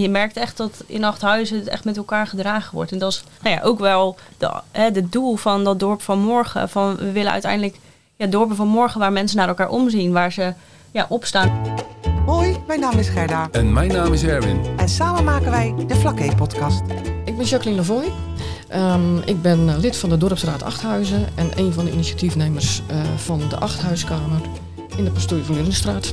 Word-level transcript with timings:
je 0.00 0.08
merkt 0.08 0.36
echt 0.36 0.56
dat 0.56 0.82
in 0.86 1.04
Achthuizen 1.04 1.58
het 1.58 1.68
echt 1.68 1.84
met 1.84 1.96
elkaar 1.96 2.26
gedragen 2.26 2.74
wordt. 2.74 2.92
En 2.92 2.98
dat 2.98 3.12
is 3.12 3.24
nou 3.42 3.56
ja, 3.56 3.62
ook 3.62 3.78
wel 3.78 4.16
de, 4.38 4.50
hè, 4.70 4.90
de 4.90 5.08
doel 5.08 5.36
van 5.36 5.64
dat 5.64 5.78
dorp 5.78 6.02
van 6.02 6.18
morgen. 6.18 6.68
Van, 6.68 6.96
we 6.96 7.12
willen 7.12 7.32
uiteindelijk 7.32 7.76
ja, 8.16 8.26
dorpen 8.26 8.56
van 8.56 8.68
morgen 8.68 9.00
waar 9.00 9.12
mensen 9.12 9.36
naar 9.36 9.48
elkaar 9.48 9.68
omzien. 9.68 10.12
Waar 10.12 10.32
ze 10.32 10.52
ja, 10.90 11.06
opstaan. 11.08 11.76
Hoi, 12.26 12.56
mijn 12.66 12.80
naam 12.80 12.98
is 12.98 13.08
Gerda. 13.08 13.48
En 13.50 13.72
mijn 13.72 13.92
naam 13.92 14.12
is 14.12 14.22
Erwin. 14.22 14.60
En 14.76 14.88
samen 14.88 15.24
maken 15.24 15.50
wij 15.50 15.74
de 15.86 15.94
Vlakke-podcast. 15.94 16.82
Ik 17.24 17.36
ben 17.36 17.46
Jacqueline 17.46 17.80
Lavoy. 17.80 18.12
Um, 18.74 19.18
ik 19.24 19.42
ben 19.42 19.68
eh, 19.68 19.78
lid 19.78 19.96
van 19.96 20.08
de 20.08 20.16
Dorpsraad 20.16 20.62
Achthuizen 20.62 21.26
en 21.34 21.50
een 21.56 21.72
van 21.72 21.84
de 21.84 21.92
initiatiefnemers 21.92 22.82
uh, 22.90 22.96
van 23.16 23.40
de 23.48 23.56
Achthuiskamer 23.56 24.40
in 24.96 25.04
de 25.04 25.10
pastorie 25.10 25.44
van 25.44 25.54
Lindenstraat. 25.54 26.12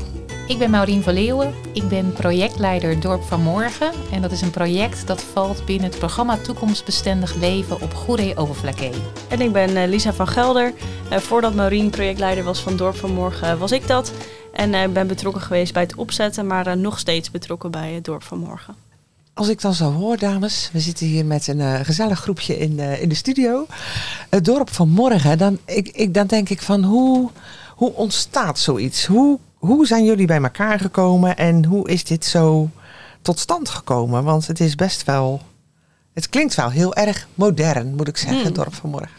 Ik 0.53 0.59
ben 0.59 0.69
Maureen 0.69 1.03
van 1.03 1.13
Leeuwen. 1.13 1.53
Ik 1.71 1.87
ben 1.87 2.13
projectleider 2.13 2.99
Dorp 2.99 3.23
van 3.23 3.41
Morgen. 3.41 3.91
En 4.11 4.21
dat 4.21 4.31
is 4.31 4.41
een 4.41 4.51
project 4.51 5.07
dat 5.07 5.21
valt 5.21 5.65
binnen 5.65 5.89
het 5.89 5.99
programma 5.99 6.37
Toekomstbestendig 6.37 7.35
Leven 7.35 7.81
op 7.81 7.93
Goede 7.93 8.33
Overflakkee. 8.35 8.91
En 9.29 9.41
ik 9.41 9.51
ben 9.51 9.69
uh, 9.69 9.87
Lisa 9.87 10.13
van 10.13 10.27
Gelder. 10.27 10.73
Uh, 11.11 11.17
voordat 11.17 11.53
Maureen 11.53 11.89
projectleider 11.89 12.43
was 12.43 12.59
van 12.59 12.77
Dorp 12.77 12.95
van 12.95 13.13
Morgen, 13.13 13.57
was 13.59 13.71
ik 13.71 13.87
dat. 13.87 14.11
En 14.53 14.73
uh, 14.73 14.87
ben 14.87 15.07
betrokken 15.07 15.41
geweest 15.41 15.73
bij 15.73 15.81
het 15.81 15.95
opzetten, 15.95 16.47
maar 16.47 16.77
nog 16.77 16.99
steeds 16.99 17.31
betrokken 17.31 17.71
bij 17.71 17.91
het 17.91 18.05
Dorp 18.05 18.23
van 18.23 18.37
Morgen. 18.37 18.75
Als 19.33 19.47
ik 19.47 19.61
dan 19.61 19.73
zo 19.73 19.91
hoor, 19.91 20.17
dames, 20.17 20.69
we 20.73 20.79
zitten 20.79 21.05
hier 21.05 21.25
met 21.25 21.47
een 21.47 21.85
gezellig 21.85 22.19
groepje 22.19 22.57
in, 22.57 22.79
in 22.79 23.09
de 23.09 23.15
studio. 23.15 23.65
Het 24.29 24.45
Dorp 24.45 24.69
van 24.73 24.89
Morgen, 24.89 25.37
dan, 25.37 25.57
ik, 25.65 25.87
ik, 25.87 26.13
dan 26.13 26.27
denk 26.27 26.49
ik 26.49 26.61
van 26.61 26.83
hoe, 26.83 27.29
hoe 27.75 27.93
ontstaat 27.93 28.59
zoiets? 28.59 29.05
Hoe 29.05 29.39
hoe 29.65 29.87
zijn 29.87 30.05
jullie 30.05 30.27
bij 30.27 30.41
elkaar 30.41 30.79
gekomen 30.79 31.37
en 31.37 31.65
hoe 31.65 31.89
is 31.89 32.03
dit 32.03 32.25
zo 32.25 32.69
tot 33.21 33.39
stand 33.39 33.69
gekomen? 33.69 34.23
Want 34.23 34.47
het 34.47 34.59
is 34.59 34.75
best 34.75 35.03
wel. 35.03 35.41
Het 36.13 36.29
klinkt 36.29 36.55
wel 36.55 36.69
heel 36.69 36.95
erg 36.95 37.27
modern, 37.35 37.95
moet 37.95 38.07
ik 38.07 38.17
zeggen, 38.17 38.37
het 38.37 38.45
hmm. 38.45 38.55
dorp 38.55 38.73
van 38.73 38.89
morgen. 38.89 39.09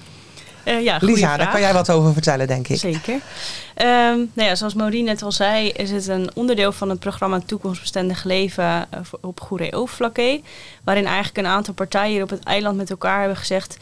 Uh, 0.65 0.83
ja, 0.83 0.99
Lisa, 1.01 1.37
daar 1.37 1.51
kan 1.51 1.61
jij 1.61 1.73
wat 1.73 1.91
over 1.91 2.13
vertellen, 2.13 2.47
denk 2.47 2.69
ik. 2.69 2.79
Zeker. 2.79 3.15
Um, 3.15 4.31
nou 4.33 4.49
ja, 4.49 4.55
zoals 4.55 4.75
Maureen 4.75 5.05
net 5.05 5.23
al 5.23 5.33
zei, 5.33 5.69
is 5.69 5.91
het 5.91 6.09
een 6.09 6.31
onderdeel 6.35 6.73
van 6.73 6.89
het 6.89 6.99
programma 6.99 7.41
Toekomstbestendig 7.47 8.25
Leven 8.25 8.65
uh, 8.65 9.01
op 9.21 9.41
Goeree 9.41 9.75
Overflakkee. 9.75 10.45
Waarin 10.85 11.07
eigenlijk 11.07 11.37
een 11.37 11.53
aantal 11.53 11.75
partijen 11.75 12.13
hier 12.13 12.23
op 12.23 12.31
het 12.31 12.45
eiland 12.45 12.77
met 12.77 12.91
elkaar 12.91 13.19
hebben 13.19 13.37
gezegd... 13.37 13.77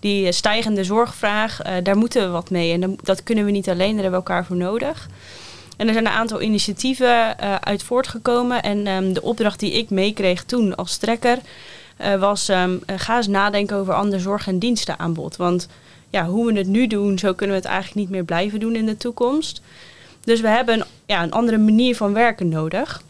die 0.00 0.32
stijgende 0.32 0.84
zorgvraag, 0.84 1.66
uh, 1.66 1.72
daar 1.82 1.96
moeten 1.96 2.22
we 2.22 2.28
wat 2.28 2.50
mee. 2.50 2.72
En 2.72 2.96
dat 3.02 3.22
kunnen 3.22 3.44
we 3.44 3.50
niet 3.50 3.68
alleen, 3.68 3.92
daar 3.92 4.02
hebben 4.02 4.20
we 4.20 4.26
elkaar 4.26 4.44
voor 4.44 4.56
nodig. 4.56 5.08
En 5.76 5.86
er 5.86 5.92
zijn 5.92 6.06
een 6.06 6.12
aantal 6.12 6.42
initiatieven 6.42 7.36
uh, 7.40 7.54
uit 7.54 7.82
voortgekomen. 7.82 8.62
En 8.62 8.86
um, 8.86 9.12
de 9.12 9.22
opdracht 9.22 9.60
die 9.60 9.72
ik 9.72 9.90
meekreeg 9.90 10.44
toen 10.44 10.74
als 10.74 10.96
trekker 10.96 11.38
uh, 12.00 12.14
was: 12.14 12.48
um, 12.48 12.80
ga 12.86 13.16
eens 13.16 13.26
nadenken 13.26 13.76
over 13.76 13.94
ander 13.94 14.20
zorg- 14.20 14.46
en 14.46 14.58
dienstenaanbod. 14.58 15.36
Want 15.36 15.68
ja, 16.10 16.26
hoe 16.26 16.46
we 16.46 16.58
het 16.58 16.66
nu 16.66 16.86
doen, 16.86 17.18
zo 17.18 17.32
kunnen 17.32 17.56
we 17.56 17.62
het 17.62 17.70
eigenlijk 17.70 18.00
niet 18.00 18.10
meer 18.10 18.24
blijven 18.24 18.60
doen 18.60 18.76
in 18.76 18.86
de 18.86 18.96
toekomst. 18.96 19.60
Dus 20.24 20.40
we 20.40 20.48
hebben 20.48 20.80
een, 20.80 20.86
ja, 21.06 21.22
een 21.22 21.32
andere 21.32 21.58
manier 21.58 21.96
van 21.96 22.12
werken 22.12 22.48
nodig. 22.48 23.02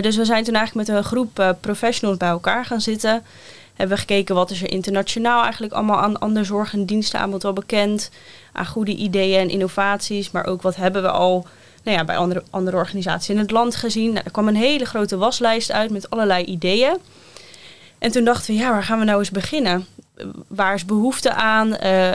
Dus 0.00 0.16
we 0.16 0.24
zijn 0.24 0.44
toen 0.44 0.54
eigenlijk 0.54 0.88
met 0.88 0.96
een 0.96 1.04
groep 1.04 1.56
professionals 1.60 2.18
bij 2.18 2.28
elkaar 2.28 2.64
gaan 2.64 2.80
zitten 2.80 3.22
hebben 3.76 3.98
gekeken 3.98 4.34
wat 4.34 4.50
is 4.50 4.62
er 4.62 4.70
internationaal 4.70 5.42
eigenlijk 5.42 5.72
allemaal 5.72 6.00
aan 6.00 6.18
ander 6.18 6.44
zorg- 6.44 6.72
en 6.72 6.86
dienstenaanbod 6.86 7.42
wel 7.42 7.52
bekend. 7.52 8.10
Aan 8.52 8.66
goede 8.66 8.94
ideeën 8.94 9.40
en 9.40 9.50
innovaties. 9.50 10.30
Maar 10.30 10.46
ook 10.46 10.62
wat 10.62 10.76
hebben 10.76 11.02
we 11.02 11.10
al 11.10 11.46
nou 11.82 11.96
ja, 11.96 12.04
bij 12.04 12.16
andere, 12.16 12.42
andere 12.50 12.76
organisaties 12.76 13.28
in 13.28 13.38
het 13.38 13.50
land 13.50 13.76
gezien. 13.76 14.12
Nou, 14.12 14.24
er 14.24 14.30
kwam 14.30 14.48
een 14.48 14.56
hele 14.56 14.84
grote 14.84 15.16
waslijst 15.16 15.72
uit 15.72 15.90
met 15.90 16.10
allerlei 16.10 16.44
ideeën. 16.44 16.96
En 17.98 18.10
toen 18.10 18.24
dachten 18.24 18.54
we, 18.54 18.60
ja, 18.60 18.70
waar 18.70 18.84
gaan 18.84 18.98
we 18.98 19.04
nou 19.04 19.18
eens 19.18 19.30
beginnen? 19.30 19.86
Waar 20.46 20.74
is 20.74 20.84
behoefte 20.84 21.32
aan? 21.32 21.76
Uh, 21.84 22.10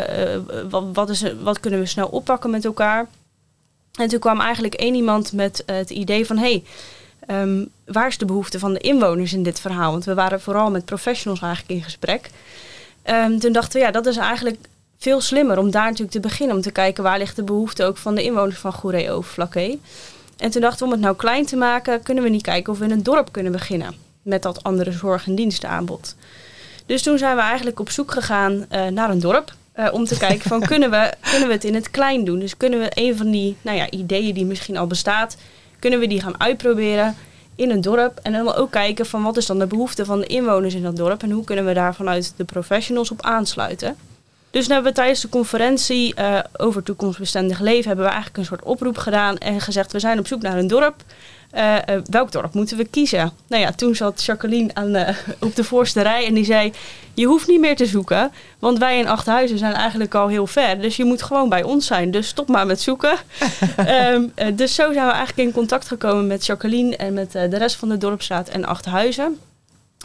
wat, 0.70 0.84
wat, 0.94 1.10
is, 1.10 1.24
wat 1.42 1.60
kunnen 1.60 1.80
we 1.80 1.86
snel 1.86 2.08
oppakken 2.08 2.50
met 2.50 2.66
elkaar? 2.66 3.08
En 4.00 4.08
toen 4.08 4.20
kwam 4.20 4.40
eigenlijk 4.40 4.74
één 4.74 4.96
iemand 4.96 5.34
met 5.34 5.64
het 5.66 5.90
idee 5.90 6.26
van... 6.26 6.38
hey, 6.38 6.64
Um, 7.28 7.70
waar 7.86 8.08
is 8.08 8.18
de 8.18 8.26
behoefte 8.26 8.60
van 8.60 8.74
de 8.74 8.80
inwoners 8.80 9.34
in 9.34 9.44
dit 9.44 9.60
verhaal? 9.60 9.92
Want 9.92 10.06
we 10.06 10.14
waren 10.14 10.42
vooral 10.42 10.72
met 10.72 10.86
professionals 10.86 11.42
eigenlijk 11.42 11.74
in 11.74 11.84
gesprek. 11.84 12.30
Um, 13.06 13.40
toen 13.40 13.52
dachten 13.52 13.80
we, 13.80 13.86
ja, 13.86 13.92
dat 13.92 14.06
is 14.06 14.18
eigenlijk 14.18 14.58
veel 14.98 15.22
slimmer 15.22 15.58
om 15.58 15.72
daar 15.72 15.84
natuurlijk 15.84 16.12
te 16.12 16.20
beginnen. 16.20 16.56
Om 16.56 16.62
te 16.62 16.72
kijken 16.72 17.04
waar 17.04 17.18
ligt 17.18 17.36
de 17.36 17.44
behoefte 17.44 17.84
ook 17.84 17.98
van 17.98 18.16
de 18.16 18.24
inwoners 18.24 18.58
van 18.58 18.74
Goeree 18.74 19.12
Overflakkee. 19.12 19.82
En 20.38 20.52
toen 20.52 20.62
dachten 20.62 20.80
we, 20.80 20.86
om 20.86 20.92
het 20.92 21.02
nou 21.02 21.16
klein 21.16 21.46
te 21.46 21.56
maken, 21.56 22.04
kunnen 22.04 22.24
we 22.24 22.30
niet 22.30 22.42
kijken 22.42 22.74
of 22.74 22.80
we 22.80 22.86
in 22.86 22.92
een 22.92 23.04
dorp 23.04 23.32
kunnen 23.32 23.52
beginnen. 23.52 23.94
Met 24.22 24.42
dat 24.42 24.64
andere 24.64 24.92
zorg- 24.92 25.28
en 25.28 25.36
dienstenaanbod. 25.36 26.16
Dus 26.86 27.02
toen 27.02 27.18
zijn 27.18 27.36
we 27.36 27.42
eigenlijk 27.42 27.80
op 27.80 27.90
zoek 27.90 28.12
gegaan 28.12 28.66
uh, 28.72 28.88
naar 28.88 29.10
een 29.10 29.20
dorp. 29.20 29.54
Uh, 29.76 29.88
om 29.92 30.06
te 30.06 30.18
kijken 30.28 30.50
van 30.50 30.62
kunnen 30.62 30.92
we, 30.92 31.14
kunnen 31.30 31.48
we 31.48 31.54
het 31.54 31.64
in 31.64 31.76
het 31.76 31.92
klein 31.92 32.24
doen? 32.24 32.40
Dus 32.40 32.58
kunnen 32.58 32.80
we 32.80 32.92
een 32.94 33.18
van 33.18 33.32
die 33.32 33.56
nou 33.62 33.78
ja, 33.78 33.90
ideeën 33.90 34.34
die 34.34 34.46
misschien 34.46 34.78
al 34.78 34.88
bestaat 34.88 35.38
kunnen 35.82 36.00
we 36.00 36.08
die 36.08 36.22
gaan 36.22 36.40
uitproberen 36.40 37.16
in 37.56 37.70
een 37.70 37.82
dorp. 37.82 38.20
En 38.22 38.32
dan 38.32 38.54
ook 38.54 38.72
kijken 38.72 39.06
van 39.06 39.24
wat 39.24 39.38
is 39.38 39.46
dan 39.46 39.60
de 39.60 39.68
behoefte 39.68 40.06
van 40.06 40.20
de 40.20 40.28
inwoners 40.28 40.74
in 40.74 40.84
dat 40.84 40.96
dorp. 40.96 41.24
En 41.24 41.32
hoe 41.32 41.44
kunnen 41.44 41.66
we 41.66 41.74
daar 41.74 41.96
vanuit 41.96 42.34
de 42.38 42.44
professionals 42.44 43.12
op 43.12 43.22
aansluiten. 43.22 43.96
Dus 44.52 44.68
hebben 44.68 44.86
we 44.86 44.98
tijdens 44.98 45.22
de 45.22 45.30
conferentie 45.30 46.14
uh, 46.20 46.40
over 46.58 46.84
toekomstbestendig 46.84 47.60
leven... 47.60 47.88
hebben 47.88 48.06
we 48.06 48.12
eigenlijk 48.12 48.38
een 48.38 48.46
soort 48.46 48.64
oproep 48.64 48.98
gedaan 48.98 49.38
en 49.38 49.62
gezegd... 49.62 49.92
we 49.92 50.00
zijn 50.00 50.20
op 50.20 50.28
zoek 50.28 50.42
naar 50.42 50.58
een 50.58 50.68
dorp. 50.68 50.96
Uh, 51.56 51.76
uh, 51.76 51.96
welk 52.06 52.32
dorp 52.32 52.54
moeten 52.54 52.78
we 52.78 52.86
kiezen? 52.86 53.32
Nou 53.48 53.62
ja, 53.62 53.72
toen 53.72 53.96
zat 53.96 54.24
Jacqueline 54.24 54.70
aan, 54.74 55.16
op 55.40 55.56
de 55.56 55.64
voorste 55.64 56.02
rij 56.02 56.26
en 56.26 56.34
die 56.34 56.46
zei... 56.46 56.74
je 57.14 57.26
hoeft 57.26 57.48
niet 57.48 57.60
meer 57.60 57.76
te 57.76 57.86
zoeken, 57.86 58.32
want 58.60 58.78
wij 58.78 59.00
in 59.00 59.08
Achthuizen 59.08 59.58
zijn 59.58 59.74
eigenlijk 59.74 60.16
al 60.16 60.28
heel 60.28 60.48
ver. 60.48 60.82
Dus 60.82 60.96
je 60.96 61.06
moet 61.06 61.22
gewoon 61.22 61.50
bij 61.50 61.64
ons 61.64 61.86
zijn, 61.86 62.12
dus 62.12 62.28
stop 62.28 62.48
maar 62.48 62.66
met 62.66 62.82
zoeken. 62.82 63.18
um, 63.88 64.34
dus 64.56 64.76
zo 64.76 64.94
zijn 64.94 65.06
we 65.06 65.12
eigenlijk 65.12 65.48
in 65.48 65.54
contact 65.54 65.88
gekomen 65.88 66.28
met 66.28 66.46
Jacqueline... 66.46 66.96
en 66.96 67.14
met 67.14 67.32
de 67.32 67.58
rest 67.58 67.76
van 67.76 67.90
de 67.90 67.98
dorpsraad 67.98 68.50
en 68.50 68.66
Achthuizen. 68.66 69.40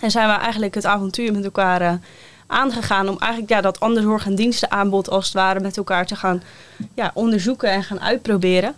En 0.00 0.10
zijn 0.10 0.28
we 0.28 0.34
eigenlijk 0.34 0.74
het 0.74 0.84
avontuur 0.84 1.32
met 1.32 1.44
elkaar 1.44 2.00
aangegaan 2.46 3.08
om 3.08 3.18
eigenlijk 3.18 3.52
ja, 3.52 3.60
dat 3.60 3.80
andere 3.80 4.06
zorg- 4.06 4.26
en 4.26 4.34
dienstenaanbod 4.34 5.10
als 5.10 5.24
het 5.24 5.34
ware 5.34 5.60
met 5.60 5.76
elkaar 5.76 6.06
te 6.06 6.16
gaan 6.16 6.42
ja, 6.94 7.10
onderzoeken 7.14 7.70
en 7.70 7.82
gaan 7.82 8.00
uitproberen. 8.00 8.74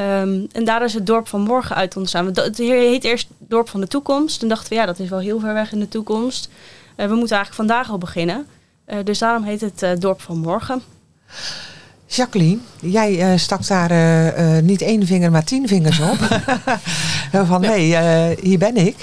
Um, 0.00 0.46
en 0.52 0.64
daar 0.64 0.84
is 0.84 0.94
het 0.94 1.06
dorp 1.06 1.28
van 1.28 1.40
morgen 1.40 1.76
uit 1.76 1.96
ontstaan. 1.96 2.26
Het 2.26 2.58
heet 2.58 3.04
eerst 3.04 3.28
dorp 3.38 3.68
van 3.68 3.80
de 3.80 3.86
toekomst. 3.86 4.38
Toen 4.40 4.48
dachten 4.48 4.68
we, 4.68 4.74
ja, 4.74 4.86
dat 4.86 4.98
is 4.98 5.08
wel 5.08 5.18
heel 5.18 5.40
ver 5.40 5.54
weg 5.54 5.72
in 5.72 5.78
de 5.78 5.88
toekomst. 5.88 6.48
Uh, 6.96 7.06
we 7.06 7.14
moeten 7.14 7.36
eigenlijk 7.36 7.54
vandaag 7.68 7.90
al 7.90 7.98
beginnen. 7.98 8.46
Uh, 8.86 8.96
dus 9.04 9.18
daarom 9.18 9.42
heet 9.42 9.60
het 9.60 9.82
uh, 9.82 9.90
dorp 9.98 10.20
van 10.20 10.38
morgen. 10.38 10.82
Jacqueline, 12.06 12.58
jij 12.80 13.38
stak 13.38 13.66
daar 13.66 14.62
niet 14.62 14.82
één 14.82 15.06
vinger, 15.06 15.30
maar 15.30 15.44
tien 15.44 15.68
vingers 15.68 16.00
op. 16.00 16.18
van, 17.46 17.64
hey, 17.64 18.36
hier 18.40 18.58
ben 18.58 18.76
ik. 18.76 18.96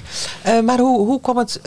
maar 0.66 0.80
hoe, 0.80 1.06
hoe, 1.06 1.22
kwam 1.22 1.38
het, 1.38 1.62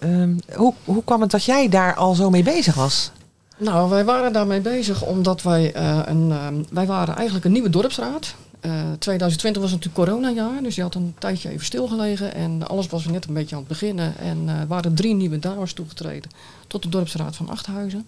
um, 0.00 0.38
hoe, 0.54 0.74
hoe 0.84 1.04
kwam 1.04 1.20
het 1.20 1.30
dat 1.30 1.44
jij 1.44 1.68
daar 1.68 1.94
al 1.94 2.14
zo 2.14 2.30
mee 2.30 2.42
bezig 2.42 2.74
was? 2.74 3.10
Nou, 3.56 3.90
wij 3.90 4.04
waren 4.04 4.32
daarmee 4.32 4.60
bezig 4.60 5.02
omdat 5.02 5.42
wij, 5.42 5.76
een, 6.06 6.66
wij 6.70 6.86
waren 6.86 7.14
eigenlijk 7.16 7.44
een 7.44 7.52
nieuwe 7.52 7.70
dorpsraad. 7.70 8.34
Uh, 8.66 8.72
2020 8.98 9.62
was 9.62 9.70
natuurlijk 9.70 10.08
coronajaar, 10.08 10.62
dus 10.62 10.74
je 10.74 10.82
had 10.82 10.94
een 10.94 11.14
tijdje 11.18 11.48
even 11.48 11.64
stilgelegen 11.64 12.34
en 12.34 12.68
alles 12.68 12.86
was 12.86 13.04
net 13.04 13.26
een 13.26 13.34
beetje 13.34 13.54
aan 13.54 13.60
het 13.60 13.70
beginnen. 13.70 14.18
En 14.18 14.42
uh, 14.44 14.52
waren 14.68 14.94
drie 14.94 15.14
nieuwe 15.14 15.38
dames 15.38 15.72
toegetreden 15.72 16.30
tot 16.66 16.82
de 16.82 16.88
dorpsraad 16.88 17.36
van 17.36 17.48
Achthuizen. 17.48 18.06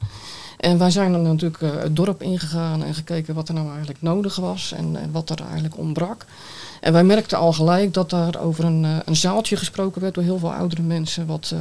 En 0.58 0.78
wij 0.78 0.91
zijn 0.91 1.12
dan 1.12 1.22
natuurlijk 1.22 1.60
het 1.60 1.97
dorp 1.97 2.22
ingegaan 2.22 2.84
en 2.84 2.94
gekeken 2.94 3.34
wat 3.34 3.48
er 3.48 3.54
nou 3.54 3.69
eigenlijk 3.69 4.03
nodig 4.03 4.37
was 4.37 4.72
en, 4.72 4.97
wat 5.12 5.31
er 5.31 5.42
eigenlijk 5.44 5.78
ontbrak. 5.78 6.25
En 6.81 6.92
wij 6.92 7.04
merkten 7.04 7.38
al 7.38 7.53
gelijk 7.53 7.94
dat 7.94 8.10
daar 8.10 8.41
over 8.41 8.64
een, 8.64 8.87
een 9.04 9.16
zaaltje 9.16 9.56
gesproken 9.56 10.00
werd 10.00 10.14
door 10.14 10.25
heel 10.25 10.38
veel 10.38 10.53
oudere 10.53 10.82
mensen, 10.82 11.26
wat, 11.26 11.55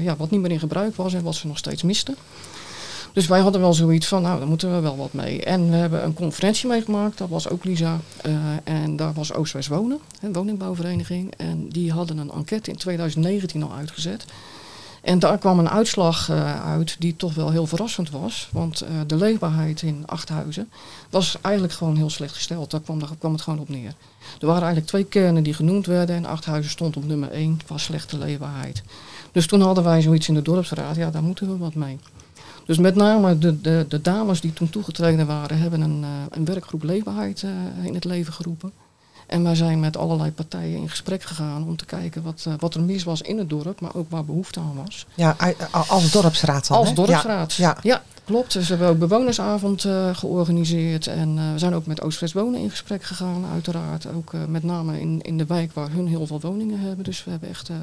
ja, 0.00 0.16
wat 0.16 0.30
niet 0.30 0.40
meer 0.40 0.50
in 0.50 0.58
gebruik 0.58 0.96
was 0.96 1.14
en 1.14 1.22
wat 1.22 1.34
ze 1.34 1.46
nog 1.46 1.58
steeds 1.58 1.82
misten. 1.82 2.16
Dus 3.12 3.26
wij 3.26 3.40
hadden 3.40 3.60
wel 3.60 3.74
zoiets 3.74 4.06
van, 4.06 4.22
nou, 4.22 4.38
daar 4.38 4.48
moeten 4.48 4.74
we 4.74 4.80
wel 4.80 4.96
wat 4.96 5.12
mee. 5.12 5.44
En 5.44 5.70
we 5.70 5.76
hebben 5.76 6.04
een 6.04 6.14
conferentie 6.14 6.68
meegemaakt, 6.68 7.18
dat 7.18 7.28
was 7.28 7.48
ook 7.48 7.64
Lisa. 7.64 7.98
Uh, 8.26 8.34
en 8.64 8.96
daar 8.96 9.12
was 9.12 9.32
Oost-West 9.32 9.68
Wonen, 9.68 9.98
een 10.20 10.32
woningbouwvereniging. 10.32 11.34
En 11.36 11.68
die 11.68 11.92
hadden 11.92 12.18
een 12.18 12.30
enquête 12.30 12.70
in 12.70 12.76
2019 12.76 13.62
al 13.62 13.72
uitgezet. 13.72 14.24
En 15.02 15.18
daar 15.18 15.38
kwam 15.38 15.58
een 15.58 15.70
uitslag 15.70 16.28
uh, 16.28 16.66
uit 16.66 16.96
die 16.98 17.16
toch 17.16 17.34
wel 17.34 17.50
heel 17.50 17.66
verrassend 17.66 18.10
was. 18.10 18.48
Want 18.52 18.82
uh, 18.82 18.88
de 19.06 19.16
leefbaarheid 19.16 19.82
in 19.82 20.02
Achthuizen 20.06 20.70
was 21.10 21.36
eigenlijk 21.40 21.74
gewoon 21.74 21.96
heel 21.96 22.10
slecht 22.10 22.34
gesteld. 22.34 22.70
Daar 22.70 22.80
kwam, 22.80 23.00
kwam 23.18 23.32
het 23.32 23.42
gewoon 23.42 23.58
op 23.58 23.68
neer. 23.68 23.94
Er 24.40 24.46
waren 24.46 24.62
eigenlijk 24.62 24.86
twee 24.86 25.04
kernen 25.04 25.42
die 25.42 25.54
genoemd 25.54 25.86
werden. 25.86 26.16
En 26.16 26.26
Achthuizen 26.26 26.70
stond 26.70 26.96
op 26.96 27.04
nummer 27.04 27.30
één 27.30 27.60
qua 27.64 27.78
slechte 27.78 28.18
leefbaarheid. 28.18 28.82
Dus 29.32 29.46
toen 29.46 29.60
hadden 29.60 29.84
wij 29.84 30.00
zoiets 30.00 30.28
in 30.28 30.34
de 30.34 30.42
dorpsraad. 30.42 30.96
Ja, 30.96 31.10
daar 31.10 31.22
moeten 31.22 31.48
we 31.48 31.56
wat 31.56 31.74
mee. 31.74 31.98
Dus 32.70 32.78
met 32.78 32.94
name 32.94 33.38
de, 33.38 33.60
de, 33.60 33.86
de 33.88 34.00
dames 34.00 34.40
die 34.40 34.52
toen 34.52 34.70
toegetreden 34.70 35.26
waren, 35.26 35.58
hebben 35.58 35.80
een, 35.80 36.00
uh, 36.00 36.08
een 36.30 36.44
werkgroep 36.44 36.82
leefbaarheid 36.82 37.42
uh, 37.42 37.50
in 37.84 37.94
het 37.94 38.04
leven 38.04 38.32
geroepen. 38.32 38.72
En 39.26 39.42
wij 39.42 39.54
zijn 39.54 39.80
met 39.80 39.96
allerlei 39.96 40.32
partijen 40.32 40.76
in 40.76 40.88
gesprek 40.88 41.22
gegaan 41.22 41.66
om 41.66 41.76
te 41.76 41.84
kijken 41.84 42.22
wat, 42.22 42.44
eh, 42.46 42.52
wat 42.58 42.74
er 42.74 42.82
mis 42.82 43.04
was 43.04 43.22
in 43.22 43.38
het 43.38 43.48
dorp, 43.48 43.80
maar 43.80 43.94
ook 43.94 44.10
waar 44.10 44.24
behoefte 44.24 44.60
aan 44.60 44.82
was. 44.84 45.06
Ja, 45.14 45.36
als 45.70 46.10
dorpsraad 46.10 46.68
dan, 46.68 46.76
Als 46.76 46.94
dorpsraad. 46.94 47.52
Ja, 47.52 47.76
Ja, 47.82 48.02
klopt. 48.30 48.52
Dus 48.52 48.68
we 48.68 48.74
hebben 48.74 48.88
ook 48.88 48.98
bewonersavond 48.98 49.84
eh, 49.84 50.14
georganiseerd. 50.14 51.06
En 51.06 51.38
eh, 51.38 51.52
we 51.52 51.58
zijn 51.58 51.74
ook 51.74 51.86
met 51.86 52.02
Oost-West 52.02 52.32
Wonen 52.32 52.60
in 52.60 52.70
gesprek 52.70 53.02
gegaan, 53.02 53.44
uiteraard. 53.52 54.06
Ook 54.06 54.32
eh, 54.32 54.40
met 54.48 54.62
name 54.62 55.00
in, 55.00 55.20
in 55.22 55.38
de 55.38 55.46
wijk 55.46 55.72
waar 55.72 55.90
hun 55.90 56.06
heel 56.06 56.26
veel 56.26 56.40
woningen 56.40 56.80
hebben. 56.80 57.04
Dus 57.04 57.24
we 57.24 57.30
hebben 57.30 57.48
echt 57.48 57.68
eh, 57.68 57.76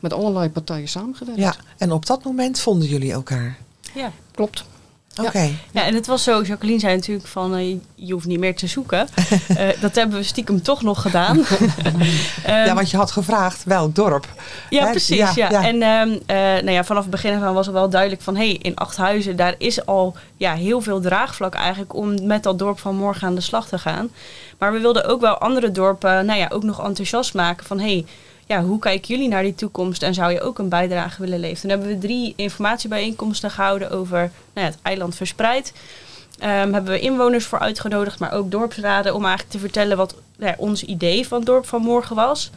met 0.00 0.12
allerlei 0.12 0.50
partijen 0.50 0.88
samengewerkt. 0.88 1.40
ja. 1.40 1.54
En 1.78 1.92
op 1.92 2.06
dat 2.06 2.24
moment 2.24 2.60
vonden 2.60 2.88
jullie 2.88 3.12
elkaar. 3.12 3.58
Ja. 3.94 4.12
Klopt. 4.34 4.64
Oké. 5.18 5.50
Ja, 5.70 5.84
en 5.84 5.94
het 5.94 6.06
was 6.06 6.22
zo, 6.22 6.42
Jacqueline 6.42 6.80
zei 6.80 6.94
natuurlijk 6.94 7.26
van 7.26 7.54
eh, 7.54 7.76
je 7.94 8.12
hoeft 8.12 8.26
niet 8.26 8.38
meer 8.38 8.56
te 8.56 8.66
zoeken. 8.66 9.08
Eh, 9.56 9.68
dat 9.80 9.94
hebben 9.94 10.16
we 10.16 10.22
stiekem 10.22 10.62
toch 10.62 10.82
nog 10.82 11.02
gedaan. 11.02 11.38
Ehm, 12.44 12.66
Ja, 12.66 12.74
want 12.74 12.90
je 12.90 12.96
had 12.96 13.10
gevraagd 13.10 13.64
welk 13.64 13.94
dorp. 13.94 14.26
Ja, 14.70 14.84
Hè? 14.84 14.90
precies. 14.90 15.16
Ja, 15.16 15.32
Ja, 15.34 15.50
ja. 15.50 15.64
En 15.66 15.82
ehm, 15.82 16.18
eh, 16.26 16.36
nou 16.36 16.70
ja, 16.70 16.84
vanaf 16.84 17.02
het 17.02 17.10
begin 17.10 17.36
af 17.36 17.42
aan 17.42 17.54
was 17.54 17.66
er 17.66 17.72
wel 17.72 17.90
duidelijk 17.90 18.22
van... 18.22 18.36
hé, 18.36 18.48
hey, 18.48 18.58
in 18.62 18.76
Achthuizen, 18.76 19.36
daar 19.36 19.54
is 19.58 19.86
al 19.86 20.16
ja, 20.36 20.54
heel 20.54 20.80
veel 20.80 21.00
draagvlak 21.00 21.54
eigenlijk... 21.54 21.94
om 21.94 22.26
met 22.26 22.42
dat 22.42 22.58
dorp 22.58 22.78
van 22.78 22.96
morgen 22.96 23.26
aan 23.26 23.34
de 23.34 23.40
slag 23.40 23.68
te 23.68 23.78
gaan. 23.78 24.10
Maar 24.58 24.72
we 24.72 24.78
wilden 24.78 25.04
ook 25.04 25.20
wel 25.20 25.38
andere 25.38 25.70
dorpen 25.70 26.26
nou 26.26 26.38
ja, 26.38 26.48
ook 26.52 26.62
nog 26.62 26.84
enthousiast 26.84 27.34
maken 27.34 27.66
van... 27.66 27.78
hé, 27.78 27.92
hey, 27.92 28.04
ja, 28.50 28.62
hoe 28.62 28.78
kijken 28.78 29.08
jullie 29.08 29.28
naar 29.28 29.42
die 29.42 29.54
toekomst 29.54 30.02
en 30.02 30.14
zou 30.14 30.32
je 30.32 30.40
ook 30.40 30.58
een 30.58 30.68
bijdrage 30.68 31.20
willen 31.20 31.40
leveren? 31.40 31.60
Toen 31.60 31.70
hebben 31.70 31.88
we 31.88 32.06
drie 32.06 32.32
informatiebijeenkomsten 32.36 33.50
gehouden 33.50 33.90
over 33.90 34.18
nou 34.18 34.66
ja, 34.66 34.72
het 34.72 34.78
eiland 34.82 35.14
verspreid. 35.14 35.72
Ehm, 36.38 36.72
hebben 36.72 36.92
we 36.92 37.00
inwoners 37.00 37.44
voor 37.44 37.58
uitgenodigd, 37.58 38.18
maar 38.18 38.32
ook 38.32 38.50
dorpsraden... 38.50 39.14
om 39.14 39.24
eigenlijk 39.24 39.52
te 39.52 39.58
vertellen 39.58 39.96
wat 39.96 40.14
nou 40.36 40.54
ons 40.56 40.84
idee 40.84 41.26
van 41.26 41.38
het 41.38 41.46
dorp 41.46 41.66
van 41.66 41.82
morgen 41.82 42.16
was... 42.16 42.50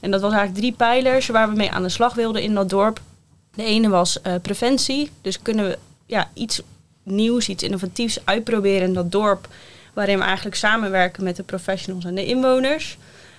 En 0.00 0.10
dat 0.10 0.20
was 0.20 0.32
eigenlijk 0.32 0.60
drie 0.60 0.76
pijlers 0.76 1.26
waar 1.26 1.48
we 1.48 1.56
mee 1.56 1.70
aan 1.70 1.82
de 1.82 1.88
slag 1.88 2.14
wilden 2.14 2.42
in 2.42 2.54
dat 2.54 2.70
dorp. 2.70 3.00
De 3.54 3.64
ene 3.64 3.88
was 3.88 4.20
eh, 4.20 4.34
preventie. 4.42 5.10
Dus 5.22 5.42
kunnen 5.42 5.68
we 5.68 5.78
ja, 6.06 6.30
iets 6.34 6.62
nieuws, 7.02 7.48
iets 7.48 7.62
innovatiefs 7.62 8.18
uitproberen 8.24 8.88
in 8.88 8.94
dat 8.94 9.12
dorp. 9.12 9.48
Waarin 9.92 10.18
we 10.18 10.24
eigenlijk 10.24 10.56
samenwerken 10.56 11.24
met 11.24 11.36
de 11.36 11.42
professionals 11.42 12.04
en 12.04 12.14
de 12.14 12.24
inwoners. 12.24 12.98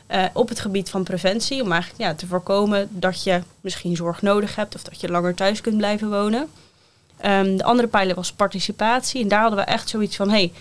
Eh, 0.10 0.26
op 0.34 0.50
het 0.50 0.60
gebied 0.60 0.90
van 0.90 1.04
preventie. 1.04 1.62
Om 1.64 1.72
eigenlijk 1.72 2.02
ja, 2.02 2.14
te 2.14 2.28
voorkomen 2.28 2.88
dat 2.92 3.24
je 3.24 3.42
misschien 3.62 3.96
zorg 3.96 4.22
nodig 4.22 4.56
hebt. 4.56 4.76
Of 4.76 4.84
dat 4.84 5.02
je 5.02 5.10
langer 5.10 5.36
thuis 5.36 5.62
kunt 5.62 5.78
blijven 5.78 6.10
wonen. 6.10 6.48
Ehm, 7.18 7.58
de 7.58 7.64
andere 7.64 7.88
pijler 7.88 8.16
was 8.16 8.32
participatie. 8.32 9.22
En 9.22 9.28
daar 9.28 9.42
hadden 9.42 9.60
we 9.60 9.66
echt 9.66 9.90
zoiets 9.90 10.16
van... 10.16 10.30
Hey, 10.30 10.52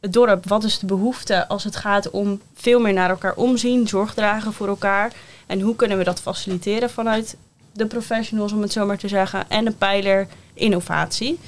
het 0.00 0.12
dorp, 0.12 0.46
wat 0.48 0.64
is 0.64 0.78
de 0.78 0.86
behoefte 0.86 1.48
als 1.48 1.64
het 1.64 1.76
gaat 1.76 2.10
om 2.10 2.40
veel 2.54 2.80
meer 2.80 2.92
naar 2.92 3.10
elkaar 3.10 3.34
omzien, 3.34 3.88
zorg 3.88 4.14
dragen 4.14 4.52
voor 4.52 4.68
elkaar. 4.68 5.12
En 5.46 5.60
hoe 5.60 5.76
kunnen 5.76 5.98
we 5.98 6.04
dat 6.04 6.20
faciliteren 6.20 6.90
vanuit 6.90 7.36
de 7.72 7.86
professionals, 7.86 8.52
om 8.52 8.62
het 8.62 8.72
zo 8.72 8.86
maar 8.86 8.98
te 8.98 9.08
zeggen. 9.08 9.50
En 9.50 9.66
een 9.66 9.76
pijler 9.76 10.26
innovatie. 10.54 11.38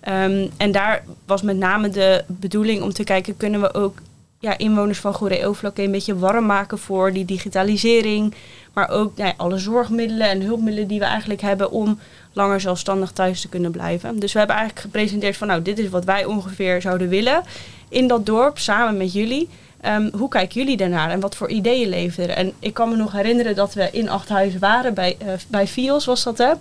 Ehm, 0.00 0.48
en 0.56 0.72
daar 0.72 1.04
was 1.26 1.42
met 1.42 1.56
name 1.56 1.88
de 1.88 2.24
bedoeling 2.26 2.82
om 2.82 2.92
te 2.92 3.04
kijken, 3.04 3.36
kunnen 3.36 3.60
we 3.60 3.74
ook 3.74 3.98
ja, 4.42 4.58
inwoners 4.58 4.98
van 4.98 5.14
Goeree-Overflakkee 5.14 5.84
een 5.84 5.90
beetje 5.90 6.18
warm 6.18 6.46
maken 6.46 6.78
voor 6.78 7.12
die 7.12 7.24
digitalisering. 7.24 8.34
Maar 8.72 8.90
ook 8.90 9.12
alle 9.36 9.58
zorgmiddelen 9.58 10.28
en 10.28 10.42
hulpmiddelen 10.42 10.88
die 10.88 10.98
we 10.98 11.04
eigenlijk 11.04 11.40
hebben 11.40 11.70
om 11.70 11.98
langer 12.32 12.60
zelfstandig 12.60 13.10
thuis 13.10 13.40
te 13.40 13.48
kunnen 13.48 13.70
blijven. 13.70 14.18
Dus 14.18 14.32
we 14.32 14.38
hebben 14.38 14.56
eigenlijk 14.56 14.86
gepresenteerd 14.86 15.36
van 15.36 15.46
nou, 15.46 15.62
dit 15.62 15.78
is 15.78 15.88
wat 15.88 16.04
wij 16.04 16.24
ongeveer 16.24 16.80
zouden 16.80 17.08
willen 17.08 17.42
in 17.88 18.06
dat 18.06 18.26
dorp, 18.26 18.58
samen 18.58 18.96
met 18.96 19.12
jullie. 19.12 19.48
Ehm, 19.80 20.08
hoe 20.12 20.28
kijken 20.28 20.60
jullie 20.60 20.76
daarnaar 20.76 21.10
en 21.10 21.20
wat 21.20 21.36
voor 21.36 21.48
ideeën 21.48 21.88
leveren? 21.88 22.36
En 22.36 22.52
ik 22.58 22.74
kan 22.74 22.88
me 22.88 22.96
nog 22.96 23.12
herinneren 23.12 23.54
dat 23.54 23.74
we 23.74 23.88
in 23.92 24.08
Achthuizen 24.08 24.60
waren, 24.60 24.94
bij, 24.94 25.16
eh 25.18 25.32
bij 25.48 25.66
FIOS 25.66 26.04
was 26.04 26.22
dat 26.22 26.38
hè. 26.38 26.52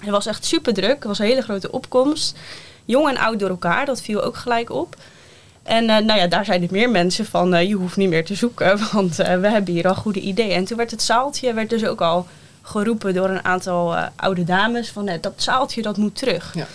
Het 0.00 0.10
was 0.10 0.26
echt 0.26 0.44
super 0.44 0.74
druk, 0.74 0.94
het 0.94 1.04
was 1.04 1.18
een 1.18 1.26
hele 1.26 1.42
grote 1.42 1.70
opkomst. 1.70 2.38
Jong 2.84 3.08
en 3.08 3.18
oud 3.18 3.38
door 3.38 3.48
elkaar, 3.48 3.86
dat 3.86 4.02
viel 4.02 4.22
ook 4.22 4.36
gelijk 4.36 4.70
op. 4.70 4.96
En 5.64 5.90
eh, 5.90 6.04
nou 6.04 6.20
ja, 6.20 6.26
daar 6.26 6.44
zeiden 6.44 6.68
meer 6.72 6.90
mensen 6.90 7.26
van, 7.26 7.54
eh, 7.54 7.68
je 7.68 7.74
hoeft 7.74 7.96
niet 7.96 8.08
meer 8.08 8.24
te 8.24 8.34
zoeken, 8.34 8.78
want 8.92 9.18
eh, 9.18 9.40
we 9.40 9.48
hebben 9.48 9.74
hier 9.74 9.88
al 9.88 9.94
goede 9.94 10.20
ideeën. 10.20 10.50
En 10.50 10.64
toen 10.64 10.76
werd 10.76 10.90
het 10.90 11.02
zaaltje 11.02 11.54
werd 11.54 11.70
dus 11.70 11.84
ook 11.84 12.00
al 12.00 12.26
geroepen 12.62 13.14
door 13.14 13.28
een 13.28 13.44
aantal 13.44 13.96
oude 14.16 14.44
dames 14.44 14.90
van, 14.90 15.10
dat 15.20 15.32
zaaltje 15.36 15.82
dat 15.82 15.96
moet 15.96 16.16
terug. 16.16 16.54
Ja. 16.54 16.66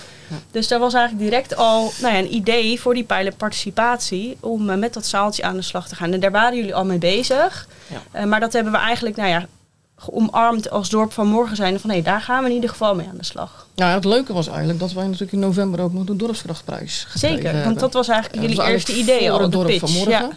Dus 0.52 0.68
daar 0.68 0.80
was 0.80 0.94
eigenlijk 0.94 1.30
direct 1.30 1.56
al 1.56 1.92
nou 2.02 2.14
ja, 2.14 2.20
een 2.20 2.34
idee 2.34 2.80
voor 2.80 2.94
die 2.94 3.04
pijler 3.04 3.34
participatie 3.34 4.38
om 4.40 4.80
met 4.80 4.94
dat 4.94 5.06
zaaltje 5.06 5.44
aan 5.44 5.56
de 5.56 5.62
slag 5.62 5.88
te 5.88 5.96
gaan. 5.96 6.14
En 6.14 6.20
daar 6.20 6.32
waren 6.32 6.58
jullie 6.58 6.76
al 6.76 6.86
mee 6.86 6.98
bezig. 6.98 7.68
Ja. 8.14 8.26
Maar 8.26 8.40
dat 8.40 8.54
hebben 8.54 8.72
we 8.72 8.78
eigenlijk 8.78 9.16
nou 9.16 9.30
ja, 9.30 9.46
omarmd 10.12 10.70
als 10.70 10.90
dorp 10.90 11.12
van 11.14 11.28
morgen 11.28 11.56
zijn. 11.56 11.80
Van 11.80 11.90
hé, 11.90 12.02
daar 12.02 12.22
gaan 12.22 12.44
we 12.44 12.50
in 12.50 12.56
ieder 12.56 12.70
geval 12.70 12.96
mee 12.96 13.08
aan 13.08 13.18
de 13.18 13.26
slag. 13.26 13.68
Nou, 13.76 13.92
het 13.94 14.06
leuke 14.06 14.34
was 14.34 14.48
eigenlijk 14.48 14.80
dat 14.80 14.92
wij 14.94 15.04
natuurlijk 15.04 15.32
in 15.32 15.40
november 15.40 15.80
ook 15.82 15.94
nog 15.94 16.04
de 16.04 16.16
dorpskrachtprijs 16.16 17.06
gekregen 17.10 17.30
Zeker, 17.38 17.46
hebben. 17.46 17.64
want 17.64 17.80
dat 17.80 17.94
was 17.94 18.08
eigenlijk 18.08 18.42
Ja, 18.42 18.48
jullie 18.50 18.64
was 18.64 18.72
eerste 18.72 18.96
idee 18.96 19.32
al 19.32 19.38
het 19.38 19.46
op 19.46 19.52
de 19.52 19.58
dorp 19.58 19.68
pitch. 19.70 19.80
van 19.80 19.92
morgen. 19.92 20.12
Ja. 20.12 20.30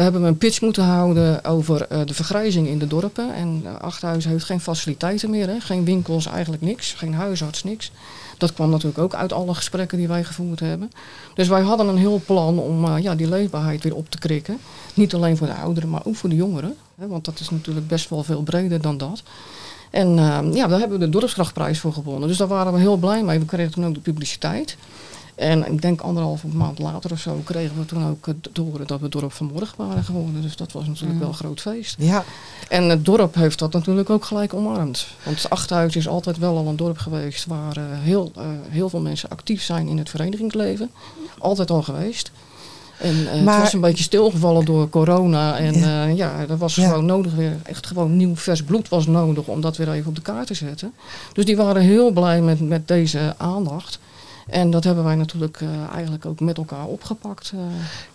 Daar 0.00 0.10
hebben 0.10 0.28
we 0.28 0.34
een 0.34 0.48
pitch 0.48 0.60
moeten 0.60 0.84
houden 0.84 1.44
over 1.44 1.86
eh, 1.86 2.00
de 2.04 2.14
vergrijzing 2.14 2.66
in 2.68 2.78
de 2.78 2.86
dorpen. 2.86 3.34
En 3.34 3.60
uh, 3.64 3.74
Achthuizen 3.80 4.30
heeft 4.30 4.44
geen 4.44 4.60
faciliteiten 4.60 5.30
meer, 5.30 5.48
hè? 5.48 5.60
geen 5.60 5.84
winkels, 5.84 6.26
eigenlijk 6.26 6.62
niks. 6.62 6.92
Geen 6.92 7.14
huisarts, 7.14 7.64
niks. 7.64 7.92
Dat 8.38 8.52
kwam 8.52 8.70
natuurlijk 8.70 8.98
ook 8.98 9.14
uit 9.14 9.32
alle 9.32 9.54
gesprekken 9.54 9.98
die 9.98 10.08
wij 10.08 10.24
gevoerd 10.24 10.60
hebben. 10.60 10.90
Dus 11.34 11.48
wij 11.48 11.60
hadden 11.60 11.88
een 11.88 11.96
heel 11.96 12.20
plan 12.26 12.58
om 12.58 12.84
uh, 12.84 12.98
ja, 12.98 13.14
die 13.14 13.28
leefbaarheid 13.28 13.82
weer 13.82 13.94
op 13.94 14.10
te 14.10 14.18
krikken. 14.18 14.58
Niet 14.94 15.14
alleen 15.14 15.36
voor 15.36 15.46
de 15.46 15.54
ouderen, 15.54 15.90
maar 15.90 16.04
ook 16.04 16.16
voor 16.16 16.28
de 16.28 16.36
jongeren. 16.36 16.76
Hè? 16.94 17.06
Want 17.06 17.24
dat 17.24 17.40
is 17.40 17.50
natuurlijk 17.50 17.86
best 17.88 18.10
wel 18.10 18.22
veel 18.22 18.42
breder 18.42 18.80
dan 18.80 18.98
dat. 18.98 19.22
En 19.90 20.16
uh, 20.16 20.38
ja, 20.52 20.66
daar 20.66 20.78
hebben 20.78 20.98
we 20.98 21.04
de 21.04 21.10
dorpskrachtprijs 21.10 21.78
voor 21.78 21.92
gewonnen. 21.92 22.28
Dus 22.28 22.36
daar 22.36 22.48
waren 22.48 22.72
we 22.72 22.78
heel 22.78 22.96
blij 22.96 23.22
mee. 23.22 23.38
We 23.38 23.44
kregen 23.44 23.72
toen 23.72 23.86
ook 23.86 23.94
de 23.94 24.00
publiciteit. 24.00 24.76
En 25.40 25.72
ik 25.72 25.82
denk 25.82 26.00
anderhalve 26.00 26.46
maand 26.46 26.78
later 26.78 27.10
of 27.12 27.18
zo 27.18 27.40
kregen 27.44 27.78
we 27.78 27.84
toen 27.84 28.06
ook 28.06 28.26
te 28.52 28.60
horen 28.60 28.86
dat 28.86 29.00
we 29.00 29.08
dorp 29.08 29.32
van 29.32 29.50
morgen 29.52 29.74
waren 29.76 30.04
geworden. 30.04 30.42
Dus 30.42 30.56
dat 30.56 30.72
was 30.72 30.86
natuurlijk 30.86 31.12
mm. 31.12 31.18
wel 31.18 31.28
een 31.28 31.34
groot 31.34 31.60
feest. 31.60 31.94
Ja. 31.98 32.24
En 32.68 32.88
het 32.88 33.04
dorp 33.04 33.34
heeft 33.34 33.58
dat 33.58 33.72
natuurlijk 33.72 34.10
ook 34.10 34.24
gelijk 34.24 34.54
omarmd. 34.54 35.06
Want 35.24 35.50
Achthuis 35.50 35.96
is 35.96 36.08
altijd 36.08 36.38
wel 36.38 36.56
al 36.56 36.66
een 36.66 36.76
dorp 36.76 36.98
geweest 36.98 37.46
waar 37.46 37.78
uh, 37.78 37.84
heel, 37.88 38.32
uh, 38.36 38.44
heel 38.68 38.88
veel 38.88 39.00
mensen 39.00 39.28
actief 39.28 39.62
zijn 39.62 39.88
in 39.88 39.98
het 39.98 40.10
verenigingsleven. 40.10 40.90
Altijd 41.38 41.70
al 41.70 41.82
geweest. 41.82 42.30
En 42.98 43.14
uh, 43.14 43.42
maar, 43.42 43.54
het 43.54 43.62
was 43.62 43.72
een 43.72 43.80
beetje 43.80 44.04
stilgevallen 44.04 44.64
door 44.64 44.88
corona. 44.88 45.58
En 45.58 45.74
ja, 45.74 46.06
uh, 46.06 46.16
ja 46.16 46.44
er 46.48 46.58
was 46.58 46.74
ja. 46.74 46.88
gewoon 46.88 47.06
nodig 47.06 47.34
weer, 47.34 47.56
echt 47.62 47.86
gewoon 47.86 48.16
nieuw 48.16 48.36
vers 48.36 48.62
bloed 48.62 48.88
was 48.88 49.06
nodig 49.06 49.46
om 49.46 49.60
dat 49.60 49.76
weer 49.76 49.92
even 49.92 50.08
op 50.08 50.14
de 50.14 50.22
kaart 50.22 50.46
te 50.46 50.54
zetten. 50.54 50.92
Dus 51.32 51.44
die 51.44 51.56
waren 51.56 51.82
heel 51.82 52.10
blij 52.10 52.40
met, 52.40 52.60
met 52.60 52.88
deze 52.88 53.34
aandacht. 53.36 53.98
En 54.50 54.70
dat 54.70 54.84
hebben 54.84 55.04
wij 55.04 55.14
natuurlijk 55.14 55.60
uh, 55.60 55.68
eigenlijk 55.94 56.26
ook 56.26 56.40
met 56.40 56.56
elkaar 56.56 56.84
opgepakt. 56.84 57.52
Uh. 57.54 57.60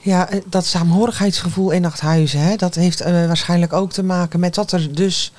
Ja, 0.01 0.29
dat 0.45 0.65
saamhorigheidsgevoel 0.65 1.71
in 1.71 1.81
Nachthuizen, 1.81 2.39
hè, 2.39 2.55
dat 2.55 2.75
heeft 2.75 3.03
waarschijnlijk 3.03 3.73
ook 3.73 3.91
te 3.91 4.03
maken 4.03 4.39
met 4.39 4.55
dat 4.55 4.71
er 4.71 4.95
dus 4.95 5.31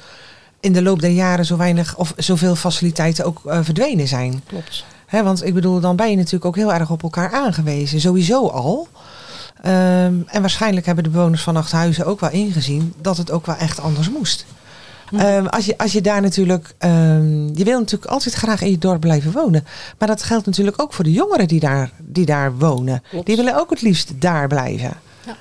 in 0.61 0.73
de 0.73 0.83
loop 0.83 1.01
der 1.01 1.11
jaren 1.11 1.45
zo 1.45 1.57
weinig 1.57 1.97
of 1.97 2.13
zoveel 2.17 2.57
faciliteiten 2.57 3.25
ook 3.25 3.41
verdwenen 3.45 4.09
zijn. 4.09 4.43
Klopt. 4.47 4.85
Hè, 5.07 5.23
want 5.23 5.45
ik 5.45 5.55
bedoel, 5.55 5.81
dan 5.81 5.97
ben 5.97 6.11
je 6.11 6.17
natuurlijk 6.17 6.45
ook 6.45 6.57
heel 6.57 6.73
erg 6.73 6.91
op 6.91 7.03
elkaar 7.03 7.33
aangewezen, 7.33 8.01
sowieso 8.01 8.47
al. 8.47 8.89
Um, 9.59 10.25
en 10.27 10.41
waarschijnlijk 10.41 10.87
hebben 10.87 11.05
de 11.05 11.11
bewoners 11.11 11.43
van 11.43 11.55
Nachthuizen 11.55 12.07
ook 12.07 12.21
wel 12.21 12.31
ingezien 12.31 12.95
dat 13.01 13.17
het 13.17 13.31
ook 13.31 13.47
wel 13.47 13.57
echt 13.57 13.81
anders 13.81 14.11
moest. 14.11 14.47
Um, 15.13 15.47
als, 15.47 15.67
je, 15.67 15.79
als 15.79 15.93
je 15.93 16.01
daar 16.01 16.23
natuurlijk. 16.23 16.75
Um, 16.79 17.51
je 17.55 17.65
wil 17.65 17.79
natuurlijk 17.79 18.11
altijd 18.11 18.35
graag 18.35 18.63
in 18.63 18.71
je 18.71 18.79
dorp 18.79 19.01
blijven 19.01 19.33
wonen. 19.33 19.67
Maar 19.99 20.09
dat 20.09 20.23
geldt 20.23 20.47
natuurlijk 20.47 20.83
ook 20.83 20.93
voor 20.93 21.05
de 21.05 21.13
jongeren 21.13 21.49
die 21.49 21.61
daar, 21.61 21.91
die 21.99 22.27
daar 22.27 22.59
wonen. 22.59 23.03
Klopt. 23.11 23.27
Die 23.27 23.37
willen 23.37 23.61
ook 23.61 23.71
het 23.71 23.83
liefst 23.83 24.21
daar 24.21 24.49
blijven. 24.49 24.93
Ja. 25.27 25.37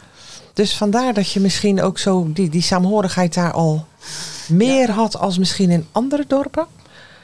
Dus 0.53 0.77
vandaar 0.77 1.13
dat 1.13 1.31
je 1.31 1.39
misschien 1.39 1.81
ook 1.81 1.97
zo 1.99 2.27
die, 2.33 2.49
die 2.49 2.61
saamhorigheid 2.61 3.33
daar 3.33 3.51
al 3.51 3.85
meer 4.47 4.87
ja. 4.87 4.93
had 4.93 5.17
als 5.17 5.37
misschien 5.37 5.69
in 5.69 5.85
andere 5.91 6.25
dorpen. 6.27 6.67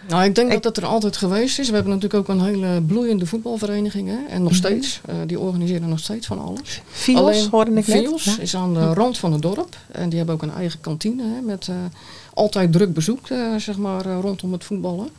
Nou, 0.07 0.23
ik 0.23 0.35
denk 0.35 0.47
ik, 0.47 0.53
dat 0.53 0.75
dat 0.75 0.83
er 0.83 0.89
altijd 0.89 1.17
geweest 1.17 1.59
is. 1.59 1.67
We 1.69 1.75
hebben 1.75 1.93
natuurlijk 1.93 2.29
ook 2.29 2.35
een 2.35 2.43
hele 2.43 2.81
bloeiende 2.81 3.25
voetbalvereniging. 3.25 4.07
Hè? 4.07 4.17
En 4.29 4.43
nog 4.43 4.55
steeds. 4.55 5.01
Uh, 5.09 5.15
die 5.25 5.39
organiseren 5.39 5.89
nog 5.89 5.99
steeds 5.99 6.27
van 6.27 6.39
alles. 6.39 6.81
Fios, 6.89 7.47
hoorde 7.47 7.71
ik 7.73 7.83
Fios 7.83 8.25
net. 8.25 8.35
Ja. 8.35 8.41
is 8.41 8.55
aan 8.55 8.73
de 8.73 8.93
rand 8.93 9.17
van 9.17 9.31
het 9.31 9.41
dorp. 9.41 9.77
En 9.91 10.09
die 10.09 10.17
hebben 10.17 10.35
ook 10.35 10.41
een 10.41 10.53
eigen 10.53 10.81
kantine. 10.81 11.23
Hè, 11.23 11.41
met 11.41 11.67
uh, 11.67 11.75
altijd 12.33 12.71
druk 12.71 12.93
bezoek, 12.93 13.29
uh, 13.29 13.55
zeg 13.55 13.77
maar, 13.77 14.05
rondom 14.05 14.51
het 14.51 14.63
voetballen. 14.63 15.09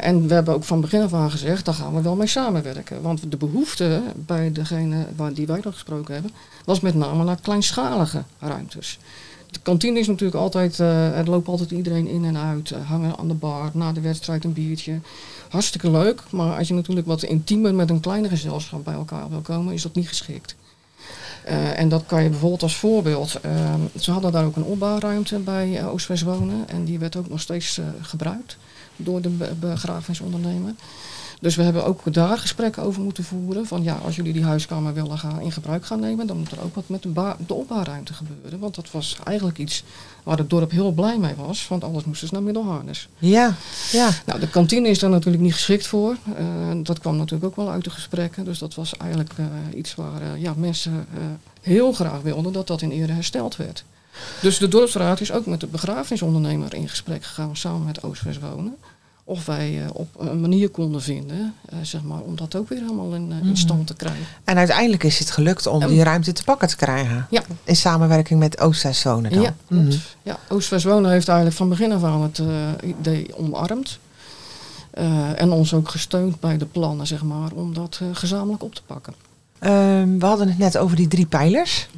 en 0.00 0.28
we 0.28 0.34
hebben 0.34 0.54
ook 0.54 0.64
van 0.64 0.80
begin 0.80 1.02
af 1.02 1.14
aan 1.14 1.30
gezegd, 1.30 1.64
daar 1.64 1.74
gaan 1.74 1.94
we 1.94 2.02
wel 2.02 2.16
mee 2.16 2.26
samenwerken. 2.26 3.02
Want 3.02 3.30
de 3.30 3.36
behoefte 3.36 4.02
bij 4.14 4.52
degene 4.52 5.06
waar 5.16 5.32
die 5.32 5.46
wij 5.46 5.60
dan 5.60 5.72
gesproken 5.72 6.14
hebben, 6.14 6.32
was 6.64 6.80
met 6.80 6.94
name 6.94 7.24
naar 7.24 7.40
kleinschalige 7.40 8.22
ruimtes. 8.38 8.98
De 9.50 9.60
kantine 9.62 9.98
is 9.98 10.06
natuurlijk 10.06 10.40
altijd, 10.40 10.78
er 10.78 11.30
loopt 11.30 11.48
altijd 11.48 11.70
iedereen 11.70 12.06
in 12.06 12.24
en 12.24 12.36
uit, 12.36 12.70
hangen 12.70 13.18
aan 13.18 13.28
de 13.28 13.34
bar, 13.34 13.70
na 13.72 13.92
de 13.92 14.00
wedstrijd 14.00 14.44
een 14.44 14.52
biertje. 14.52 15.00
Hartstikke 15.48 15.90
leuk, 15.90 16.22
maar 16.30 16.58
als 16.58 16.68
je 16.68 16.74
natuurlijk 16.74 17.06
wat 17.06 17.22
intiemer 17.22 17.74
met 17.74 17.90
een 17.90 18.00
kleiner 18.00 18.30
gezelschap 18.30 18.84
bij 18.84 18.94
elkaar 18.94 19.30
wil 19.30 19.40
komen, 19.40 19.74
is 19.74 19.82
dat 19.82 19.94
niet 19.94 20.08
geschikt. 20.08 20.56
Eh, 21.46 21.78
en 21.78 21.88
dat 21.88 22.02
kan 22.06 22.22
je 22.22 22.28
bijvoorbeeld 22.28 22.62
als 22.62 22.76
voorbeeld. 22.76 23.40
ehm, 23.42 23.80
ze 24.00 24.10
hadden 24.10 24.32
daar 24.32 24.44
ook 24.44 24.56
een 24.56 24.64
opbouwruimte 24.64 25.38
bij 25.38 25.68
uh, 25.80 25.92
Oost-West 25.92 26.22
Wonen. 26.22 26.68
En 26.68 26.84
die 26.84 26.98
werd 26.98 27.16
ook 27.16 27.28
nog 27.28 27.40
steeds 27.40 27.78
eh, 27.78 27.84
gebruikt 28.00 28.56
door 28.96 29.20
de 29.20 29.28
be- 29.28 29.54
begrafenisondernemer. 29.60 30.72
Dus 31.40 31.56
we 31.56 31.62
hebben 31.62 31.84
ook 31.84 32.12
daar 32.12 32.38
gesprekken 32.38 32.82
over 32.82 33.02
moeten 33.02 33.24
voeren. 33.24 33.66
Van 33.66 33.82
ja, 33.82 33.94
als 33.94 34.16
jullie 34.16 34.32
die 34.32 34.44
huiskamer 34.44 34.94
willen 34.94 35.18
gaan 35.18 35.40
in 35.40 35.52
gebruik 35.52 35.86
gaan 35.86 36.00
nemen, 36.00 36.26
dan 36.26 36.38
moet 36.38 36.50
er 36.50 36.62
ook 36.62 36.74
wat 36.74 36.88
met 36.88 37.02
de, 37.02 37.34
de 37.46 37.54
opbouwruimte 37.54 38.12
gebeuren. 38.14 38.58
Want 38.58 38.74
dat 38.74 38.90
was 38.90 39.16
eigenlijk 39.24 39.58
iets 39.58 39.84
waar 40.22 40.38
het 40.38 40.50
dorp 40.50 40.70
heel 40.70 40.92
blij 40.92 41.18
mee 41.18 41.34
was. 41.34 41.68
Want 41.68 41.84
alles 41.84 42.04
moest 42.04 42.20
dus 42.20 42.30
naar 42.30 42.42
Middelharnis. 42.42 43.08
Ja, 43.18 43.54
ja. 43.92 44.10
Nou, 44.26 44.40
de 44.40 44.48
kantine 44.48 44.88
is 44.88 44.98
daar 44.98 45.10
natuurlijk 45.10 45.42
niet 45.42 45.54
geschikt 45.54 45.86
voor. 45.86 46.16
Eh, 46.36 46.44
dat 46.82 46.98
kwam 46.98 47.16
natuurlijk 47.16 47.44
ook 47.44 47.56
wel 47.56 47.70
uit 47.70 47.84
de 47.84 47.90
gesprekken. 47.90 48.44
Dus 48.44 48.58
dat 48.58 48.74
was 48.74 48.96
eigenlijk 48.96 49.30
eh, 49.36 49.46
iets 49.74 49.94
waar 49.94 50.22
eh, 50.22 50.42
ja, 50.42 50.54
mensen 50.56 51.06
heel 51.60 51.92
graag 51.92 52.20
wilden 52.20 52.52
dat 52.52 52.66
dat 52.66 52.82
in 52.82 52.90
ere 52.90 53.12
hersteld 53.12 53.56
werd. 53.56 53.84
Dus 54.40 54.58
de 54.58 54.68
dorpsraad 54.68 55.20
is 55.20 55.32
ook 55.32 55.46
met 55.46 55.60
de 55.60 55.66
begrafenisondernemer 55.66 56.74
in 56.74 56.88
gesprek 56.88 57.24
gegaan 57.24 57.56
samen 57.56 57.84
met 57.84 58.02
Oost-West 58.02 58.40
Wonen. 58.40 58.76
Of 59.28 59.46
wij 59.46 59.82
eh, 59.84 59.88
op 59.92 60.08
een 60.18 60.40
manier 60.40 60.68
konden 60.68 61.02
vinden, 61.02 61.54
eh, 61.68 61.78
zeg 61.82 62.02
maar, 62.02 62.20
om 62.20 62.36
dat 62.36 62.54
ook 62.56 62.68
weer 62.68 62.80
helemaal 62.80 63.14
in, 63.14 63.32
eh, 63.32 63.38
in 63.38 63.44
Mhm. 63.46 63.54
stand 63.54 63.86
te 63.86 63.94
krijgen. 63.94 64.24
En 64.44 64.56
uiteindelijk 64.56 65.02
is 65.02 65.18
het 65.18 65.30
gelukt 65.30 65.66
om 65.66 65.86
die 65.86 66.02
ruimte 66.02 66.32
te 66.32 66.44
pakken 66.44 66.68
te 66.68 66.76
krijgen. 66.76 67.26
Ja. 67.30 67.42
In 67.64 67.76
samenwerking 67.76 68.38
met 68.38 68.60
Oost-West 68.60 69.02
Wonen 69.02 69.32
dan. 69.32 69.42
Ja. 69.42 69.54
Mhm. 69.68 69.92
ja, 70.22 70.38
heeft 70.48 71.28
eigenlijk 71.28 71.56
van 71.56 71.68
begin 71.68 71.92
af 71.92 72.04
aan 72.04 72.22
het 72.22 72.42
idee 72.84 73.36
omarmd. 73.36 73.98
En 75.36 75.50
ons 75.52 75.74
ook 75.74 75.88
gesteund 75.88 76.40
bij 76.40 76.56
de 76.56 76.66
plannen, 76.66 77.06
zeg 77.06 77.22
maar, 77.22 77.50
om 77.52 77.74
dat 77.74 78.00
gezamenlijk 78.12 78.62
op 78.62 78.74
te 78.74 78.82
pakken. 78.86 79.14
Ehm, 79.58 80.18
we 80.18 80.26
hadden 80.26 80.48
het 80.48 80.58
net 80.58 80.78
over 80.78 80.96
die 80.96 81.08
drie 81.08 81.26
pijlers. 81.26 81.88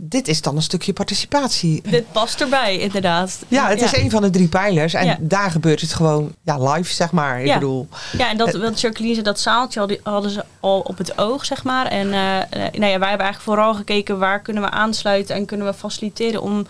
Dit 0.00 0.28
is 0.28 0.42
dan 0.42 0.56
een 0.56 0.62
stukje 0.62 0.92
participatie. 0.92 1.82
Dit 1.90 2.12
past 2.12 2.40
erbij, 2.40 2.78
inderdaad. 2.78 3.38
Ja, 3.48 3.68
het 3.68 3.82
is 3.82 3.96
een 3.96 4.10
van 4.10 4.22
de 4.22 4.30
drie 4.30 4.48
pijlers. 4.48 4.94
En 4.94 5.06
Ja. 5.06 5.16
daar 5.20 5.50
gebeurt 5.50 5.80
het 5.80 5.92
gewoon 5.92 6.32
ja, 6.42 6.72
live, 6.72 6.92
zeg 6.94 7.12
maar. 7.12 7.40
Ik 7.40 7.46
Ja. 7.46 7.54
bedoel, 7.54 7.88
Ja, 8.18 8.30
en 8.30 8.36
dat, 8.36 8.56
wat 8.56 8.80
Jacqueline 8.80 9.14
zei, 9.14 9.24
dat 9.26 9.40
zaaltje 9.40 9.98
hadden, 10.02 10.30
ze 10.30 10.44
al 10.60 10.80
op 10.80 10.98
het 10.98 11.18
oog, 11.18 11.44
zeg 11.44 11.62
maar. 11.64 11.86
En 11.86 12.06
eh, 12.12 12.20
nou 12.50 12.70
ja, 12.72 12.78
wij 12.80 12.90
hebben 12.90 13.00
eigenlijk 13.00 13.40
vooral 13.40 13.74
gekeken 13.74 14.18
waar 14.18 14.40
kunnen 14.40 14.62
we 14.62 14.70
aansluiten 14.70 15.34
en 15.36 15.44
kunnen 15.46 15.66
we 15.66 15.74
faciliteren 15.74 16.42
om 16.42 16.66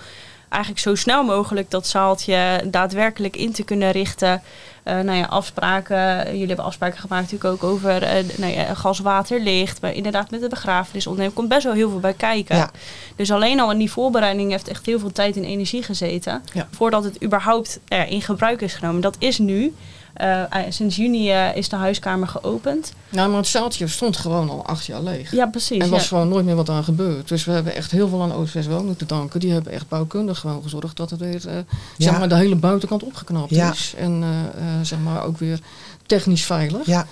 eigenlijk 0.48 0.82
zo 0.82 0.94
snel 0.94 1.24
mogelijk 1.24 1.70
dat 1.70 1.86
zaaltje 1.86 2.64
daadwerkelijk 2.70 3.36
in 3.36 3.52
te 3.52 3.62
kunnen 3.62 3.90
richten. 3.90 4.42
Eh 4.82 4.98
nou 4.98 5.18
ja, 5.18 5.24
afspraken. 5.24 6.24
Jullie 6.24 6.46
hebben 6.46 6.64
afspraken 6.64 6.98
gemaakt 6.98 7.32
natuurlijk 7.32 7.62
ook 7.62 7.70
over 7.70 8.02
eh, 8.02 8.24
nou 8.36 8.52
ja, 8.52 8.74
gas, 8.74 8.98
water, 8.98 9.40
licht. 9.40 9.80
Maar 9.80 9.92
inderdaad 9.92 10.30
met 10.30 10.40
de 10.40 10.48
begrafenisonderneming 10.48 11.36
komt 11.36 11.48
best 11.48 11.64
wel 11.64 11.72
heel 11.72 11.90
veel 11.90 12.00
bij 12.00 12.12
kijken. 12.12 12.56
Ja. 12.56 12.70
Dus 13.16 13.30
alleen 13.30 13.60
al 13.60 13.72
in 13.72 13.78
die 13.78 13.90
voorbereiding 13.90 14.50
heeft 14.50 14.68
echt 14.68 14.86
heel 14.86 14.98
veel 14.98 15.12
tijd 15.12 15.36
en 15.36 15.44
energie 15.44 15.82
gezeten. 15.82 16.42
Ja. 16.52 16.68
Voordat 16.70 17.04
het 17.04 17.24
überhaupt 17.24 17.80
eh, 17.88 18.10
in 18.10 18.22
gebruik 18.22 18.60
is 18.60 18.74
genomen. 18.74 19.00
Dat 19.00 19.16
is 19.18 19.38
nu. 19.38 19.74
Eh, 20.18 20.42
eh, 20.42 20.48
sinds 20.68 20.96
juni 20.96 21.30
eh, 21.30 21.56
is 21.56 21.68
de 21.68 21.76
huiskamer 21.76 22.28
geopend. 22.28 22.92
Nou, 23.08 23.28
maar 23.28 23.38
het 23.38 23.46
zaaltje 23.46 23.86
stond 23.86 24.16
gewoon 24.16 24.50
al 24.50 24.66
acht 24.66 24.86
jaar 24.86 25.02
leeg. 25.02 25.30
Ja, 25.30 25.46
precies. 25.46 25.82
En 25.82 25.90
was 25.90 26.02
ja. 26.02 26.08
gewoon 26.08 26.28
nooit 26.28 26.44
meer 26.44 26.54
wat 26.54 26.68
aan 26.70 26.84
gebeurd. 26.84 27.28
Dus 27.28 27.44
we 27.44 27.52
hebben 27.52 27.74
echt 27.74 27.90
heel 27.90 28.08
veel 28.08 28.22
aan 28.22 28.32
Oost-West 28.32 28.68
Wonen 28.68 28.96
te 28.96 29.06
danken. 29.06 29.40
Die 29.40 29.52
hebben 29.52 29.72
echt 29.72 29.88
bouwkundig 29.88 30.38
gewoon 30.38 30.62
gezorgd 30.62 30.96
dat 30.96 31.10
het 31.10 31.20
weer, 31.20 31.48
eh, 31.48 31.54
Ja. 31.54 31.64
zeg 31.96 32.18
maar, 32.18 32.28
de 32.28 32.34
hele 32.36 32.56
buitenkant 32.56 33.02
opgeknapt 33.02 33.50
Ja. 33.50 33.70
is. 33.72 33.94
En 33.96 34.22
eh, 34.22 34.28
eh, 34.62 34.64
zeg 34.82 34.98
maar 34.98 35.24
ook 35.24 35.38
weer 35.38 35.58
technisch 36.06 36.44
veilig. 36.44 36.86
ja. 36.86 37.06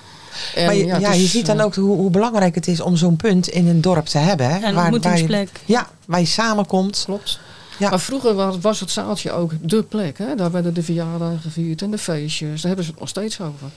En, 0.54 0.64
maar 0.66 0.74
je, 0.74 0.86
ja, 0.86 1.12
je 1.12 1.22
is, 1.22 1.30
ziet 1.30 1.46
dan 1.46 1.60
ook 1.60 1.74
hoe, 1.74 1.96
hoe 1.96 2.10
belangrijk 2.10 2.54
het 2.54 2.66
is 2.66 2.80
om 2.80 2.96
zo'n 2.96 3.16
punt 3.16 3.48
in 3.48 3.66
een 3.68 3.80
dorp 3.80 4.06
te 4.06 4.18
hebben. 4.18 4.46
Hè? 4.48 4.54
Een 4.54 4.60
waar, 4.62 4.74
waar 4.74 4.86
je, 4.86 4.92
ontmoetingsplek. 4.92 5.50
ja, 5.64 5.86
waar 6.06 6.20
je 6.20 6.26
samenkomt. 6.26 7.02
Klopt. 7.04 7.38
Ja. 7.76 7.90
Maar 7.90 8.00
vroeger 8.00 8.34
was, 8.34 8.56
was 8.60 8.80
het 8.80 8.90
zaaltje 8.90 9.32
ook 9.32 9.52
de 9.60 9.82
plek. 9.82 10.18
Hè? 10.18 10.34
Daar 10.34 10.50
werden 10.50 10.74
de 10.74 10.82
verjaardagen 10.82 11.38
gevierd 11.40 11.82
en 11.82 11.90
de 11.90 11.98
feestjes. 11.98 12.60
Daar 12.60 12.66
hebben 12.66 12.84
ze 12.84 12.90
het 12.90 13.00
nog 13.00 13.08
steeds 13.08 13.40
over. 13.40 13.68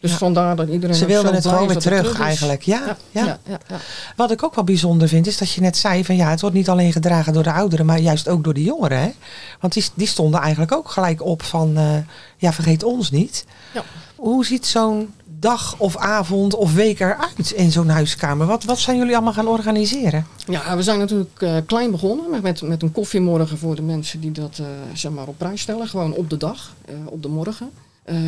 Dus 0.00 0.10
Ja. 0.10 0.16
vandaar 0.16 0.56
dat 0.56 0.68
iedereen 0.68 0.96
Ze 0.96 1.06
wilden 1.06 1.34
het 1.34 1.46
gewoon 1.46 1.68
weer 1.68 1.78
terug, 1.78 2.20
eigenlijk. 2.20 2.62
Ja, 2.62 2.80
ja. 3.10 3.24
Ja, 3.24 3.38
ja, 3.48 3.58
ja. 3.68 3.76
Wat 4.16 4.30
ik 4.30 4.42
ook 4.42 4.54
wel 4.54 4.64
bijzonder 4.64 5.08
vind, 5.08 5.26
is 5.26 5.38
dat 5.38 5.52
je 5.52 5.60
net 5.60 5.76
zei 5.76 6.04
van 6.04 6.16
ja, 6.16 6.30
het 6.30 6.40
wordt 6.40 6.56
niet 6.56 6.68
alleen 6.68 6.92
gedragen 6.92 7.32
door 7.32 7.42
de 7.42 7.52
ouderen, 7.52 7.86
maar 7.86 7.98
juist 7.98 8.28
ook 8.28 8.44
door 8.44 8.54
de 8.54 8.62
jongeren. 8.62 8.98
Hè? 9.00 9.10
Want 9.60 9.72
die, 9.72 9.84
die 9.94 10.06
stonden 10.06 10.40
eigenlijk 10.40 10.72
ook 10.72 10.90
gelijk 10.90 11.22
op 11.22 11.42
van 11.42 11.76
eh, 11.76 11.96
ja, 12.36 12.52
vergeet 12.52 12.82
ons 12.82 13.10
niet. 13.10 13.44
Ja. 13.74 13.82
Hoe 14.16 14.44
ziet 14.46 14.66
zo'n 14.66 15.14
dag 15.40 15.78
of 15.78 15.96
avond 15.96 16.54
of 16.54 16.74
week 16.74 17.00
eruit 17.00 17.50
in 17.50 17.72
zo'n 17.72 17.88
huiskamer? 17.88 18.46
Wat, 18.46 18.64
wat 18.64 18.78
zijn 18.78 18.96
jullie 18.96 19.14
allemaal 19.14 19.32
gaan 19.32 19.48
organiseren? 19.48 20.26
Ja, 20.46 20.76
we 20.76 20.82
zijn 20.82 20.98
natuurlijk 20.98 21.42
eh, 21.42 21.56
klein 21.66 21.90
begonnen 21.90 22.42
met, 22.42 22.62
met, 22.62 22.82
een 22.82 22.92
koffiemorgen 22.92 23.58
voor 23.58 23.76
de 23.76 23.82
mensen 23.82 24.20
die 24.20 24.32
dat 24.32 24.58
eh, 24.58 24.66
zeg 24.92 25.12
maar 25.12 25.26
op 25.26 25.38
prijs 25.38 25.60
stellen. 25.60 25.88
Gewoon 25.88 26.12
op 26.12 26.30
de 26.30 26.36
dag, 26.36 26.74
eh, 26.84 26.94
op 27.04 27.22
de 27.22 27.28
morgen. 27.28 27.70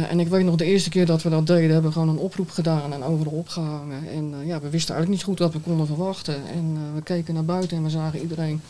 En 0.08 0.20
ik 0.20 0.28
weet 0.28 0.44
nog 0.44 0.56
de 0.56 0.64
eerste 0.64 0.90
keer 0.90 1.06
dat 1.06 1.22
we 1.22 1.30
dat 1.30 1.46
deden, 1.46 1.70
hebben 1.70 1.90
we 1.90 1.92
gewoon 1.92 2.08
een 2.08 2.18
oproep 2.18 2.50
gedaan 2.50 2.92
en 2.92 3.04
overal 3.04 3.32
opgehangen. 3.32 4.08
En 4.14 4.34
ja, 4.46 4.60
we 4.60 4.70
wisten 4.70 4.94
eigenlijk 4.94 5.08
niet 5.08 5.22
goed 5.22 5.38
wat 5.38 5.52
we 5.52 5.58
konden 5.58 5.86
verwachten. 5.86 6.34
En 6.54 6.78
we 6.94 7.02
keken 7.02 7.34
naar 7.34 7.44
buiten 7.44 7.76
en 7.76 7.82
we 7.82 7.90
zagen 7.90 8.20
iedereen 8.20 8.60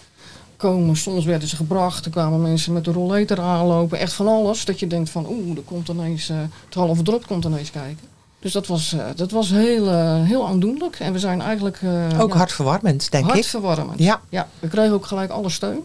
komen. 0.60 0.96
Soms 0.96 1.24
werden 1.24 1.48
ze 1.48 1.56
gebracht, 1.56 2.04
er 2.04 2.10
kwamen 2.10 2.42
mensen 2.42 2.72
met 2.72 2.84
de 2.84 2.92
rolleter 2.92 3.40
aanlopen. 3.40 3.98
Echt 3.98 4.12
van 4.12 4.26
alles, 4.26 4.64
dat 4.64 4.80
je 4.80 4.86
denkt 4.86 5.10
van 5.10 5.26
oeh, 5.28 5.56
er 5.56 5.62
komt 5.62 5.88
ineens, 5.88 6.28
eh, 6.28 6.36
het 6.64 6.74
halve 6.74 7.02
dorp 7.02 7.26
komt 7.26 7.44
ineens 7.44 7.70
kijken. 7.70 8.09
Dus 8.40 8.52
dat 8.52 8.66
was, 8.66 8.92
eh, 8.92 9.04
dat 9.16 9.30
was 9.30 9.50
heel, 9.50 9.88
eh, 9.88 10.22
heel 10.24 10.46
aandoenlijk. 10.46 10.96
En 11.00 11.12
we 11.12 11.18
zijn 11.18 11.40
eigenlijk... 11.40 11.78
eh, 11.82 12.20
ook 12.20 12.32
ja, 12.32 12.36
hartverwarmend, 12.36 13.10
denk 13.10 13.24
ik. 13.26 13.32
hartverwarmend. 13.32 13.98
Ja. 13.98 14.20
ja, 14.28 14.48
we 14.58 14.68
kregen 14.68 14.92
ook 14.92 15.06
gelijk 15.06 15.30
alle 15.30 15.48
steun. 15.50 15.80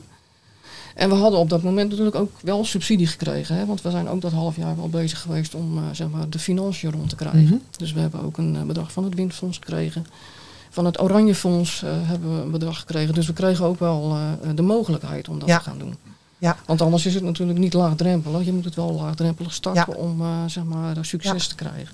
En 0.96 1.10
we 1.10 1.16
hadden 1.16 1.40
op 1.40 1.50
dat 1.50 1.64
moment 1.64 1.90
natuurlijk 1.90 2.16
ook 2.16 2.32
wel 2.42 2.66
subsidie 2.66 3.08
gekregen. 3.08 3.56
Hè? 3.56 3.66
Want 3.66 3.82
we 3.82 3.90
zijn 3.92 4.10
ook 4.10 4.22
dat 4.22 4.32
half 4.32 4.56
jaar 4.56 4.76
wel 4.76 4.90
bezig 4.90 5.22
geweest 5.22 5.56
om 5.56 5.80
zeg 5.92 6.10
maar, 6.10 6.30
de 6.30 6.40
financiën 6.40 6.92
rond 6.92 7.10
te 7.10 7.16
krijgen. 7.16 7.44
Mhm. 7.44 7.56
Dus 7.78 7.94
we 7.94 8.00
hebben 8.00 8.24
ook 8.24 8.38
een 8.38 8.68
bedrag 8.68 8.92
van 8.92 9.04
het 9.04 9.14
Windfonds 9.16 9.58
gekregen. 9.58 10.06
Van 10.70 10.86
het 10.86 11.02
Oranje 11.02 11.36
Fonds 11.36 11.84
eh, 11.84 11.90
hebben 11.94 12.36
we 12.38 12.42
een 12.42 12.52
bedrag 12.52 12.80
gekregen. 12.80 13.14
Dus 13.14 13.28
we 13.28 13.34
kregen 13.34 13.66
ook 13.66 13.80
wel 13.80 14.18
de 14.56 14.62
mogelijkheid 14.62 15.30
om 15.30 15.40
dat 15.40 15.48
Ja. 15.48 15.58
te 15.58 15.64
gaan 15.64 15.78
doen. 15.78 15.96
Ja. 16.38 16.58
Want 16.66 16.82
anders 16.82 17.06
is 17.06 17.14
het 17.14 17.24
natuurlijk 17.24 17.60
niet 17.60 17.74
laagdrempelig. 17.74 18.46
Je 18.46 18.54
moet 18.54 18.66
het 18.66 18.76
wel 18.76 18.94
laagdrempelig 18.94 19.54
starten 19.54 19.94
Ja. 19.98 20.04
om 20.04 20.22
zeg 20.50 20.64
maar, 20.64 20.96
succes 21.02 21.48
te 21.48 21.56
krijgen. 21.56 21.94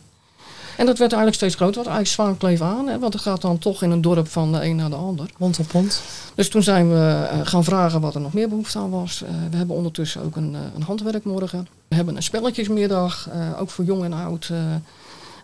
En 0.81 0.87
dat 0.87 0.97
werd 0.97 1.11
eigenlijk 1.13 1.41
steeds 1.41 1.55
groter. 1.55 1.83
Want 1.83 1.95
eigenlijk 1.95 2.15
zwaan 2.21 2.37
kleef 2.37 2.61
aan. 2.61 2.87
Hè? 2.87 2.99
Want 2.99 3.13
het 3.13 3.21
gaat 3.21 3.41
dan 3.41 3.57
toch 3.57 3.83
in 3.83 3.91
een 3.91 4.01
dorp 4.01 4.27
van 4.27 4.51
de 4.51 4.65
een 4.65 4.75
naar 4.75 4.89
de 4.89 4.95
ander. 4.95 5.29
Mond 5.37 5.59
op 5.59 5.73
mond. 5.73 6.01
Dus 6.35 6.49
toen 6.49 6.63
zijn 6.63 6.89
we 6.89 7.27
eh, 7.31 7.39
gaan 7.43 7.63
vragen 7.63 8.01
wat 8.01 8.15
er 8.15 8.21
nog 8.21 8.33
meer 8.33 8.49
behoefte 8.49 8.79
aan 8.79 8.89
was. 8.89 9.23
Eh, 9.23 9.29
we 9.51 9.57
hebben 9.57 9.75
ondertussen 9.75 10.23
ook 10.23 10.35
een, 10.35 10.55
eh, 10.55 10.61
een 10.75 10.81
handwerkmorgen. 10.81 11.67
We 11.87 11.95
hebben 11.95 12.15
een 12.15 12.23
spelletjesmiddag, 12.23 13.29
ook 13.59 13.69
voor 13.69 13.85
jong 13.85 14.03
en 14.03 14.13
oud. 14.13 14.51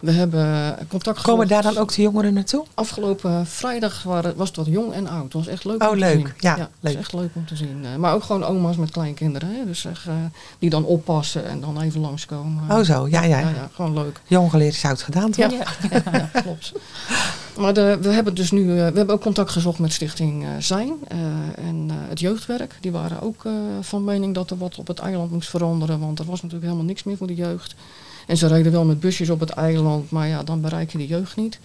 We 0.01 0.11
hebben 0.11 0.75
contact 0.87 1.21
Komen 1.21 1.47
daar 1.47 1.61
dan 1.63 1.77
ook 1.77 1.93
de 1.93 2.01
jongeren 2.01 2.33
naartoe? 2.33 2.63
Afgelopen 2.73 3.45
vrijdag 3.47 4.03
waren, 4.03 4.35
was 4.35 4.47
het 4.47 4.57
wat 4.57 4.65
jong 4.65 4.93
en 4.93 5.07
oud. 5.07 5.23
Het 5.23 5.33
was 5.33 5.47
echt 5.47 5.65
leuk 5.65 5.83
Oh, 5.83 5.87
om 5.87 5.93
te 5.93 5.99
leuk. 5.99 6.13
zien. 6.13 6.27
Ja, 6.39 6.51
het 6.57 6.59
leuk. 6.79 6.93
was 6.93 7.01
echt 7.01 7.13
leuk 7.13 7.29
om 7.33 7.45
te 7.45 7.55
zien. 7.55 7.85
Maar 7.99 8.13
ook 8.13 8.23
gewoon 8.23 8.43
oma's 8.43 8.75
met 8.75 8.91
kleinkinderen. 8.91 9.49
Hè? 9.55 9.65
Dus 9.65 9.85
echt, 9.85 10.05
eh, 10.07 10.13
die 10.59 10.69
dan 10.69 10.85
oppassen 10.85 11.45
en 11.45 11.59
dan 11.61 11.81
even 11.81 12.01
langskomen. 12.01 12.63
Oh 12.71 12.83
zo, 12.83 13.07
ja, 13.07 13.23
ja. 13.23 13.39
ja, 13.39 13.49
ja, 13.49 13.69
gewoon 13.73 13.93
leuk. 13.93 14.19
Jong 14.25 14.49
geleerd 14.49 14.73
is 14.73 14.85
oud 14.85 15.01
gedaan, 15.01 15.31
toch? 15.31 15.51
Ja, 15.51 15.65
ja, 15.91 16.01
ja, 16.11 16.29
klopt. 16.41 16.71
Maar 17.57 17.73
de, 17.73 17.97
we 18.01 18.09
hebben 18.09 18.35
dus 18.35 18.51
nu, 18.51 18.61
eh, 18.69 18.75
we 18.75 18.97
hebben 18.97 19.09
ook 19.09 19.21
contact 19.21 19.51
gezocht 19.51 19.79
met 19.79 19.93
Stichting 19.93 20.43
eh, 20.43 20.49
Zijn 20.59 20.93
en 21.55 21.89
het 21.91 22.19
jeugdwerk. 22.19 22.75
Die 22.81 22.91
waren 22.91 23.21
ook 23.21 23.43
van 23.81 24.03
mening 24.03 24.33
dat 24.35 24.51
er 24.51 24.57
wat 24.57 24.77
op 24.77 24.87
het 24.87 24.99
eiland 24.99 25.31
moest 25.31 25.49
veranderen, 25.49 25.99
want 25.99 26.19
er 26.19 26.25
was 26.25 26.35
natuurlijk 26.41 26.63
helemaal 26.63 26.87
niks 26.87 27.03
meer 27.03 27.17
voor 27.17 27.27
de 27.27 27.35
jeugd. 27.35 27.75
En 28.27 28.37
ze 28.37 28.47
reden 28.47 28.71
wel 28.71 28.85
met 28.85 28.99
busjes 28.99 29.29
op 29.29 29.39
het 29.39 29.49
eiland, 29.49 30.11
maar 30.11 30.27
ja, 30.27 30.43
dan 30.43 30.61
bereik 30.61 30.91
je 30.91 30.97
de 30.97 31.07
jeugd 31.07 31.35
niet. 31.35 31.59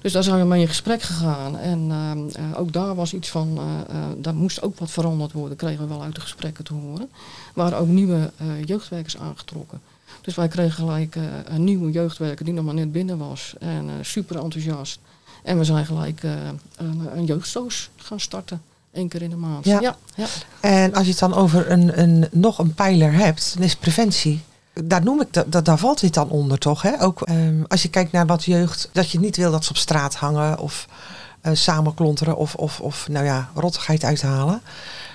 Dus 0.00 0.12
daar 0.12 0.22
zijn 0.22 0.40
we 0.40 0.46
mee 0.46 0.60
in 0.60 0.68
gesprek 0.68 1.02
gegaan. 1.02 1.58
En 1.58 1.86
ehm, 1.90 2.18
eh, 2.32 2.60
ook 2.60 2.72
daar 2.72 2.94
was 2.94 3.14
iets 3.14 3.28
van, 3.28 3.58
eh, 3.58 3.96
eh, 3.96 4.04
daar 4.16 4.34
moest 4.34 4.62
ook 4.62 4.78
wat 4.78 4.90
veranderd 4.90 5.32
worden, 5.32 5.56
kregen 5.56 5.82
we 5.82 5.88
wel 5.88 6.02
uit 6.02 6.14
de 6.14 6.20
gesprekken 6.20 6.64
te 6.64 6.74
horen. 6.74 7.08
Er 7.10 7.52
waren 7.54 7.78
ook 7.78 7.86
nieuwe 7.88 8.30
eh, 8.36 8.46
jeugdwerkers 8.64 9.18
aangetrokken. 9.18 9.80
Dus 10.24 10.34
wij 10.34 10.48
kregen 10.48 10.72
gelijk 10.72 11.16
eh, 11.16 11.22
een 11.44 11.64
nieuwe 11.64 11.90
jeugdwerker 11.90 12.44
die 12.44 12.54
nog 12.54 12.64
maar 12.64 12.74
net 12.74 12.92
binnen 12.92 13.18
was. 13.18 13.54
En 13.58 13.88
eh, 13.88 13.94
super 14.02 14.38
enthousiast. 14.38 14.98
En 15.42 15.58
we 15.58 15.64
zijn 15.64 15.86
gelijk 15.86 16.22
eh, 16.22 16.30
een, 16.76 17.08
een 17.14 17.24
jeugdstoos 17.24 17.90
gaan 17.96 18.20
starten. 18.20 18.62
Eén 18.92 19.08
keer 19.08 19.22
in 19.22 19.30
de 19.30 19.36
maand. 19.36 19.64
Ja. 19.64 19.80
ja, 19.80 19.96
ja. 20.14 20.26
En 20.60 20.94
als 20.94 21.04
je 21.04 21.10
het 21.10 21.18
dan 21.18 21.34
over 21.34 21.70
een, 21.70 22.00
een, 22.00 22.28
nog 22.30 22.58
een 22.58 22.74
pijler 22.74 23.12
hebt, 23.12 23.54
dan 23.54 23.64
is 23.64 23.76
preventie. 23.76 24.40
Daar 24.82 25.04
noem 25.04 25.20
ik 25.20 25.32
dat, 25.32 25.52
dat, 25.52 25.64
daar 25.64 25.78
valt 25.78 26.00
dit 26.00 26.14
dan 26.14 26.30
onder 26.30 26.58
toch? 26.58 26.82
Hè? 26.82 27.02
Ook 27.02 27.22
ehm, 27.22 27.62
als 27.68 27.82
je 27.82 27.88
kijkt 27.88 28.12
naar 28.12 28.26
wat 28.26 28.44
jeugd, 28.44 28.88
dat 28.92 29.10
je 29.10 29.20
niet 29.20 29.36
wil 29.36 29.50
dat 29.50 29.64
ze 29.64 29.70
op 29.70 29.76
straat 29.76 30.14
hangen 30.14 30.58
of 30.58 30.86
eh, 31.40 31.52
samenklonteren 31.54 32.36
of, 32.36 32.54
of, 32.54 32.80
of 32.80 33.08
nou 33.08 33.24
ja, 33.24 33.50
rottigheid 33.54 34.04
uithalen. 34.04 34.62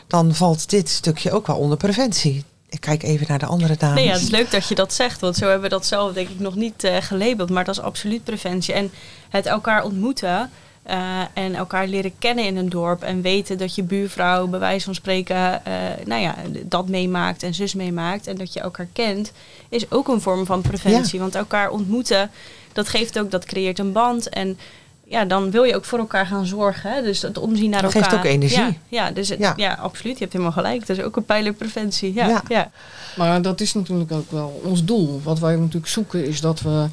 Dan 0.08 0.34
valt 0.36 0.70
dit 0.70 0.90
stukje 0.90 1.32
ook 1.32 1.48
wel 1.48 1.58
onder 1.58 1.78
preventie. 1.78 2.44
Ik 2.70 2.82
kijk 2.82 3.04
even 3.04 3.26
naar 3.30 3.40
de 3.40 3.46
andere 3.46 3.78
dames. 3.78 3.96
Nee, 3.96 4.06
ja, 4.06 4.12
het 4.14 4.22
is 4.22 4.30
leuk 4.30 4.52
dat 4.52 4.68
je 4.68 4.76
dat 4.76 4.94
zegt, 4.94 5.22
want 5.22 5.36
zo 5.36 5.44
hebben 5.44 5.62
we 5.62 5.70
dat 5.70 5.86
zelf 5.86 6.14
denk 6.14 6.30
ik 6.30 6.40
nog 6.40 6.56
niet 6.56 6.84
eh, 6.84 6.96
gelabeld, 7.00 7.50
maar 7.50 7.66
dat 7.66 7.78
is 7.78 7.82
absoluut 7.82 8.24
preventie. 8.24 8.74
En 8.74 8.92
het 9.30 9.46
elkaar 9.46 9.84
ontmoeten, 9.84 10.50
eh, 10.84 11.20
en 11.34 11.56
elkaar 11.56 11.88
leren 11.88 12.12
kennen 12.20 12.46
in 12.46 12.58
een 12.58 12.70
dorp. 12.70 13.02
En 13.04 13.22
weten 13.22 13.58
dat 13.58 13.76
je 13.76 13.84
buurvrouw, 13.84 14.48
bij 14.48 14.60
wijze 14.60 14.86
van 14.86 14.96
spreken, 14.96 15.66
eh, 15.66 15.74
nou 16.06 16.22
ja, 16.22 16.36
dat 16.66 16.88
meemaakt 16.88 17.44
en 17.44 17.54
zus 17.54 17.74
meemaakt. 17.74 18.28
En 18.28 18.36
dat 18.38 18.54
je 18.54 18.60
elkaar 18.60 18.88
kent, 18.94 19.32
is 19.70 19.92
ook 19.92 20.08
een 20.08 20.22
vorm 20.22 20.46
van 20.46 20.62
preventie. 20.62 21.20
Want 21.20 21.36
elkaar 21.36 21.70
ontmoeten, 21.70 22.32
dat 22.74 22.90
geeft 22.90 23.20
ook, 23.20 23.32
dat 23.32 23.46
creëert 23.46 23.80
een 23.80 23.92
band. 23.92 24.30
En 24.30 24.58
ja, 25.04 25.26
dan 25.26 25.52
wil 25.52 25.64
je 25.64 25.76
ook 25.76 25.86
voor 25.86 26.00
elkaar 26.00 26.26
gaan 26.26 26.46
zorgen. 26.46 26.92
Hè? 26.94 27.02
Dus 27.02 27.22
het 27.22 27.38
omzien 27.38 27.70
naar 27.70 27.82
Dat 27.82 27.94
elkaar. 27.94 28.10
geeft 28.10 28.22
ook 28.22 28.32
energie. 28.32 28.60
Ja, 28.60 28.74
ja, 28.88 29.12
dus 29.12 29.30
het- 29.30 29.40
Ja. 29.40 29.54
ja. 29.58 29.74
absoluut. 29.82 30.14
Je 30.14 30.20
hebt 30.20 30.32
helemaal 30.34 30.54
gelijk. 30.54 30.88
Dat 30.88 30.98
is 30.98 31.04
ook 31.04 31.16
een 31.16 31.26
pijler 31.26 31.54
preventie. 31.54 32.14
Ja, 32.14 32.28
Ja. 32.28 32.42
ja. 32.48 32.72
Maar 33.18 33.42
dat 33.42 33.62
is 33.62 33.74
natuurlijk 33.74 34.12
ook 34.12 34.32
wel 34.32 34.62
ons 34.64 34.84
doel. 34.86 35.22
Wat 35.24 35.40
wij 35.40 35.56
natuurlijk 35.56 35.88
zoeken 35.88 36.26
is 36.26 36.42
dat 36.42 36.60
we 36.62 36.88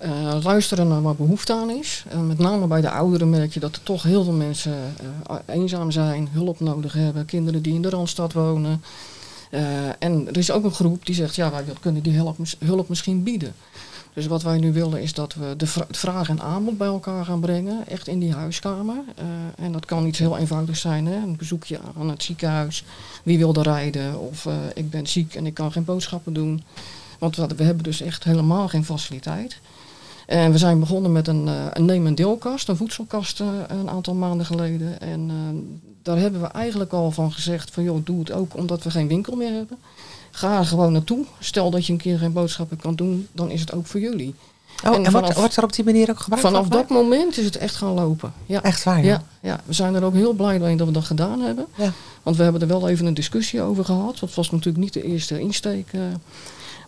eh, 0.00 0.36
luisteren 0.42 0.88
naar 0.88 1.02
waar 1.02 1.14
behoefte 1.14 1.52
aan 1.52 1.70
is. 1.70 2.04
En 2.08 2.26
met 2.26 2.38
name 2.38 2.66
bij 2.66 2.80
de 2.80 2.90
ouderen 2.90 3.30
merk 3.30 3.54
je 3.54 3.60
dat 3.60 3.76
er 3.76 3.82
toch 3.82 4.02
heel 4.02 4.24
veel 4.24 4.32
mensen 4.32 4.74
eh, 5.26 5.36
eenzaam 5.46 5.90
zijn, 5.90 6.28
hulp 6.32 6.60
nodig 6.60 6.92
hebben, 6.92 7.24
kinderen 7.24 7.62
die 7.62 7.74
in 7.74 7.82
de 7.82 7.90
Randstad 7.90 8.32
wonen. 8.32 8.82
Eh, 9.50 9.62
en 9.98 10.28
er 10.28 10.36
is 10.36 10.50
ook 10.50 10.64
een 10.64 10.72
groep 10.72 11.06
die 11.06 11.14
zegt, 11.14 11.34
ja, 11.34 11.50
wij 11.50 11.64
kunnen 11.80 12.02
die 12.02 12.16
hulp, 12.16 12.36
hulp 12.58 12.88
misschien 12.88 13.22
bieden. 13.22 13.54
Dus 14.12 14.26
wat 14.26 14.42
wij 14.42 14.58
nu 14.58 14.72
willen 14.72 15.02
is 15.02 15.14
dat 15.14 15.34
we 15.34 15.54
de 15.56 15.66
vraag 15.90 16.28
en 16.28 16.40
aanbod 16.40 16.78
bij 16.78 16.86
elkaar 16.86 17.24
gaan 17.24 17.40
brengen, 17.40 17.88
echt 17.88 18.08
in 18.08 18.18
die 18.18 18.32
huiskamer. 18.32 18.96
Eh, 19.16 19.64
en 19.64 19.72
dat 19.72 19.84
kan 19.84 20.06
iets 20.06 20.18
heel 20.18 20.38
eenvoudigs 20.38 20.80
zijn, 20.80 21.06
hè? 21.06 21.16
een 21.16 21.36
bezoekje 21.36 21.80
aan 21.98 22.10
het 22.10 22.22
ziekenhuis. 22.22 22.84
Wie 23.22 23.38
wil 23.38 23.54
er 23.54 23.62
rijden? 23.62 24.20
Of 24.20 24.46
eh, 24.46 24.54
ik 24.74 24.90
ben 24.90 25.06
ziek 25.06 25.34
en 25.34 25.46
ik 25.46 25.54
kan 25.54 25.72
geen 25.72 25.84
boodschappen 25.84 26.32
doen. 26.32 26.62
Want 27.18 27.36
we 27.36 27.64
hebben 27.64 27.84
dus 27.84 28.00
echt 28.00 28.24
helemaal 28.24 28.68
geen 28.68 28.84
faciliteit. 28.84 29.58
En 30.30 30.52
we 30.52 30.58
zijn 30.58 30.80
begonnen 30.80 31.12
met 31.12 31.28
een, 31.28 31.48
eh, 31.48 31.54
een 31.72 31.84
neem- 31.84 32.06
en 32.06 32.14
deelkast, 32.14 32.68
een 32.68 32.76
voedselkast 32.76 33.40
eh, 33.40 33.46
een 33.68 33.90
aantal 33.90 34.14
maanden 34.14 34.46
geleden. 34.46 35.00
En 35.00 35.30
eh, 35.30 35.36
daar 36.02 36.18
hebben 36.18 36.40
we 36.40 36.46
eigenlijk 36.46 36.92
al 36.92 37.10
van 37.10 37.32
gezegd 37.32 37.70
van 37.70 37.82
joh, 37.82 37.98
doe 38.04 38.18
het 38.18 38.32
ook 38.32 38.56
omdat 38.56 38.82
we 38.82 38.90
geen 38.90 39.08
winkel 39.08 39.36
meer 39.36 39.52
hebben. 39.52 39.78
Ga 40.30 40.58
er 40.58 40.64
gewoon 40.64 40.92
naartoe. 40.92 41.24
Stel 41.38 41.70
dat 41.70 41.86
je 41.86 41.92
een 41.92 41.98
keer 41.98 42.18
geen 42.18 42.32
boodschappen 42.32 42.76
kan 42.76 42.94
doen, 42.94 43.28
dan 43.32 43.50
is 43.50 43.60
het 43.60 43.72
ook 43.72 43.86
voor 43.86 44.00
jullie. 44.00 44.34
Oh, 44.84 44.86
En 44.86 44.92
en, 44.92 44.98
wordt, 44.98 45.10
vanaf- 45.26 45.34
wordt 45.36 45.56
er 45.56 45.62
op 45.62 45.72
die 45.72 45.84
manier 45.84 46.10
ook 46.10 46.20
gebruik 46.20 46.42
Vanaf 46.42 46.66
van 46.66 46.76
dat 46.76 46.88
moment 46.88 47.38
is 47.38 47.44
het 47.44 47.56
echt 47.56 47.74
gaan 47.76 47.94
lopen. 47.94 48.32
Ja. 48.46 48.62
Echt 48.62 48.84
waar, 48.84 48.98
ja. 49.04 49.04
Ja, 49.04 49.22
ja, 49.40 49.60
we 49.64 49.72
zijn 49.72 49.94
er 49.94 50.04
ook 50.04 50.14
heel 50.14 50.32
blij 50.32 50.58
mee 50.58 50.76
dat 50.76 50.86
we 50.86 50.92
dat 50.92 51.04
gedaan 51.04 51.40
hebben. 51.40 51.66
Ja. 51.74 51.92
Want 52.22 52.36
we 52.36 52.42
hebben 52.42 52.60
er 52.60 52.66
wel 52.68 52.88
even 52.88 53.06
een 53.06 53.14
discussie 53.14 53.62
over 53.62 53.84
gehad. 53.84 54.18
Dat 54.18 54.34
was 54.34 54.50
natuurlijk 54.50 54.84
niet 54.84 54.92
de 54.92 55.02
eerste 55.02 55.40
insteek. 55.40 55.86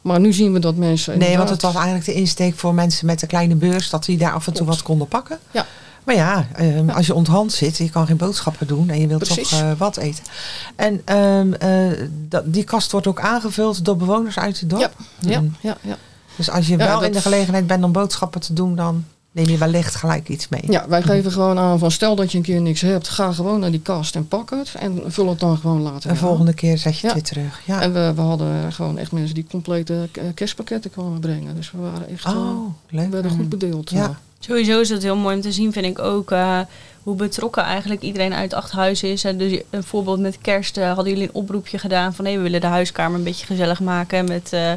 Maar 0.02 0.20
nu 0.20 0.32
zien 0.32 0.52
we 0.52 0.58
dat 0.58 0.76
mensen. 0.76 1.18
Nee, 1.18 1.36
want 1.36 1.48
het 1.48 1.62
was 1.62 1.74
eigenlijk 1.74 2.04
de 2.04 2.14
insteek 2.14 2.54
voor 2.54 2.74
mensen 2.74 3.06
met 3.06 3.22
een 3.22 3.28
kleine 3.28 3.54
beurs, 3.54 3.90
dat 3.90 4.04
die 4.04 4.18
daar 4.18 4.32
af 4.32 4.46
en 4.46 4.52
toe 4.52 4.62
Klopt. 4.62 4.70
wat 4.76 4.82
konden 4.82 5.08
pakken. 5.08 5.38
Ja. 5.50 5.66
Maar 6.04 6.14
ja, 6.14 6.46
ehm, 6.54 6.88
als 6.90 7.06
je 7.06 7.14
onthand 7.14 7.52
zit, 7.52 7.76
je 7.76 7.90
kan 7.90 8.06
geen 8.06 8.16
boodschappen 8.16 8.66
doen 8.66 8.88
en 8.90 9.00
je 9.00 9.06
wilt 9.06 9.24
Precies. 9.24 9.48
toch 9.48 9.60
eh, 9.60 9.70
wat 9.78 9.96
eten. 9.96 10.24
En 10.76 11.02
ehm, 11.04 11.52
eh, 11.52 12.40
die 12.44 12.64
kast 12.64 12.92
wordt 12.92 13.06
ook 13.06 13.20
aangevuld 13.20 13.84
door 13.84 13.96
bewoners 13.96 14.38
uit 14.38 14.60
het 14.60 14.70
dorp. 14.70 14.92
Ja, 15.20 15.40
Mhm. 15.40 15.48
ja, 15.60 15.76
ja. 15.80 15.96
Dus 16.36 16.50
als 16.50 16.66
je 16.66 16.76
Ja, 16.76 16.86
wel 16.86 17.02
in 17.02 17.12
de 17.12 17.20
gelegenheid 17.20 17.66
bent 17.66 17.84
om 17.84 17.92
boodschappen 17.92 18.40
te 18.40 18.52
doen, 18.52 18.76
dan 18.76 19.04
neem 19.32 19.46
je 19.48 19.58
wellicht 19.58 19.94
gelijk 19.94 20.28
iets 20.28 20.48
mee. 20.48 20.62
ja, 20.66 20.88
wij 20.88 21.02
geven 21.02 21.32
gewoon 21.32 21.58
aan 21.58 21.78
van 21.78 21.90
stel 21.90 22.14
dat 22.16 22.30
je 22.32 22.38
een 22.38 22.44
keer 22.44 22.60
niks 22.60 22.80
hebt, 22.80 23.08
ga 23.08 23.32
gewoon 23.32 23.60
naar 23.60 23.70
die 23.70 23.80
kast 23.80 24.16
en 24.16 24.28
pak 24.28 24.50
het. 24.50 24.74
En 24.78 25.02
vul 25.06 25.28
het 25.28 25.40
dan 25.40 25.56
gewoon 25.58 25.80
later 25.82 26.10
En 26.10 26.16
volgende 26.16 26.52
keer 26.54 26.78
zet 26.78 26.98
je 26.98 27.06
het 27.06 27.08
Ja. 27.08 27.12
weer 27.14 27.22
terug. 27.22 27.60
Ja. 27.66 27.80
En 27.80 27.92
we, 27.92 28.12
we 28.14 28.20
hadden 28.20 28.72
gewoon 28.72 28.98
echt 28.98 29.12
mensen 29.12 29.34
die 29.34 29.46
complete 29.50 30.08
eh, 30.12 30.22
kerstpakketten 30.34 30.90
kwamen 30.90 31.20
brengen. 31.20 31.54
Dus 31.56 31.70
we 31.70 31.78
waren 31.78 32.08
echt 32.08 32.24
eh, 32.24 32.36
oh, 32.36 32.66
we 32.90 32.96
leuk. 32.96 33.10
werden 33.10 33.30
goed 33.30 33.48
bedeeld. 33.48 33.90
Ja. 33.90 34.04
eh. 34.04 34.10
Sowieso 34.38 34.80
is 34.80 34.88
het 34.88 35.02
heel 35.02 35.16
mooi 35.16 35.36
om 35.36 35.42
te 35.42 35.52
zien, 35.52 35.72
vind 35.72 35.86
ik 35.86 35.98
ook, 35.98 36.30
eh, 36.30 36.58
hoe 37.02 37.14
betrokken 37.14 37.62
eigenlijk 37.62 38.02
iedereen 38.02 38.34
uit 38.34 38.54
Achthuis 38.54 39.02
is. 39.02 39.24
En 39.24 39.38
dus 39.38 39.60
een 39.70 39.82
voorbeeld 39.84 40.20
met 40.20 40.38
kerst 40.40 40.76
eh, 40.76 40.86
hadden 40.86 41.08
jullie 41.12 41.28
een 41.28 41.34
oproepje 41.34 41.78
gedaan 41.78 42.14
van 42.14 42.24
hé, 42.24 42.36
we 42.36 42.42
willen 42.42 42.60
de 42.60 42.66
huiskamer 42.66 43.18
een 43.18 43.24
beetje 43.24 43.46
gezellig 43.46 43.80
maken 43.80 44.24
met, 44.28 44.52
eh 44.52 44.72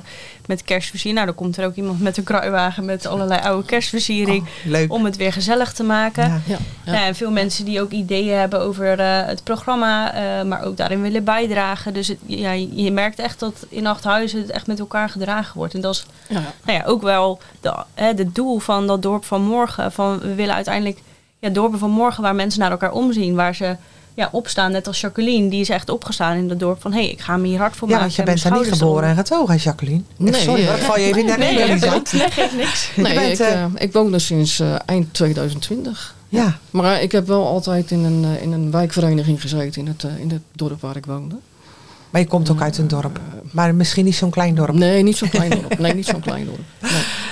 met 0.46 0.63
kerstversiering. 0.63 1.13
Nou, 1.15 1.25
dan 1.25 1.36
komt 1.44 1.58
er 1.58 1.65
ook 1.65 1.75
iemand 1.75 2.00
met 2.01 2.17
een 2.17 2.24
kruiwagen 2.24 2.86
met 2.86 3.05
allerlei 3.05 3.41
oude 3.41 3.65
kerstversiering 3.65 4.41
Oh, 4.43 4.47
leuk. 4.71 4.91
om 4.93 5.06
het 5.06 5.15
weer 5.17 5.34
gezellig 5.34 5.73
te 5.73 5.84
maken. 5.84 6.23
Ja. 6.28 6.39
Ja, 6.45 6.58
ja. 6.86 6.93
Ja, 6.93 7.06
en 7.06 7.15
veel 7.15 7.32
mensen 7.32 7.65
die 7.65 7.82
ook 7.82 7.91
ideeën 7.91 8.38
hebben 8.38 8.60
over 8.62 8.99
eh, 8.99 9.26
het 9.26 9.43
programma, 9.43 10.13
eh, 10.13 10.43
maar 10.45 10.63
ook 10.63 10.78
daarin 10.78 11.02
willen 11.02 11.23
bijdragen. 11.23 11.93
Dus 11.93 12.08
het, 12.08 12.17
ja, 12.26 12.52
je 12.52 12.91
merkt 12.91 13.19
echt 13.19 13.39
dat 13.39 13.65
in 13.69 13.88
Achthuizen 13.88 14.39
het 14.41 14.49
echt 14.49 14.67
met 14.67 14.80
elkaar 14.80 15.10
gedragen 15.10 15.58
wordt. 15.58 15.73
En 15.73 15.82
dat 15.82 15.93
is 15.95 16.06
Ja. 16.28 16.41
nou 16.65 16.80
ja, 16.80 16.86
ook 16.86 17.02
wel 17.02 17.39
de, 17.62 17.73
hè, 17.93 18.13
de 18.13 18.32
doel 18.32 18.60
van 18.60 18.88
dat 18.88 19.02
dorp 19.02 19.26
van 19.26 19.41
morgen. 19.41 19.91
Van 19.91 20.19
we 20.19 20.36
willen 20.36 20.56
uiteindelijk 20.56 20.99
ja, 21.39 21.50
dorpen 21.50 21.80
van 21.80 21.91
morgen 21.91 22.24
waar 22.24 22.36
mensen 22.36 22.60
naar 22.60 22.71
elkaar 22.71 22.91
omzien. 22.91 23.36
Waar 23.36 23.56
ze 23.56 23.76
ja, 24.13 24.30
opstaan, 24.32 24.71
net 24.71 24.88
als 24.88 25.02
Jacqueline. 25.02 25.50
Die 25.50 25.62
is 25.62 25.69
echt 25.69 25.89
opgestaan 25.89 26.38
in 26.38 26.48
dat 26.48 26.60
dorp 26.60 26.82
van... 26.82 26.91
hé, 26.93 27.00
hey, 27.00 27.10
ik 27.10 27.21
ga 27.21 27.38
me 27.38 27.48
hier 27.48 27.58
hard 27.60 27.76
voor 27.76 27.88
Ja, 27.89 27.93
maken. 27.93 28.02
want 28.08 28.15
je 28.15 28.21
en 28.21 28.28
bent 28.28 28.43
daar 28.43 28.63
niet 28.63 28.78
geboren 28.78 29.10
en 29.10 29.15
getogen, 29.15 29.56
Jacqueline. 29.56 30.02
Nee, 30.17 30.34
Sorry, 30.34 30.62
eh, 30.62 30.67
hoor, 30.67 30.78
ik 30.78 30.84
val 30.84 31.00
je 31.00 31.06
even 31.06 31.26
naar 31.26 31.38
de 31.38 31.43
Nee, 31.43 31.56
nee, 31.67 31.80
dat 31.80 32.13
niks. 32.58 32.91
Nee, 32.95 33.13
bent, 33.13 33.39
ik, 33.39 33.45
eh, 33.45 33.63
eh, 33.63 33.71
ik 33.78 33.93
woon 33.93 34.13
er 34.13 34.21
sinds 34.21 34.60
eh, 34.60 34.76
eind 34.86 35.13
2020. 35.13 36.15
Ja, 36.30 36.58
Maar 36.69 37.02
ik 37.02 37.12
heb 37.12 37.28
wel 37.28 37.48
altijd 37.48 37.91
in 37.91 38.04
een, 38.04 38.24
eh, 38.24 38.41
in 38.41 38.52
een 38.52 38.71
wijkvereniging 38.71 39.41
gezeten 39.41 39.82
in 39.82 39.88
het, 39.88 40.04
eh, 40.04 40.19
in 40.19 40.30
het 40.32 40.41
dorp 40.52 40.82
waar 40.82 40.95
ik 40.95 41.06
woonde. 41.06 41.36
Maar 42.15 42.23
je 42.23 42.30
komt 42.30 42.51
ook 42.51 42.62
uit 42.62 42.78
een 42.78 42.88
dorp. 42.88 43.19
Maar 43.51 43.75
misschien 43.75 44.06
niet 44.06 44.15
zo'n 44.15 44.30
klein 44.30 44.56
dorp. 44.56 44.73
Nee, 44.73 45.04
niet 45.04 45.17
zo'n 45.17 45.30
klein 45.30 45.49
dorp. 45.49 45.80
Nee, 45.80 45.93
niet 45.93 46.06
zo'n 46.06 46.19
klein 46.19 46.45
dorp. 46.45 46.60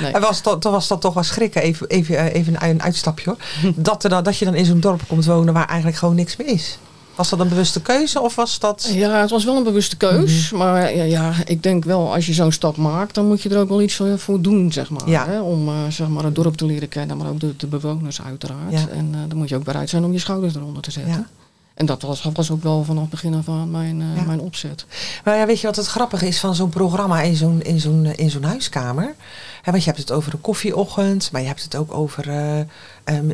Nee, 0.02 0.12
was 0.22 0.42
dat, 0.42 0.64
was 0.64 0.88
dat 0.88 1.02
toch 1.02 1.14
wel 1.14 1.24
schrikken, 1.24 1.62
even, 1.62 1.88
even, 1.88 2.18
eh, 2.18 2.34
even 2.34 2.64
een 2.64 2.82
uitstapje 2.82 3.30
hoor. 3.30 3.38
Dat, 3.76 4.04
er 4.04 4.10
dan, 4.10 4.24
dat 4.24 4.38
je 4.38 4.46
dan 4.46 4.56
in 4.56 4.66
zo'n 4.66 4.80
dorp 4.80 5.02
komt 5.08 5.26
wonen 5.26 5.54
waar 5.54 5.68
eigenlijk 5.68 5.98
gewoon 5.98 6.16
niks 6.16 6.36
meer 6.36 6.48
is. 6.48 6.78
Was 7.16 7.30
dat 7.30 7.40
een 7.40 7.50
bewuste 7.50 7.82
keuze 7.82 8.22
of 8.22 8.36
was 8.36 8.60
dat... 8.60 8.90
Ja, 8.94 9.22
het 9.22 9.30
was 9.30 9.44
wel 9.44 9.58
een 9.58 9.64
bewuste 9.64 9.98
keus. 9.98 10.52
Maar 10.52 10.96
ja, 10.96 11.04
ja, 11.04 11.34
ik 11.46 11.64
denk 11.64 11.84
wel, 11.84 12.14
als 12.14 12.26
je 12.26 12.34
zo'n 12.34 12.52
stap 12.52 12.78
maakt, 12.78 13.16
dan 13.16 13.28
moet 13.28 13.42
je 13.42 13.50
er 13.50 13.60
ook 13.60 13.70
wel 13.70 13.82
iets 13.82 13.96
voor, 13.96 14.20
voor 14.20 14.42
doen, 14.42 14.72
zeg 14.72 14.90
maar. 14.90 15.10
Ja. 15.10 15.26
Hè? 15.26 15.42
Om 15.42 15.68
eh, 15.68 15.74
zeg 15.90 16.08
maar 16.08 16.24
het 16.24 16.36
dorp 16.36 16.56
te 16.56 16.66
leren 16.66 16.90
kennen, 16.90 17.18
maar 17.18 17.30
ook 17.30 17.40
de, 17.40 17.56
de 17.56 17.68
bewoners 17.68 18.22
uiteraard. 18.22 18.72
Ja. 18.72 18.88
En 18.92 19.10
eh, 19.14 19.20
dan 19.28 19.38
moet 19.38 19.50
je 19.50 19.56
ook 19.56 19.64
bereid 19.64 19.90
zijn 19.90 20.04
om 20.04 20.12
je 20.12 20.20
schouders 20.20 20.56
eronder 20.56 20.82
te 20.82 20.92
zetten. 20.92 21.28
En 21.74 21.86
dat 21.86 22.02
was, 22.02 22.30
was 22.34 22.52
ook 22.52 22.64
wel 22.64 22.84
vanaf 22.84 23.02
het 23.02 23.10
begin 23.12 23.34
af 23.34 23.48
aan 23.50 23.72
mijn, 23.72 24.02
eh, 24.02 24.16
Ja. 24.16 24.22
mijn 24.24 24.40
opzet. 24.40 24.86
Maar 25.24 25.38
ja, 25.38 25.46
weet 25.46 25.60
je 25.60 25.68
wat 25.68 25.76
het 25.76 25.86
grappige 25.88 26.28
is 26.28 26.40
van 26.40 26.56
zo'n 26.56 26.70
programma 26.70 27.22
in 27.22 27.36
zo'n, 27.36 27.62
in 27.62 27.80
zo'n, 27.80 28.06
in 28.06 28.30
zo'n 28.30 28.44
huiskamer? 28.44 29.16
Want 29.64 29.78
je 29.84 29.90
hebt 29.90 29.98
het 30.02 30.12
over 30.12 30.34
een 30.34 30.42
koffieochtend, 30.42 31.30
maar 31.32 31.42
je 31.42 31.48
hebt 31.48 31.64
het 31.64 31.76
ook 31.76 31.94
over... 31.94 32.30
eh, 32.30 32.60
eh, 32.60 32.66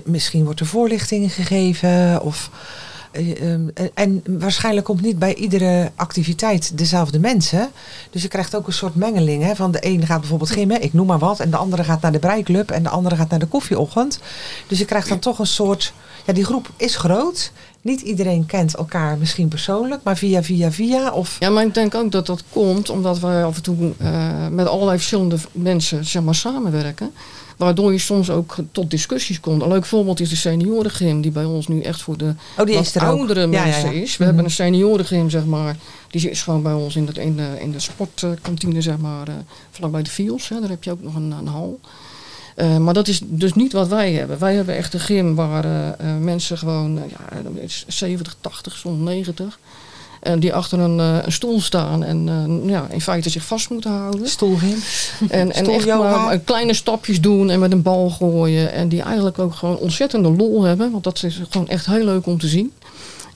misschien 0.06 0.44
wordt 0.44 0.60
er 0.60 0.66
voorlichting 0.66 1.34
gegeven 1.34 2.22
of... 2.22 2.50
eh, 3.12 3.42
ehm, 3.54 3.68
en- 3.74 3.92
en 3.94 4.24
waarschijnlijk 4.40 4.86
komt 4.86 5.02
niet 5.02 5.20
bij 5.20 5.36
iedere 5.36 5.92
activiteit 5.96 6.78
dezelfde 6.78 7.20
mensen. 7.20 7.70
Dus 8.10 8.22
je 8.22 8.28
krijgt 8.28 8.56
ook 8.56 8.68
een 8.68 8.74
soort 8.74 8.96
mengeling. 8.96 9.44
Hè, 9.44 9.56
van 9.56 9.72
de 9.72 9.80
ene 9.80 10.06
gaat 10.06 10.20
bijvoorbeeld 10.20 10.52
gimmen, 10.52 10.82
ik 10.84 10.94
noem 10.94 11.08
maar 11.08 11.20
wat. 11.20 11.40
En 11.40 11.50
de 11.50 11.58
andere 11.58 11.84
gaat 11.84 12.02
naar 12.02 12.12
de 12.12 12.20
breiklub 12.20 12.72
en 12.72 12.84
de 12.84 12.90
andere 12.90 13.16
gaat 13.16 13.30
naar 13.30 13.40
de 13.40 13.46
koffieochtend. 13.46 14.20
Dus 14.68 14.80
je 14.80 14.86
krijgt 14.86 15.10
dan 15.10 15.20
toch 15.20 15.40
een 15.40 15.48
soort... 15.48 15.94
Ja, 16.26 16.34
die 16.34 16.46
groep 16.46 16.70
is 16.78 16.96
groot. 16.96 17.52
Niet 17.82 18.02
iedereen 18.02 18.46
kent 18.46 18.76
elkaar 18.76 19.18
misschien 19.18 19.48
persoonlijk, 19.48 20.04
maar 20.04 20.18
via, 20.18 20.44
via, 20.44 20.72
via. 20.72 21.12
Of 21.12 21.36
Ja, 21.40 21.50
maar 21.50 21.66
ik 21.66 21.74
denk 21.74 21.96
ook 21.96 22.12
dat 22.12 22.26
dat 22.26 22.44
komt 22.52 22.90
omdat 22.90 23.20
wij 23.20 23.44
af 23.44 23.56
en 23.56 23.62
toe 23.64 23.92
eh, 23.98 24.48
met 24.48 24.68
allerlei 24.68 24.98
verschillende 24.98 25.38
mensen 25.52 26.06
zeg 26.06 26.22
maar, 26.24 26.36
samenwerken. 26.36 27.12
Waardoor 27.58 27.92
je 27.92 27.98
soms 28.00 28.30
ook 28.30 28.56
tot 28.72 28.92
discussies 28.92 29.40
komt. 29.40 29.62
Een 29.62 29.68
leuk 29.68 29.86
voorbeeld 29.86 30.20
is 30.20 30.30
de 30.30 30.36
seniorengym, 30.36 31.22
die 31.22 31.32
bij 31.32 31.44
ons 31.46 31.68
nu 31.68 31.82
echt 31.82 32.02
voor 32.02 32.18
de 32.18 32.34
Oh, 32.58 32.66
die 32.66 32.76
wat 32.76 32.86
is 32.86 32.96
er 32.96 33.02
ook. 33.02 33.18
oudere 33.18 33.40
Ja, 33.40 33.48
ja, 33.52 33.64
mensen 33.64 33.94
ja. 33.96 34.02
is. 34.02 34.10
We 34.12 34.16
Mhm. 34.18 34.24
hebben 34.26 34.44
een 34.44 34.52
seniorengym, 34.52 35.30
zeg 35.30 35.46
maar. 35.46 35.76
Die 36.10 36.30
is 36.30 36.42
gewoon 36.44 36.62
bij 36.64 36.74
ons 36.74 36.96
in 36.96 37.06
de, 37.06 37.22
in 37.22 37.36
de, 37.36 37.48
in 37.60 37.72
de 37.72 37.80
sportkantine, 37.80 38.82
zeg 38.82 38.98
maar. 38.98 39.28
eh 39.28 39.34
vlakbij 39.72 40.04
de 40.04 40.10
Fiels. 40.10 40.50
Hè. 40.50 40.60
Daar 40.60 40.70
heb 40.70 40.84
je 40.84 40.92
ook 40.92 41.04
nog 41.04 41.16
een, 41.16 41.32
een 41.40 41.48
hal. 41.48 41.80
Eh, 42.60 42.78
maar 42.78 42.94
dat 42.94 43.08
is 43.08 43.22
dus 43.24 43.54
niet 43.54 43.74
wat 43.74 43.88
wij 43.88 44.14
hebben. 44.14 44.40
Wij 44.40 44.56
hebben 44.56 44.76
echt 44.76 44.94
een 44.94 45.00
gym 45.00 45.36
waar 45.36 45.66
eh, 45.66 45.88
eh, 45.88 46.18
mensen 46.18 46.58
gewoon 46.58 47.02
ja, 47.10 47.68
70, 47.88 48.36
80, 48.42 48.78
soms 48.78 49.00
90... 49.00 49.60
En 50.20 50.40
die 50.40 50.54
achter 50.54 50.80
een, 50.80 51.00
eh, 51.00 51.18
een 51.26 51.32
stoel 51.32 51.62
staan 51.62 52.04
en 52.04 52.30
eh, 52.30 52.70
ja, 52.70 52.88
in 52.90 53.02
feite 53.02 53.30
zich 53.30 53.46
vast 53.46 53.70
moeten 53.70 53.92
houden. 53.92 54.28
Stoelgym. 54.28 54.78
En, 55.30 55.52
en 55.54 55.70
echt 55.70 55.86
maar 55.86 56.40
kleine 56.40 56.74
stapjes 56.74 57.22
doen 57.22 57.50
en 57.50 57.60
met 57.60 57.72
een 57.72 57.82
bal 57.82 58.10
gooien. 58.10 58.72
En 58.72 58.90
die 58.90 59.02
eigenlijk 59.02 59.40
ook 59.40 59.56
gewoon 59.56 59.78
ontzettende 59.78 60.30
lol 60.30 60.64
hebben. 60.64 60.92
Want 60.92 61.04
dat 61.04 61.24
is 61.24 61.42
gewoon 61.50 61.68
echt 61.68 61.86
heel 61.86 62.06
leuk 62.06 62.26
om 62.26 62.40
te 62.40 62.48
zien. 62.48 62.72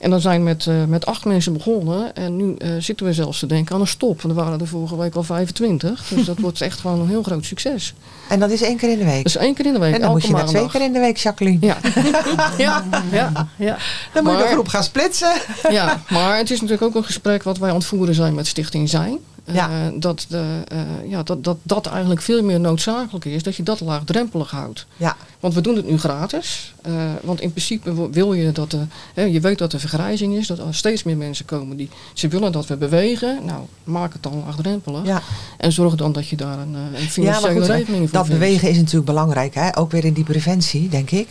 En 0.04 0.10
dan 0.10 0.20
zijn 0.20 0.38
we 0.38 0.44
met, 0.44 0.66
eh, 0.66 0.84
met 0.84 1.06
acht 1.06 1.24
mensen 1.24 1.52
begonnen. 1.52 2.14
En 2.14 2.36
nu 2.36 2.54
eh, 2.58 2.70
zitten 2.78 3.06
we 3.06 3.12
zelfs 3.12 3.38
te 3.38 3.46
denken 3.46 3.74
aan 3.74 3.80
een 3.80 3.86
stop. 3.86 4.22
En 4.22 4.28
er 4.28 4.34
waren 4.34 4.60
er 4.60 4.66
vorige 4.66 4.96
week 4.96 5.14
al 5.14 5.22
25. 5.22 6.08
Dus 6.08 6.24
dat 6.24 6.38
wordt 6.38 6.60
echt 6.60 6.80
gewoon 6.80 7.00
een 7.00 7.08
heel 7.08 7.22
groot 7.22 7.44
succes. 7.44 7.94
En 8.28 8.40
dat 8.40 8.50
is 8.50 8.62
één 8.62 8.76
keer 8.76 8.90
in 8.90 8.98
de 8.98 9.04
week. 9.04 9.22
Dus 9.22 9.36
één 9.36 9.54
keer 9.54 9.66
in 9.66 9.72
de 9.72 9.78
week, 9.78 9.94
en 9.94 10.00
dan 10.00 10.10
moet 10.10 10.24
je 10.24 10.30
maandag. 10.30 10.50
twee 10.50 10.68
keer 10.68 10.82
in 10.82 10.92
de 10.92 10.98
week, 10.98 11.16
Jacqueline. 11.16 11.66
Ja. 11.66 11.76
ja, 12.58 12.84
ja, 13.10 13.48
ja. 13.56 13.76
Dan 14.12 14.24
moet 14.24 14.32
je 14.32 14.38
de 14.38 14.48
groep 14.48 14.68
gaan 14.68 14.84
splitsen. 14.84 15.32
ja, 15.70 16.02
maar 16.08 16.36
het 16.36 16.50
is 16.50 16.60
natuurlijk 16.60 16.73
ook 16.82 16.94
een 16.94 17.04
gesprek 17.04 17.42
wat 17.42 17.58
wij 17.58 17.70
aan 17.70 17.76
het 17.76 17.84
voeren 17.84 18.14
zijn 18.14 18.34
met 18.34 18.46
Stichting 18.46 18.88
Zijn. 18.88 19.18
Eh, 19.44 19.54
Ja. 19.54 19.90
dat, 19.96 20.26
de, 20.28 20.62
eh, 20.68 20.78
ja, 21.10 21.22
dat, 21.22 21.44
dat 21.44 21.56
dat 21.62 21.86
eigenlijk 21.86 22.20
veel 22.22 22.42
meer 22.42 22.60
noodzakelijk 22.60 23.24
is, 23.24 23.42
dat 23.42 23.56
je 23.56 23.62
dat 23.62 23.80
laagdrempelig 23.80 24.50
houdt. 24.50 24.86
Ja, 24.96 25.16
Want 25.40 25.54
we 25.54 25.60
doen 25.60 25.76
het 25.76 25.86
nu 25.88 25.98
gratis. 25.98 26.72
eh, 26.82 26.92
want 27.22 27.40
in 27.40 27.50
principe 27.50 28.10
wil 28.10 28.32
je 28.32 28.52
dat 28.52 28.76
hè, 29.14 29.22
je 29.22 29.40
weet 29.40 29.58
dat 29.58 29.72
er 29.72 29.80
vergrijzing 29.80 30.34
is, 30.36 30.46
dat 30.46 30.58
er 30.58 30.74
steeds 30.74 31.02
meer 31.02 31.16
mensen 31.16 31.44
komen 31.44 31.76
die 31.76 31.88
ze 32.12 32.28
willen 32.28 32.52
dat 32.52 32.66
we 32.66 32.76
bewegen. 32.76 33.38
Nou, 33.44 33.60
maak 33.84 34.12
het 34.12 34.22
dan 34.22 34.42
laagdrempelig. 34.46 35.04
ja. 35.06 35.22
En 35.58 35.72
zorg 35.72 35.94
dan 35.94 36.12
dat 36.12 36.28
je 36.28 36.36
daar 36.36 36.58
een, 36.58 36.74
een 36.74 36.88
Ja, 36.92 36.98
financiële 37.08 37.52
maar 37.52 37.60
goed, 37.62 37.70
regeling 37.70 38.02
voor 38.08 38.18
dat 38.18 38.26
vindt. 38.26 38.40
bewegen 38.40 38.68
is 38.70 38.76
natuurlijk 38.76 39.04
belangrijk. 39.06 39.54
Hè? 39.54 39.76
Ook 39.78 39.90
weer 39.90 40.04
in 40.04 40.12
die 40.12 40.24
preventie, 40.24 40.88
denk 40.88 41.10
ik. 41.10 41.28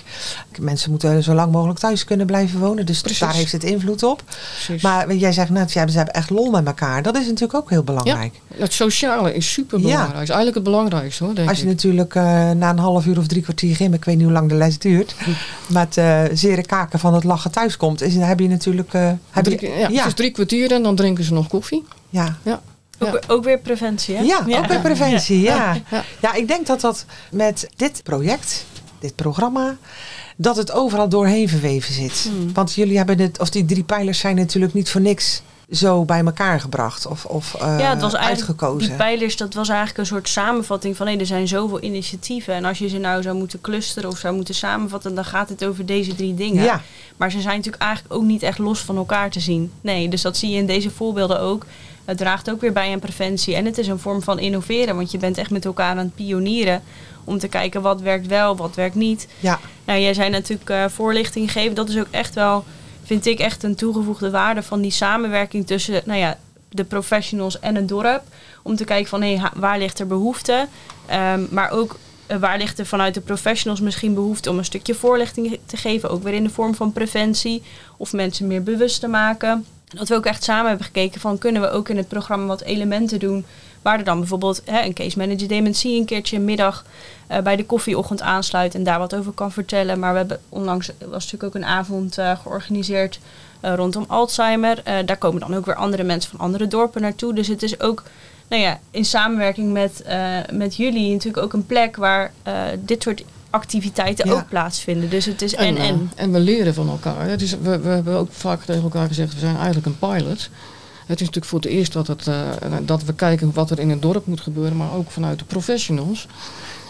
Mensen 0.59 0.89
moeten 0.91 1.23
zo 1.23 1.33
lang 1.33 1.51
mogelijk 1.51 1.79
thuis 1.79 2.03
kunnen 2.03 2.25
blijven 2.25 2.59
wonen. 2.59 2.85
Dus 2.85 3.01
Precies. 3.01 3.19
daar 3.19 3.33
heeft 3.33 3.51
het 3.51 3.63
invloed 3.63 4.03
op. 4.03 4.23
Precies. 4.53 4.81
Maar 4.83 5.15
jij 5.15 5.31
zegt 5.31 5.49
net, 5.49 5.71
ja, 5.73 5.87
ze 5.87 5.97
hebben 5.97 6.13
echt 6.15 6.29
lol 6.29 6.51
met 6.51 6.65
elkaar. 6.65 7.03
Dat 7.03 7.15
is 7.15 7.25
natuurlijk 7.25 7.53
ook 7.53 7.69
heel 7.69 7.83
belangrijk. 7.83 8.01
Het 8.57 8.73
sociale 8.73 9.33
is 9.33 9.51
super 9.53 9.81
belangrijk. 9.81 10.13
is 10.13 10.17
eigenlijk 10.29 10.55
het 10.55 10.63
belangrijkste 10.63 11.23
hoor, 11.23 11.35
denk 11.35 11.49
Als 11.49 11.57
je 11.57 11.63
ik. 11.63 11.69
natuurlijk 11.69 12.15
eh, 12.15 12.23
na 12.51 12.69
een 12.69 12.77
half 12.79 13.05
uur 13.05 13.17
of 13.17 13.27
drie 13.27 13.41
kwartier 13.41 13.75
gym, 13.75 13.93
ik 13.93 14.05
weet 14.05 14.15
niet 14.15 14.23
hoe 14.23 14.33
lang 14.33 14.49
de 14.49 14.55
les 14.55 14.77
duurt, 14.79 15.15
met 15.67 15.97
eh 15.97 16.21
zere 16.33 16.61
kaken 16.65 16.99
van 16.99 17.13
het 17.13 17.23
lachen 17.23 17.51
thuis 17.51 17.77
komt, 17.77 18.01
is, 18.01 18.13
dan 18.13 18.23
heb 18.23 18.39
je 18.39 18.47
natuurlijk. 18.47 18.93
eh, 18.93 19.11
heb 19.29 19.43
Drie, 19.43 19.61
je, 19.61 19.67
ja, 19.67 19.75
ja, 19.89 19.97
Het 19.97 20.07
is 20.07 20.13
drie 20.13 20.31
kwartier 20.31 20.71
en 20.71 20.83
dan 20.83 20.95
drinken 20.95 21.23
ze 21.23 21.33
nog 21.33 21.47
koffie. 21.47 21.83
ja. 22.09 22.37
Ja. 22.43 22.61
Ook, 22.99 23.07
Ja. 23.07 23.11
weer- 23.11 23.23
ook 23.35 23.43
weer 23.43 23.59
preventie, 23.59 24.15
hè? 24.15 24.21
Ja, 24.23 24.37
ook 24.37 24.67
bij 24.67 24.79
preventie. 24.81 25.41
Ja. 25.41 25.77
Ja. 25.91 26.03
Ja. 26.21 26.33
ik 26.33 26.47
denk 26.47 26.67
dat 26.67 26.81
dat 26.81 27.05
met 27.31 27.69
dit 27.75 28.03
project, 28.03 28.65
dit 28.99 29.15
programma, 29.15 29.75
dat 30.37 30.55
het 30.55 30.71
overal 30.71 31.09
doorheen 31.09 31.49
verweven 31.49 31.93
zit. 31.93 32.29
Hmm. 32.31 32.53
Want 32.53 32.73
jullie 32.73 32.97
hebben 32.97 33.19
het, 33.19 33.39
of 33.39 33.49
die 33.49 33.65
drie 33.65 33.83
pijlers 33.83 34.19
zijn 34.19 34.35
natuurlijk 34.35 34.73
niet 34.73 34.89
voor 34.89 35.01
niks 35.01 35.41
zo 35.73 36.05
bij 36.05 36.25
elkaar 36.25 36.59
gebracht 36.59 37.05
of, 37.05 37.25
of 37.25 37.53
eh, 37.53 37.79
ja, 37.79 37.89
het 37.89 38.01
was 38.01 38.13
eigenlijk, 38.13 38.49
uitgekozen. 38.49 38.87
die 38.87 38.97
pijlers, 38.97 39.37
dat 39.37 39.53
was 39.53 39.69
eigenlijk 39.69 39.99
een 39.99 40.05
soort 40.05 40.29
samenvatting 40.29 40.97
van 40.97 41.07
hé, 41.07 41.17
er 41.17 41.25
zijn 41.25 41.47
zoveel 41.47 41.83
initiatieven. 41.83 42.53
En 42.53 42.65
als 42.65 42.77
je 42.77 42.89
ze 42.89 42.97
nou 42.97 43.21
zou 43.21 43.35
moeten 43.35 43.61
clusteren 43.61 44.09
of 44.09 44.17
zou 44.17 44.35
moeten 44.35 44.55
samenvatten, 44.55 45.15
dan 45.15 45.25
gaat 45.25 45.49
het 45.49 45.65
over 45.65 45.85
deze 45.85 46.15
drie 46.15 46.33
dingen. 46.33 46.63
Ja, 46.63 46.81
Maar 47.17 47.31
ze 47.31 47.41
zijn 47.41 47.55
natuurlijk 47.55 47.83
eigenlijk 47.83 48.13
ook 48.13 48.23
niet 48.23 48.43
echt 48.43 48.57
los 48.57 48.79
van 48.79 48.97
elkaar 48.97 49.29
te 49.29 49.39
zien. 49.39 49.71
Nee, 49.81 50.09
dus 50.09 50.21
dat 50.21 50.37
zie 50.37 50.49
je 50.49 50.57
in 50.57 50.65
deze 50.65 50.89
voorbeelden 50.89 51.39
ook. 51.39 51.65
Het 52.05 52.17
draagt 52.17 52.51
ook 52.51 52.61
weer 52.61 52.73
bij 52.73 52.93
aan 52.93 52.99
preventie. 52.99 53.55
En 53.55 53.65
het 53.65 53.77
is 53.77 53.87
een 53.87 53.99
vorm 53.99 54.21
van 54.21 54.39
innoveren, 54.39 54.95
want 54.95 55.11
je 55.11 55.17
bent 55.17 55.37
echt 55.37 55.49
met 55.49 55.65
elkaar 55.65 55.89
aan 55.89 55.97
het 55.97 56.15
pionieren. 56.15 56.81
Om 57.23 57.39
te 57.39 57.47
kijken 57.47 57.81
wat 57.81 58.01
werkt 58.01 58.27
wel, 58.27 58.55
wat 58.55 58.75
werkt 58.75 58.95
niet. 58.95 59.27
ja, 59.39 59.59
Nou, 59.85 59.99
jij 59.99 60.13
zei 60.13 60.29
natuurlijk 60.29 60.69
eh, 60.69 60.85
voorlichting 60.87 61.51
geven. 61.51 61.75
Dat 61.75 61.89
is 61.89 61.97
ook 61.97 62.07
echt 62.11 62.35
wel, 62.35 62.63
vind 63.03 63.25
ik, 63.25 63.39
echt 63.39 63.63
een 63.63 63.75
toegevoegde 63.75 64.29
waarde 64.29 64.63
van 64.63 64.81
die 64.81 64.91
samenwerking 64.91 65.67
tussen 65.67 66.01
nou 66.05 66.19
ja, 66.19 66.37
de 66.69 66.83
professionals 66.83 67.59
en 67.59 67.75
het 67.75 67.87
dorp. 67.87 68.21
Om 68.61 68.75
te 68.75 68.85
kijken 68.85 69.09
van 69.09 69.21
hé, 69.21 69.41
waar 69.53 69.77
ligt 69.77 69.99
er 69.99 70.07
behoefte? 70.07 70.67
Ehm, 71.05 71.45
maar 71.49 71.71
ook 71.71 71.97
eh, 72.25 72.37
waar 72.37 72.57
ligt 72.57 72.79
er 72.79 72.85
vanuit 72.85 73.13
de 73.13 73.21
professionals 73.21 73.79
misschien 73.79 74.13
behoefte 74.13 74.49
om 74.49 74.57
een 74.57 74.65
stukje 74.65 74.95
voorlichting 74.95 75.59
te 75.65 75.77
geven. 75.77 76.09
Ook 76.09 76.23
weer 76.23 76.33
in 76.33 76.43
de 76.43 76.49
vorm 76.49 76.75
van 76.75 76.91
preventie. 76.91 77.63
Of 77.97 78.13
mensen 78.13 78.47
meer 78.47 78.63
bewust 78.63 78.99
te 78.99 79.07
maken. 79.07 79.65
Dat 79.87 80.09
we 80.09 80.15
ook 80.15 80.25
echt 80.25 80.43
samen 80.43 80.67
hebben 80.67 80.85
gekeken 80.85 81.21
van 81.21 81.37
kunnen 81.37 81.61
we 81.61 81.69
ook 81.69 81.89
in 81.89 81.97
het 81.97 82.07
programma 82.07 82.45
wat 82.45 82.61
elementen 82.61 83.19
doen. 83.19 83.45
Waar 83.83 83.97
er 83.97 84.03
dan 84.03 84.19
bijvoorbeeld 84.19 84.61
hè, 84.65 84.81
een 84.81 84.93
case 84.93 85.17
manager 85.17 85.47
dementie 85.47 85.99
een 85.99 86.05
keertje 86.05 86.37
een 86.37 86.45
middag 86.45 86.85
eh, 87.27 87.39
bij 87.39 87.55
de 87.55 87.65
koffieochtend 87.65 88.21
aansluit 88.21 88.75
en 88.75 88.83
daar 88.83 88.99
wat 88.99 89.15
over 89.15 89.31
kan 89.31 89.51
vertellen. 89.51 89.99
Maar 89.99 90.11
we 90.11 90.17
hebben 90.17 90.39
onlangs 90.49 90.91
was 90.99 91.23
natuurlijk 91.23 91.43
ook 91.43 91.55
een 91.55 91.65
avond 91.65 92.17
eh, 92.17 92.39
georganiseerd 92.41 93.19
eh, 93.59 93.73
rondom 93.75 94.05
Alzheimer. 94.07 94.81
Daar 95.05 95.17
komen 95.17 95.39
dan 95.39 95.55
ook 95.55 95.65
weer 95.65 95.75
andere 95.75 96.03
mensen 96.03 96.31
van 96.31 96.39
andere 96.39 96.67
dorpen 96.67 97.01
naartoe. 97.01 97.33
Dus 97.33 97.47
het 97.47 97.63
is 97.63 97.79
ook 97.79 98.03
nou 98.47 98.61
ja, 98.61 98.79
in 98.91 99.05
samenwerking 99.05 99.73
met, 99.73 100.03
met 100.51 100.75
jullie 100.75 101.11
natuurlijk 101.11 101.43
ook 101.43 101.53
een 101.53 101.65
plek 101.65 101.95
waar 101.95 102.31
dit 102.85 103.03
soort 103.03 103.23
activiteiten 103.53 104.27
Ja. 104.27 104.33
ook 104.33 104.47
plaatsvinden. 104.49 105.09
Dus 105.09 105.25
het 105.25 105.41
is 105.41 105.55
en 105.55 105.77
eh, 105.77 105.87
en. 105.87 106.11
en 106.15 106.31
we 106.31 106.39
leren 106.39 106.73
van 106.73 106.89
elkaar. 106.89 107.41
Is, 107.41 107.57
we, 107.61 107.79
we 107.79 107.89
hebben 107.89 108.17
ook 108.17 108.31
vaak 108.31 108.63
tegen 108.63 108.83
elkaar 108.83 109.07
gezegd, 109.07 109.33
we 109.33 109.39
zijn 109.39 109.55
eigenlijk 109.55 109.85
een 109.85 109.99
pilot. 109.99 110.49
Het 111.05 111.21
is 111.21 111.27
natuurlijk 111.27 111.45
voor 111.45 111.59
het 111.59 111.69
eerst 111.69 111.93
dat, 111.93 112.07
het, 112.07 112.27
eh, 112.27 112.35
dat 112.85 113.03
we 113.03 113.13
kijken 113.13 113.51
wat 113.53 113.71
er 113.71 113.79
in 113.79 113.89
het 113.89 114.01
dorp 114.01 114.25
moet 114.25 114.41
gebeuren, 114.41 114.77
maar 114.77 114.93
ook 114.93 115.11
vanuit 115.11 115.39
de 115.39 115.45
professionals. 115.45 116.27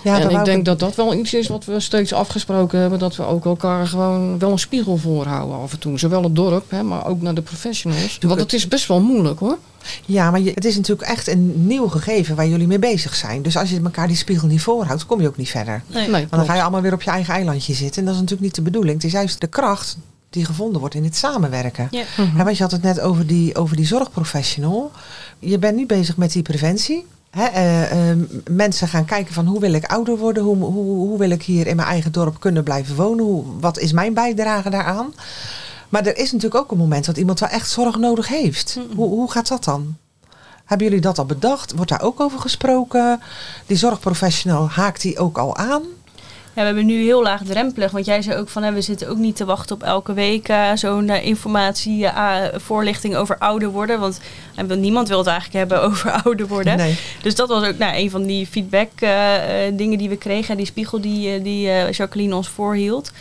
ja 0.04 0.20
en 0.20 0.30
ik 0.30 0.46
denk 0.46 0.66
dat 0.66 0.80
dat 0.80 0.96
wel 0.96 1.14
iets 1.14 1.34
is 1.34 1.48
wat 1.48 1.66
we 1.66 1.80
steeds 1.80 2.14
afgesproken 2.14 2.80
hebben, 2.80 3.00
dat 3.00 3.16
we 3.16 3.26
ook 3.26 3.46
elkaar 3.46 3.88
gewoon 3.88 4.40
wel 4.40 4.52
een 4.52 4.60
spiegel 4.60 4.98
voorhouden 4.98 5.58
af 5.58 5.72
en 5.72 5.80
toe. 5.80 6.00
Zowel 6.00 6.24
het 6.24 6.36
dorp, 6.36 6.72
hè, 6.72 6.84
maar 6.84 7.08
ook 7.08 7.22
naar 7.22 7.36
de 7.36 7.42
professionals. 7.42 8.18
Want 8.22 8.40
het 8.40 8.54
is 8.54 8.68
best 8.68 8.88
wel 8.88 9.02
moeilijk 9.02 9.40
hoor. 9.40 9.58
Ja, 10.06 10.32
maar 10.32 10.42
je, 10.42 10.52
het 10.54 10.66
is 10.66 10.76
natuurlijk 10.76 11.10
echt 11.10 11.28
een 11.28 11.68
nieuw 11.68 11.88
gegeven 11.88 12.36
waar 12.36 12.48
jullie 12.48 12.68
mee 12.68 12.80
bezig 12.80 13.16
zijn. 13.16 13.42
Dus 13.42 13.58
als 13.58 13.70
je 13.70 13.82
elkaar 13.84 14.08
die 14.08 14.16
spiegel 14.16 14.48
niet 14.48 14.62
voorhoudt, 14.62 15.06
kom 15.06 15.22
je 15.22 15.28
ook 15.28 15.38
niet 15.38 15.50
verder. 15.50 15.84
Nee. 15.88 16.02
Nee, 16.02 16.12
Want 16.12 16.20
dan 16.22 16.30
klopt. 16.30 16.48
ga 16.48 16.56
je 16.56 16.62
allemaal 16.62 16.82
weer 16.82 16.94
op 16.94 17.02
je 17.02 17.10
eigen 17.12 17.34
eilandje 17.34 17.74
zitten. 17.74 18.00
En 18.00 18.06
dat 18.06 18.14
is 18.14 18.20
natuurlijk 18.22 18.48
niet 18.48 18.56
de 18.56 18.62
bedoeling. 18.62 18.96
Het 18.96 19.04
is 19.04 19.12
juist 19.12 19.42
de 19.42 19.48
kracht 19.48 19.98
die 20.34 20.46
gevonden 20.46 20.80
wordt 20.80 20.96
in 20.96 21.04
het 21.04 21.16
samenwerken. 21.16 21.88
Ja. 21.92 22.04
Want 22.44 22.58
je 22.58 22.64
had 22.64 22.72
het 22.72 22.82
net 22.82 23.00
over 23.00 23.28
die, 23.28 23.56
over 23.56 23.76
die 23.76 23.86
zorgprofessional. 23.86 24.92
Je 25.40 25.60
bent 25.60 25.76
nu 25.76 25.86
bezig 25.86 26.18
met 26.18 26.32
die 26.32 26.42
preventie. 26.42 27.06
Hè, 27.30 27.46
eh, 27.46 28.10
eh, 28.12 28.18
mensen 28.50 28.88
gaan 28.88 29.06
kijken 29.06 29.34
van 29.34 29.46
hoe 29.46 29.60
wil 29.60 29.74
ik 29.74 29.86
ouder 29.86 30.18
worden? 30.18 30.44
Hoe, 30.44 30.58
hoe, 30.58 30.84
hoe 30.84 31.18
wil 31.18 31.30
ik 31.30 31.44
hier 31.44 31.68
in 31.68 31.76
mijn 31.76 31.88
eigen 31.88 32.12
dorp 32.12 32.40
kunnen 32.40 32.64
blijven 32.64 32.96
wonen? 32.96 33.26
Hoe, 33.26 33.44
wat 33.60 33.80
is 33.80 33.92
mijn 33.92 34.14
bijdrage 34.14 34.70
daaraan? 34.70 35.14
Maar 35.90 36.06
er 36.06 36.18
is 36.18 36.32
natuurlijk 36.32 36.62
ook 36.62 36.72
een 36.72 36.78
moment 36.78 37.06
dat 37.06 37.18
iemand 37.18 37.40
wel 37.40 37.50
echt 37.50 37.70
zorg 37.70 37.98
nodig 37.98 38.28
heeft. 38.28 38.80
Hoe, 38.96 39.08
hoe 39.08 39.32
gaat 39.32 39.48
dat 39.48 39.64
dan? 39.64 39.96
Hebben 40.66 40.88
jullie 40.88 41.02
dat 41.02 41.18
al 41.18 41.26
bedacht? 41.26 41.74
Wordt 41.76 41.92
daar 41.92 42.02
ook 42.02 42.20
over 42.20 42.40
gesproken? 42.40 43.22
Die 43.66 43.78
zorgprofessional 43.78 44.70
haakt 44.70 45.02
die 45.02 45.20
ook 45.20 45.38
al 45.38 45.58
aan? 45.58 45.82
Ja, 46.56 46.60
we 46.62 46.66
hebben 46.66 46.86
nu 46.86 47.04
heel 47.04 47.24
laagdrempelig, 47.24 47.92
want 47.92 48.06
jij 48.06 48.22
zei 48.22 48.38
ook 48.38 48.50
van 48.50 48.64
hè, 48.64 48.72
we 48.72 48.82
zitten 48.82 49.10
ook 49.10 49.18
niet 49.18 49.36
te 49.36 49.46
wachten 49.46 49.76
op 49.76 49.84
elke 49.84 50.14
week 50.14 50.50
eh, 50.50 50.72
zo'n 50.76 51.10
eh, 51.10 51.26
informatie, 51.26 52.06
eh, 52.06 52.42
voorlichting 52.54 53.16
over 53.16 53.38
ouder 53.38 53.70
worden. 53.70 54.00
Want 54.00 54.20
niemand 54.78 55.08
wil 55.08 55.18
het 55.18 55.28
eigenlijk 55.28 55.58
hebben 55.58 55.82
over 55.90 56.12
ouder 56.24 56.48
worden. 56.48 56.78
Nee. 56.78 56.98
Dus 57.22 57.36
dat 57.36 57.50
was 57.50 57.68
ook 57.68 57.78
nou, 57.78 57.96
een 57.96 58.10
van 58.10 58.24
die 58.24 58.48
feedback 58.48 58.90
dingen 59.74 59.98
die 59.98 60.10
we 60.10 60.18
kregen. 60.18 60.58
Die 60.58 60.66
spiegel 60.66 61.02
die, 61.02 61.42
die 61.42 61.70
Jacqueline 61.92 62.36
ons 62.36 62.50
voorhield. 62.50 63.12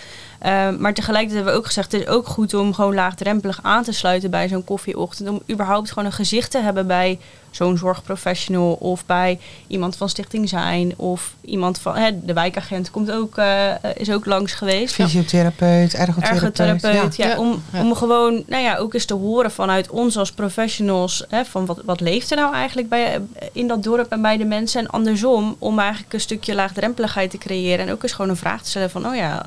Eh, 0.43 0.71
maar 0.79 0.95
tegelijkertijd 0.95 1.35
hebben 1.35 1.53
we 1.53 1.59
ook 1.59 1.67
gezegd, 1.67 1.93
het 1.93 2.01
is 2.01 2.07
ook 2.07 2.27
goed 2.27 2.55
om 2.55 2.75
gewoon 2.75 2.95
laagdrempelig 2.95 3.59
aan 3.63 3.83
te 3.83 3.93
sluiten 3.93 4.31
bij 4.31 4.49
zo'n 4.49 4.65
koffieochtend. 4.65 5.29
Om 5.29 5.43
überhaupt 5.51 5.89
gewoon 5.89 6.05
een 6.05 6.13
gezicht 6.13 6.51
te 6.51 6.59
hebben 6.59 6.87
bij 6.87 7.19
zo'n 7.51 7.79
zorgprofessional 7.79 8.73
of 8.73 9.07
bij 9.07 9.39
iemand 9.67 9.97
van 9.97 10.09
Stichting 10.09 10.49
Zijn. 10.49 10.99
Of 10.99 11.35
iemand 11.41 11.79
van, 11.79 11.97
hè, 11.97 12.25
de 12.25 12.33
wijkagent 12.33 12.91
komt 12.91 13.11
ook, 13.11 13.37
eh, 13.37 13.71
is 13.95 14.11
ook 14.11 14.27
langs 14.27 14.53
geweest. 14.53 14.95
Fysiotherapeut, 14.95 15.95
ergotherapeut. 15.95 16.43
Ergotherapeut, 16.43 17.17
ja. 17.17 17.27
Ja. 17.27 17.39
om, 17.39 17.63
om 17.73 17.95
gewoon, 17.95 18.43
nou 18.47 18.63
ja, 18.63 18.77
ook 18.77 18.95
eens 18.95 19.05
te 19.05 19.15
horen 19.15 19.51
vanuit 19.51 19.91
ons 19.91 20.17
als 20.17 20.33
professionals, 20.33 21.25
hè, 21.29 21.45
van 21.45 21.67
wat, 21.67 21.81
wat 21.85 22.01
leeft 22.01 22.31
er 22.31 22.37
nou 22.37 22.55
eigenlijk 22.55 22.89
bij, 22.89 23.21
in 23.53 23.69
dat 23.69 23.83
dorp 23.83 24.13
en 24.13 24.23
bij 24.23 24.37
de 24.37 24.45
mensen. 24.45 24.81
En 24.81 24.91
andersom, 24.91 25.57
om 25.59 25.79
eigenlijk 25.79 26.13
een 26.13 26.21
stukje 26.21 26.55
laagdrempeligheid 26.55 27.31
te 27.31 27.39
creëren. 27.39 27.87
En 27.87 27.93
ook 27.93 28.03
eens 28.03 28.13
gewoon 28.13 28.31
een 28.31 28.37
vraag 28.37 28.63
te 28.63 28.69
stellen 28.69 28.91
van, 28.91 29.07
oh 29.07 29.15
ja, 29.15 29.43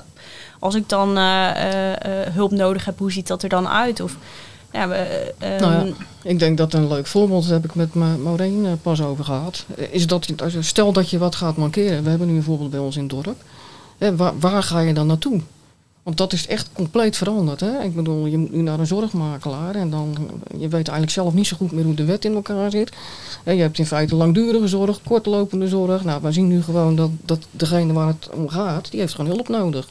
als 0.66 0.76
ik 0.76 0.90
dan 0.90 1.18
eh, 1.18 1.50
eh, 1.50 1.92
eh, 2.28 2.34
hulp 2.34 2.52
nodig 2.52 2.86
heb, 2.86 3.00
hoe 3.00 3.12
ziet 3.12 3.28
dat 3.28 3.44
er 3.44 3.50
dan 3.50 3.68
uit? 3.68 4.00
Of, 4.02 4.18
ja, 4.72 4.88
we, 4.88 5.34
Nou 5.40 5.74
ja. 5.74 5.80
ehm, 5.80 5.92
Ik 6.24 6.40
denk 6.40 6.58
dat 6.58 6.74
een 6.74 6.88
leuk 6.88 7.08
voorbeeld, 7.08 7.46
heb 7.48 7.66
ik 7.66 7.76
met 7.76 7.94
Ma- 7.94 8.18
Maureen 8.18 8.80
pas 8.82 9.02
over 9.02 9.24
gehad, 9.24 9.66
eh, 9.78 9.86
is 9.94 10.08
dat 10.08 10.28
stel 10.60 10.92
dat 10.92 11.10
je 11.10 11.18
wat 11.18 11.36
gaat 11.36 11.58
mankeren. 11.58 12.04
We 12.04 12.10
hebben 12.10 12.28
nu 12.28 12.36
een 12.36 12.44
voorbeeld 12.44 12.70
bij 12.72 12.80
ons 12.80 12.96
in 12.96 13.02
het 13.04 13.12
dorp. 13.12 13.44
Eh, 13.98 14.10
waar, 14.16 14.40
waar 14.40 14.64
ga 14.64 14.80
je 14.80 14.94
dan 14.94 15.08
naartoe? 15.08 15.42
Want 16.04 16.18
dat 16.18 16.34
is 16.34 16.48
echt 16.48 16.70
compleet 16.74 17.18
veranderd. 17.18 17.60
Hè? 17.60 17.82
Ik 17.84 17.96
bedoel, 17.96 18.26
je 18.26 18.38
moet 18.38 18.52
nu 18.52 18.62
naar 18.62 18.80
een 18.80 18.88
zorgmakelaar 18.88 19.76
en 19.76 19.90
dan, 19.90 20.18
je 20.52 20.68
weet 20.68 20.72
eigenlijk 20.74 21.10
zelf 21.10 21.34
niet 21.34 21.48
zo 21.48 21.56
goed 21.58 21.72
meer 21.72 21.84
hoe 21.84 21.94
de 21.94 22.06
wet 22.06 22.26
in 22.26 22.34
elkaar 22.36 22.72
zit. 22.72 22.92
Eh, 23.44 23.56
je 23.56 23.62
hebt 23.62 23.80
in 23.80 23.86
feite 23.86 24.16
langdurige 24.16 24.68
zorg, 24.68 25.00
kortlopende 25.04 25.68
zorg. 25.68 26.04
Nou, 26.04 26.22
we 26.22 26.32
zien 26.32 26.48
nu 26.48 26.64
gewoon 26.64 26.96
dat, 26.96 27.10
dat 27.22 27.40
degene 27.52 27.94
waar 27.94 28.08
het 28.08 28.30
om 28.34 28.50
gaat, 28.50 28.92
die 28.92 29.00
heeft 29.00 29.16
gewoon 29.16 29.32
hulp 29.32 29.48
nodig. 29.48 29.88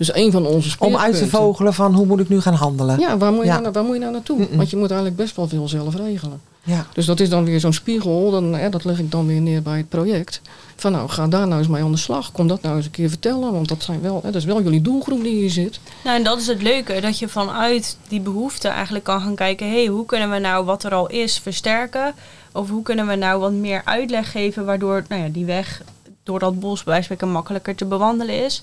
Dus 0.00 0.14
een 0.14 0.30
van 0.30 0.46
onze 0.46 0.76
Om 0.78 0.96
uit 0.96 1.18
te 1.18 1.28
vogelen 1.28 1.74
van 1.74 1.94
hoe 1.94 2.06
moet 2.06 2.20
ik 2.20 2.28
nu 2.28 2.40
gaan 2.40 2.54
handelen. 2.54 2.98
Ja, 2.98 3.16
waar 3.16 3.32
moet 3.32 3.44
je, 3.44 3.50
Ja. 3.50 3.60
Nou, 3.60 3.72
waar 3.72 3.84
moet 3.84 3.94
je 3.94 4.00
nou 4.00 4.12
naartoe? 4.12 4.48
Want 4.56 4.70
je 4.70 4.76
moet 4.76 4.90
eigenlijk 4.90 5.20
best 5.20 5.36
wel 5.36 5.48
veel 5.48 5.68
zelf 5.68 5.94
regelen. 5.94 6.40
Ja. 6.62 6.86
Dus 6.92 7.06
dat 7.06 7.20
is 7.20 7.28
dan 7.28 7.44
weer 7.44 7.60
zo'n 7.60 7.72
spiegel, 7.72 8.30
dan, 8.30 8.54
hè, 8.54 8.68
dat 8.68 8.84
leg 8.84 8.98
ik 8.98 9.10
dan 9.10 9.26
weer 9.26 9.40
neer 9.40 9.62
bij 9.62 9.76
het 9.76 9.88
project. 9.88 10.40
Van 10.76 10.92
nou, 10.92 11.08
ga 11.08 11.28
daar 11.28 11.46
nou 11.46 11.58
eens 11.58 11.68
mee 11.68 11.82
aan 11.82 11.90
de 11.90 11.98
slag. 11.98 12.32
Kom 12.32 12.48
dat 12.48 12.62
nou 12.62 12.76
eens 12.76 12.84
een 12.84 12.90
keer 12.90 13.08
vertellen, 13.08 13.52
want 13.52 13.68
dat, 13.68 13.82
zijn 13.82 14.00
wel, 14.00 14.20
hè, 14.22 14.30
dat 14.30 14.34
is 14.34 14.44
wel 14.44 14.62
jullie 14.62 14.82
doelgroep 14.82 15.22
die 15.22 15.34
hier 15.34 15.50
zit. 15.50 15.80
Nou, 16.04 16.16
en 16.16 16.24
dat 16.24 16.40
is 16.40 16.46
het 16.46 16.62
leuke, 16.62 17.00
dat 17.00 17.18
je 17.18 17.28
vanuit 17.28 17.96
die 18.08 18.20
behoefte 18.20 18.68
eigenlijk 18.68 19.04
kan 19.04 19.20
gaan 19.20 19.34
kijken, 19.34 19.66
hé, 19.66 19.82
hey, 19.82 19.86
hoe 19.86 20.06
kunnen 20.06 20.30
we 20.30 20.38
nou 20.38 20.64
wat 20.64 20.84
er 20.84 20.94
al 20.94 21.08
is 21.08 21.38
versterken? 21.38 22.14
Of 22.52 22.68
hoe 22.68 22.82
kunnen 22.82 23.06
we 23.06 23.14
nou 23.14 23.40
wat 23.40 23.52
meer 23.52 23.82
uitleg 23.84 24.30
geven, 24.30 24.64
waardoor 24.64 25.04
nou 25.08 25.22
ja, 25.22 25.28
die 25.28 25.44
weg 25.44 25.82
door 26.22 26.38
dat 26.38 26.60
bos 26.60 26.82
bij 26.84 26.92
wijze 26.92 27.06
van 27.08 27.16
spreken 27.16 27.34
makkelijker 27.34 27.74
te 27.74 27.84
bewandelen 27.84 28.44
is. 28.44 28.62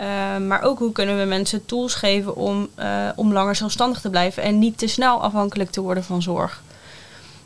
Eh, 0.00 0.36
maar 0.36 0.62
ook 0.62 0.78
hoe 0.78 0.92
kunnen 0.92 1.18
we 1.18 1.24
mensen 1.24 1.66
tools 1.66 1.94
geven 1.94 2.36
om, 2.36 2.68
eh, 2.74 3.08
om 3.14 3.32
langer 3.32 3.56
zelfstandig 3.56 4.00
te 4.00 4.10
blijven 4.10 4.42
en 4.42 4.58
niet 4.58 4.78
te 4.78 4.86
snel 4.86 5.22
afhankelijk 5.22 5.70
te 5.70 5.80
worden 5.80 6.04
van 6.04 6.22
zorg. 6.22 6.62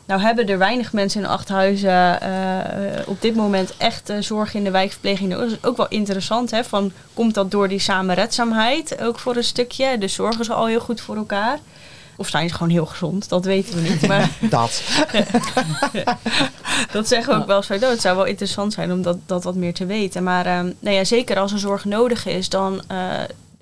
nou 0.06 0.20
hebben 0.20 0.48
er 0.48 0.58
weinig 0.58 0.92
mensen 0.92 1.20
in 1.20 1.26
Achthuizen 1.26 2.18
uh, 2.22 3.08
op 3.08 3.20
dit 3.22 3.34
moment 3.34 3.76
echt 3.76 4.12
zorg 4.20 4.54
in 4.54 4.64
de 4.64 4.70
wijkverpleging. 4.70 5.32
Dat 5.32 5.50
is 5.50 5.64
ook 5.64 5.76
wel 5.76 5.88
interessant. 5.88 6.50
Hè? 6.50 6.64
Van, 6.64 6.92
komt 7.14 7.34
dat 7.34 7.50
door 7.50 7.68
die 7.68 7.78
samenredzaamheid 7.78 9.00
ook 9.00 9.18
voor 9.18 9.36
een 9.36 9.44
stukje? 9.44 9.98
De 9.98 10.08
zorgen 10.08 10.44
ze 10.44 10.52
al 10.52 10.66
heel 10.66 10.80
goed 10.80 11.00
voor 11.00 11.16
elkaar. 11.16 11.58
Of 12.16 12.28
zijn 12.28 12.48
ze 12.48 12.54
gewoon 12.54 12.72
heel 12.72 12.86
gezond? 12.86 13.28
Dat 13.28 13.44
weten 13.44 13.74
we 13.74 13.88
niet. 13.88 14.06
Maar 14.06 14.30
dat. 14.50 14.82
dat 16.92 17.08
zeggen 17.08 17.34
we 17.34 17.40
ook 17.40 17.46
wel 17.46 17.56
eens. 17.56 17.68
Het 17.68 18.00
zou 18.00 18.16
wel 18.16 18.24
interessant 18.24 18.72
zijn 18.72 18.92
om 18.92 19.02
dat, 19.02 19.16
dat 19.26 19.44
wat 19.44 19.54
meer 19.54 19.74
te 19.74 19.86
weten. 19.86 20.22
Maar 20.22 20.46
uh, 20.46 20.52
nou 20.78 20.96
ja, 20.96 21.04
zeker 21.04 21.38
als 21.38 21.52
er 21.52 21.58
zorg 21.58 21.84
nodig 21.84 22.26
is, 22.26 22.48
dan, 22.48 22.82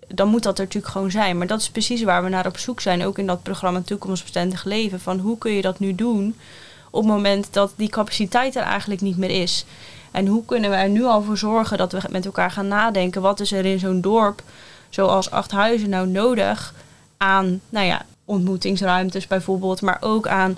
dan 0.09 0.29
moet 0.29 0.43
dat 0.43 0.59
er 0.59 0.65
natuurlijk 0.65 0.93
gewoon 0.93 1.11
zijn. 1.11 1.39
Maar 1.39 1.47
dat 1.47 1.61
is 1.61 1.71
precies 1.71 2.03
waar 2.03 2.23
we 2.23 2.29
naar 2.29 2.47
op 2.47 2.59
zoek 2.59 2.81
zijn, 2.81 3.05
ook 3.05 3.19
in 3.19 3.27
dat 3.27 3.43
programma 3.43 3.81
Toekomstbestendig 3.85 4.65
Leven. 4.65 5.01
Van 5.01 5.19
hoe 5.19 5.39
kun 5.39 5.53
je 5.53 5.63
dat 5.63 5.79
nu 5.79 5.95
doen 5.95 6.37
op 6.91 7.03
het 7.03 7.13
moment 7.13 7.49
dat 7.51 7.73
die 7.77 7.89
capaciteit 7.89 8.57
er 8.57 8.63
eigenlijk 8.63 9.01
niet 9.01 9.17
meer 9.17 9.43
is? 9.43 9.65
En 10.13 10.27
hoe 10.27 10.45
kunnen 10.45 10.71
we 10.71 10.77
er 10.77 10.89
nu 10.89 11.05
al 11.05 11.23
voor 11.23 11.39
zorgen 11.39 11.79
dat 11.79 11.93
we 11.93 12.01
met 12.11 12.25
elkaar 12.25 12.51
gaan 12.51 12.69
nadenken, 12.69 13.23
wat 13.23 13.41
is 13.41 13.53
er 13.53 13.65
in 13.65 13.79
zo'n 13.79 14.01
dorp, 14.01 14.43
zoals 14.89 15.31
Achthuizen, 15.31 15.89
nou 15.89 16.07
nodig 16.07 16.75
aan, 17.17 17.61
nou 17.69 17.87
ja, 17.87 18.05
ontmoetingsruimtes 18.25 19.27
bijvoorbeeld, 19.27 19.81
maar 19.81 19.99
ook 20.01 20.27
aan 20.27 20.57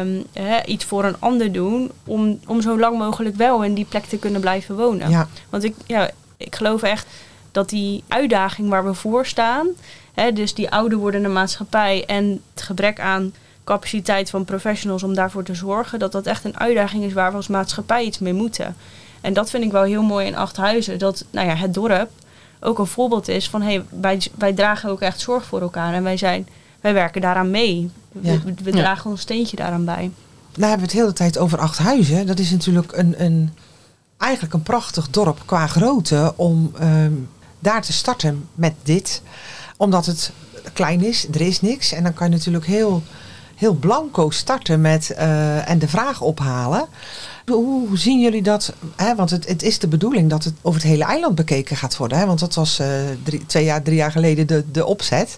um, 0.00 0.24
iets 0.64 0.84
voor 0.84 1.04
een 1.04 1.20
ander 1.20 1.52
doen, 1.52 1.90
om, 2.04 2.38
om 2.46 2.62
zo 2.62 2.78
lang 2.78 2.98
mogelijk 2.98 3.36
wel 3.36 3.64
in 3.64 3.74
die 3.74 3.84
plek 3.84 4.04
te 4.04 4.18
kunnen 4.18 4.40
blijven 4.40 4.76
wonen. 4.76 5.10
Ja. 5.10 5.28
Want 5.50 5.64
ik, 5.64 5.74
ja, 5.86 6.10
ik 6.36 6.56
geloof 6.56 6.82
echt 6.82 7.06
dat 7.52 7.68
die 7.68 8.04
uitdaging 8.08 8.68
waar 8.68 8.84
we 8.84 8.94
voor 8.94 9.26
staan, 9.26 9.66
hè, 10.14 10.32
dus 10.32 10.54
die 10.54 10.70
ouder 10.70 10.98
wordende 10.98 11.28
maatschappij 11.28 12.04
en 12.06 12.42
het 12.54 12.62
gebrek 12.62 13.00
aan 13.00 13.34
capaciteit 13.64 14.30
van 14.30 14.44
professionals 14.44 15.02
om 15.02 15.14
daarvoor 15.14 15.42
te 15.42 15.54
zorgen, 15.54 15.98
dat 15.98 16.12
dat 16.12 16.26
echt 16.26 16.44
een 16.44 16.58
uitdaging 16.58 17.04
is 17.04 17.12
waar 17.12 17.30
we 17.30 17.36
als 17.36 17.48
maatschappij 17.48 18.04
iets 18.04 18.18
mee 18.18 18.32
moeten. 18.32 18.76
En 19.20 19.32
dat 19.32 19.50
vind 19.50 19.64
ik 19.64 19.72
wel 19.72 19.82
heel 19.82 20.02
mooi 20.02 20.26
in 20.26 20.36
Achthuizen, 20.36 20.98
dat 20.98 21.24
nou 21.30 21.46
ja, 21.46 21.54
het 21.54 21.74
dorp 21.74 22.10
ook 22.60 22.78
een 22.78 22.86
voorbeeld 22.86 23.28
is 23.28 23.48
van 23.48 23.62
hey, 23.62 23.84
wij, 24.00 24.20
wij 24.34 24.52
dragen 24.52 24.90
ook 24.90 25.00
echt 25.00 25.20
zorg 25.20 25.44
voor 25.44 25.60
elkaar 25.60 25.94
en 25.94 26.02
wij, 26.02 26.16
zijn, 26.16 26.48
wij 26.86 26.94
werken 26.94 27.20
daaraan 27.20 27.50
mee. 27.50 27.90
We, 28.12 28.40
we 28.62 28.70
dragen 28.70 29.10
ons 29.10 29.20
steentje 29.20 29.56
daaraan 29.56 29.84
bij. 29.84 30.10
Nou 30.54 30.68
hebben 30.68 30.76
we 30.76 30.82
het 30.82 30.90
de 30.90 30.96
hele 30.96 31.12
tijd 31.12 31.38
over 31.38 31.58
Achthuizen. 31.58 32.26
Dat 32.26 32.38
is 32.38 32.50
natuurlijk 32.50 32.96
een, 32.96 33.24
een, 33.24 33.50
eigenlijk 34.16 34.54
een 34.54 34.62
prachtig 34.62 35.10
dorp 35.10 35.42
qua 35.44 35.66
grootte 35.66 36.32
om 36.36 36.72
ehm, 36.78 37.12
daar 37.58 37.82
te 37.82 37.92
starten 37.92 38.48
met 38.54 38.74
dit. 38.82 39.22
Omdat 39.76 40.06
het 40.06 40.32
klein 40.72 41.04
is, 41.04 41.28
er 41.28 41.40
is 41.40 41.60
niks. 41.60 41.92
En 41.92 42.02
dan 42.02 42.14
kan 42.14 42.28
je 42.30 42.36
natuurlijk 42.36 42.66
heel, 42.66 43.02
heel 43.56 43.74
blanco 43.74 44.30
starten 44.30 44.80
met, 44.80 45.14
uh, 45.18 45.68
en 45.68 45.78
de 45.78 45.88
vraag 45.88 46.20
ophalen. 46.20 46.86
Hoe 47.46 47.98
zien 47.98 48.20
jullie 48.20 48.42
dat? 48.42 48.72
Hè? 48.96 49.14
Want 49.14 49.30
het, 49.30 49.48
het, 49.48 49.62
is 49.62 49.78
de 49.78 49.88
bedoeling 49.88 50.30
dat 50.30 50.44
het 50.44 50.54
over 50.62 50.80
het 50.80 50.90
hele 50.90 51.04
eiland 51.04 51.34
bekeken 51.34 51.76
gaat 51.76 51.96
worden. 51.96 52.18
Hè? 52.18 52.26
Want 52.26 52.40
dat 52.40 52.54
was 52.54 52.80
uh, 52.80 52.86
drie, 53.22 53.46
twee 53.46 53.64
jaar, 53.64 53.82
drie 53.82 53.96
jaar 53.96 54.12
geleden 54.12 54.46
de, 54.46 54.64
de 54.72 54.84
opzet. 54.84 55.36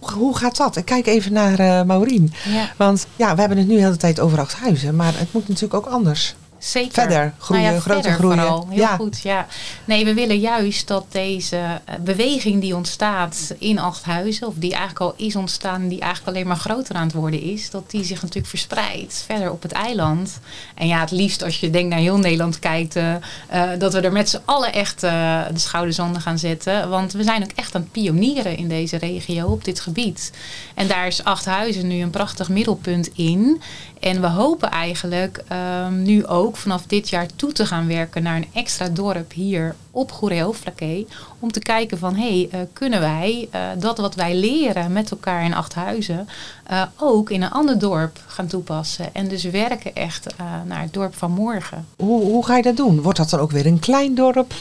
Hoe 0.00 0.36
gaat 0.36 0.56
dat? 0.56 0.76
Ik 0.76 0.84
kijk 0.84 1.06
even 1.06 1.32
naar 1.32 1.60
uh, 1.60 1.82
Maureen. 1.82 2.32
Ja. 2.44 2.70
Want 2.76 3.06
ja, 3.16 3.34
we 3.34 3.40
hebben 3.40 3.58
het 3.58 3.66
nu 3.66 3.74
de 3.74 3.80
hele 3.80 3.96
tijd 3.96 4.20
over 4.20 4.40
Achthuizen. 4.40 4.96
Maar 4.96 5.18
het 5.18 5.32
moet 5.32 5.48
natuurlijk 5.48 5.86
ook 5.86 5.92
anders. 5.92 6.36
Zeker. 6.58 6.92
Verder 6.92 7.34
groeien, 7.38 7.62
nou 7.62 7.74
ja, 7.74 7.80
groter 7.80 8.02
verder 8.02 8.18
groeien. 8.18 8.38
Vooral. 8.38 8.66
Heel 8.68 8.78
ja. 8.78 8.96
goed, 8.96 9.20
ja. 9.20 9.46
Nee, 9.84 10.04
we 10.04 10.14
willen 10.14 10.38
juist 10.38 10.88
dat 10.88 11.04
deze 11.08 11.56
eh, 11.56 11.94
beweging 12.00 12.60
die 12.60 12.76
ontstaat 12.76 13.54
in 13.58 13.78
Achthuizen, 13.78 14.46
of 14.46 14.54
die 14.56 14.70
eigenlijk 14.70 15.00
al 15.00 15.14
is 15.26 15.36
ontstaan, 15.36 15.88
die 15.88 16.00
eigenlijk 16.00 16.36
alleen 16.36 16.46
maar 16.48 16.56
groter 16.56 16.94
aan 16.94 17.06
het 17.06 17.12
worden 17.12 17.40
is, 17.40 17.70
dat 17.70 17.90
die 17.90 18.04
zich 18.04 18.22
natuurlijk 18.22 18.46
verspreidt 18.46 19.22
verder 19.26 19.50
op 19.50 19.62
het 19.62 19.72
eiland. 19.72 20.40
En 20.74 20.86
ja, 20.86 21.00
het 21.00 21.10
liefst 21.10 21.42
als 21.42 21.60
je 21.60 21.70
denkt 21.70 21.88
naar 21.88 21.98
heel 21.98 22.18
Nederland 22.18 22.58
kijkt, 22.58 22.96
uh, 22.96 23.14
uh, 23.54 23.70
dat 23.78 23.92
we 23.92 24.00
er 24.00 24.12
met 24.12 24.28
z'n 24.28 24.40
allen 24.44 24.72
echt 24.72 25.00
de 25.00 25.46
schouders 25.54 25.98
onder 25.98 26.22
gaan 26.22 26.38
zetten. 26.38 26.88
Want 26.88 27.12
we 27.12 27.22
zijn 27.22 27.42
ook 27.42 27.50
echt 27.54 27.74
aan 27.74 27.80
het 27.80 27.92
pionieren 27.92 28.56
in 28.56 28.68
deze 28.68 28.96
regio 28.96 29.46
op 29.46 29.64
dit 29.64 29.80
gebied. 29.80 30.32
En 30.74 30.86
daar 30.86 31.06
is 31.06 31.24
Achthuizen 31.24 31.86
nu 31.86 32.02
een 32.02 32.10
prachtig 32.10 32.48
middelpunt 32.48 33.10
in. 33.14 33.60
En 34.00 34.20
we 34.20 34.26
hopen 34.26 34.70
eigenlijk 34.70 35.42
um, 35.86 36.02
nu 36.02 36.26
ook 36.26 36.45
vanaf 36.54 36.86
dit 36.86 37.08
jaar 37.08 37.26
toe 37.36 37.52
te 37.52 37.66
gaan 37.66 37.86
werken 37.86 38.22
naar 38.22 38.36
een 38.36 38.48
extra 38.52 38.88
dorp 38.88 39.32
hier 39.32 39.74
op 39.90 40.12
Goeree-Hoofdflakkee. 40.12 41.06
Om 41.38 41.52
te 41.52 41.60
kijken 41.60 41.98
van, 41.98 42.14
hé, 42.14 42.48
hey, 42.48 42.60
uh, 42.60 42.66
kunnen 42.72 43.00
wij 43.00 43.48
uh, 43.54 43.60
dat 43.78 43.98
wat 43.98 44.14
wij 44.14 44.34
leren 44.34 44.92
met 44.92 45.10
elkaar 45.10 45.44
in 45.44 45.54
Achthuizen 45.54 46.28
uh, 46.70 46.82
ook 46.96 47.30
in 47.30 47.42
een 47.42 47.50
ander 47.50 47.78
dorp 47.78 48.18
gaan 48.26 48.46
toepassen. 48.46 49.14
En 49.14 49.28
dus 49.28 49.44
werken 49.44 49.94
echt 49.94 50.26
naar 50.66 50.80
het 50.80 50.92
dorp 50.92 51.14
van 51.14 51.30
morgen. 51.30 51.86
Hoe, 51.96 52.22
hoe 52.22 52.44
ga 52.44 52.56
je 52.56 52.62
dat 52.62 52.76
doen? 52.76 53.00
Wordt 53.02 53.18
dat 53.18 53.30
dan 53.30 53.40
ook 53.40 53.50
weer 53.50 53.66
een 53.66 53.78
klein 53.78 54.14
dorp? 54.14 54.54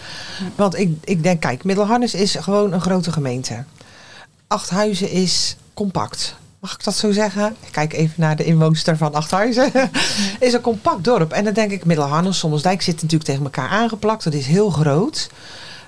Want 0.56 0.78
ik, 0.78 0.98
ik 1.04 1.24
denk, 1.24 1.42
kijk, 1.42 1.64
Middelharnis 1.64 2.14
is 2.14 2.36
gewoon 2.36 2.74
een 2.74 2.82
grote 2.82 3.12
gemeente. 3.12 3.64
Achthuizen 4.48 5.10
is 5.10 5.56
compact 5.74 6.36
mag 6.66 6.74
ik 6.74 6.84
dat 6.84 6.96
zo 6.96 7.12
zeggen? 7.12 7.56
Ik 7.66 7.72
kijk 7.72 7.94
even 7.94 8.14
naar 8.18 8.36
de 8.36 8.44
inwoonster 8.44 8.98
van 8.98 9.14
Achthuizen. 9.14 9.72
is 10.40 10.54
een 10.54 10.62
compact 10.62 11.04
dorp. 11.04 11.32
En 11.32 11.44
dan 11.44 11.54
denk 11.54 11.72
ik, 11.72 11.86
Middelharnis, 11.86 12.38
Sommelsdijk 12.40 12.82
zit 12.82 12.96
natuurlijk 12.96 13.24
tegen 13.24 13.44
elkaar 13.44 13.70
aangeplakt. 13.70 14.24
Dat 14.24 14.34
is 14.34 14.46
heel 14.46 14.70
groot. 14.70 15.30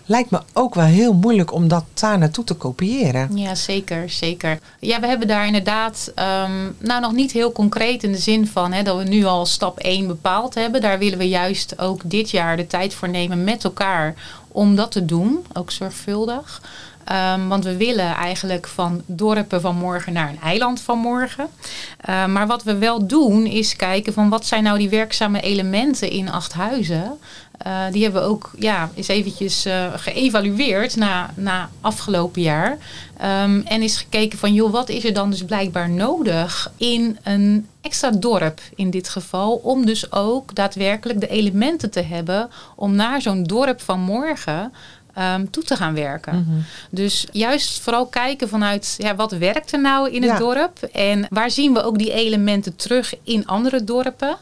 Lijkt 0.06 0.30
me 0.30 0.42
ook 0.54 0.76
wel 0.76 0.86
heel 0.86 1.14
moeilijk 1.14 1.54
om 1.54 1.68
dat 1.68 1.84
daar 1.94 2.18
naartoe 2.18 2.44
te 2.44 2.54
kopiëren. 2.54 3.38
Ja, 3.38 3.56
zeker, 3.56 4.10
zeker. 4.10 4.60
Ja, 4.80 5.00
we 5.00 5.08
hebben 5.08 5.28
daar 5.28 5.46
inderdaad, 5.46 6.12
um, 6.16 6.76
nou 6.78 7.02
nog 7.02 7.12
niet 7.12 7.32
heel 7.32 7.52
concreet 7.52 8.04
in 8.04 8.12
de 8.12 8.18
zin 8.18 8.48
van 8.48 8.72
hè, 8.72 8.84
dat 8.84 8.98
we 8.98 9.04
nu 9.04 9.26
al 9.26 9.46
stap 9.46 9.80
1 9.80 10.08
bepaald 10.08 10.56
hebben. 10.56 10.82
Daar 10.82 11.00
willen 11.00 11.18
we 11.18 11.30
juist 11.30 11.80
ook 11.80 12.02
dit 12.06 12.30
jaar 12.30 12.58
de 12.58 12.68
tijd 12.68 12.94
voor 12.94 13.10
nemen 13.10 13.44
met 13.44 13.64
elkaar 13.64 14.14
om 14.48 14.76
dat 14.76 14.92
te 14.92 15.06
doen, 15.06 15.46
ook 15.54 15.72
zorgvuldig. 15.72 16.62
Um, 17.12 17.48
want 17.48 17.64
we 17.64 17.78
willen 17.78 18.16
eigenlijk 18.16 18.68
van 18.68 19.02
dorpen 19.06 19.62
van 19.62 19.76
morgen 19.76 20.14
naar 20.14 20.30
een 20.30 20.42
eiland 20.42 20.82
van 20.82 20.98
morgen. 20.98 21.48
Uh, 22.10 22.26
maar 22.26 22.48
wat 22.48 22.64
we 22.64 22.78
wel 22.78 23.08
doen 23.08 23.46
is 23.46 23.76
kijken 23.76 24.14
van 24.14 24.30
wat 24.30 24.46
zijn 24.46 24.64
nou 24.64 24.78
die 24.78 24.90
werkzame 24.90 25.42
elementen 25.42 26.10
in 26.10 26.32
Achthuizen. 26.32 27.20
Uh, 27.68 27.82
die 27.92 28.04
hebben 28.04 28.22
we 28.22 28.28
ook 28.28 28.52
ja, 28.60 28.90
eens 28.96 29.08
eventjes 29.08 29.66
uh, 29.66 29.94
geëvalueerd 29.96 30.96
na, 30.96 31.30
na 31.36 31.70
afgelopen 31.82 32.42
jaar. 32.42 32.78
Um, 33.22 33.62
en 33.62 33.82
is 33.82 33.98
gekeken 33.98 34.40
van 34.40 34.54
joh, 34.54 34.72
wat 34.72 34.90
is 34.90 35.06
er 35.06 35.14
dan 35.14 35.30
dus 35.30 35.46
blijkbaar 35.46 35.90
nodig 35.90 36.72
in 36.78 37.18
een 37.24 37.68
extra 37.82 38.10
dorp 38.10 38.62
in 38.76 38.90
dit 38.90 39.10
geval. 39.10 39.56
Om 39.56 39.86
dus 39.86 40.12
ook 40.12 40.56
daadwerkelijk 40.56 41.20
de 41.20 41.28
elementen 41.28 41.92
te 41.92 42.02
hebben 42.02 42.50
om 42.76 42.96
naar 42.96 43.22
zo'n 43.22 43.44
dorp 43.44 43.82
van 43.82 44.00
morgen 44.00 44.74
um, 45.20 45.50
toe 45.50 45.64
te 45.64 45.76
gaan 45.76 45.94
werken. 45.94 46.36
Mm 46.36 46.46
-hmm. 46.48 46.64
Dus 46.90 47.28
juist 47.32 47.80
vooral 47.80 48.06
kijken 48.06 48.50
vanuit 48.50 48.96
ja, 48.98 49.16
wat 49.16 49.32
werkt 49.32 49.72
er 49.72 49.82
nou 49.82 50.12
in 50.12 50.22
het 50.22 50.32
ja. 50.32 50.38
dorp 50.38 50.82
en 50.82 51.28
waar 51.30 51.52
zien 51.52 51.74
we 51.74 51.84
ook 51.84 51.98
die 51.98 52.14
elementen 52.14 52.76
terug 52.76 53.14
in 53.24 53.48
andere 53.48 53.84
dorpen. 53.84 54.38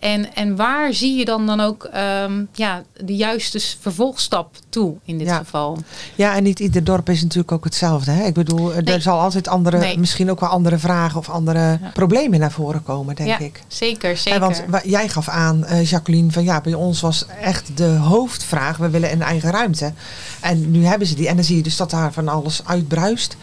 En, 0.00 0.34
en 0.34 0.56
waar 0.56 0.94
zie 0.94 1.16
je 1.16 1.24
dan 1.24 1.46
dan 1.46 1.60
ook 1.60 1.90
um, 2.24 2.48
ja, 2.52 2.82
de 3.04 3.16
juiste 3.16 3.60
vervolgstap 3.80 4.56
toe 4.68 4.96
in 5.04 5.18
dit 5.18 5.26
ja. 5.26 5.36
geval? 5.36 5.78
Ja, 6.14 6.36
en 6.36 6.42
niet 6.42 6.60
ieder 6.60 6.84
dorp 6.84 7.08
is 7.08 7.22
natuurlijk 7.22 7.52
ook 7.52 7.64
hetzelfde. 7.64 8.10
Hè? 8.10 8.24
Ik 8.24 8.34
bedoel, 8.34 8.68
nee. 8.68 8.82
er 8.82 9.00
zal 9.00 9.20
altijd 9.20 9.48
andere, 9.48 9.78
nee. 9.78 9.98
misschien 9.98 10.30
ook 10.30 10.40
wel 10.40 10.48
andere 10.48 10.78
vragen 10.78 11.18
of 11.18 11.28
andere 11.28 11.58
ja. 11.58 11.90
problemen 11.92 12.40
naar 12.40 12.52
voren 12.52 12.82
komen, 12.82 13.14
denk 13.14 13.28
ja, 13.28 13.38
ik. 13.38 13.62
Zeker, 13.68 14.16
zeker. 14.16 14.40
Want 14.40 14.62
jij 14.84 15.08
gaf 15.08 15.28
aan, 15.28 15.64
uh, 15.70 15.84
Jacqueline, 15.84 16.30
van 16.30 16.44
ja, 16.44 16.60
bij 16.60 16.74
ons 16.74 17.00
was 17.00 17.26
echt 17.42 17.70
de 17.74 17.88
hoofdvraag, 17.88 18.76
we 18.76 18.90
willen 18.90 19.12
een 19.12 19.22
eigen 19.22 19.50
ruimte. 19.50 19.92
En 20.40 20.70
nu 20.70 20.84
hebben 20.84 21.06
ze 21.06 21.14
die. 21.14 21.28
En 21.28 21.34
dan 21.36 21.44
zie 21.44 21.56
je 21.56 21.62
dus 21.62 21.76
dat 21.76 21.90
daar 21.90 22.12
van 22.12 22.28
alles 22.28 22.60
uitbruist. 22.64 23.36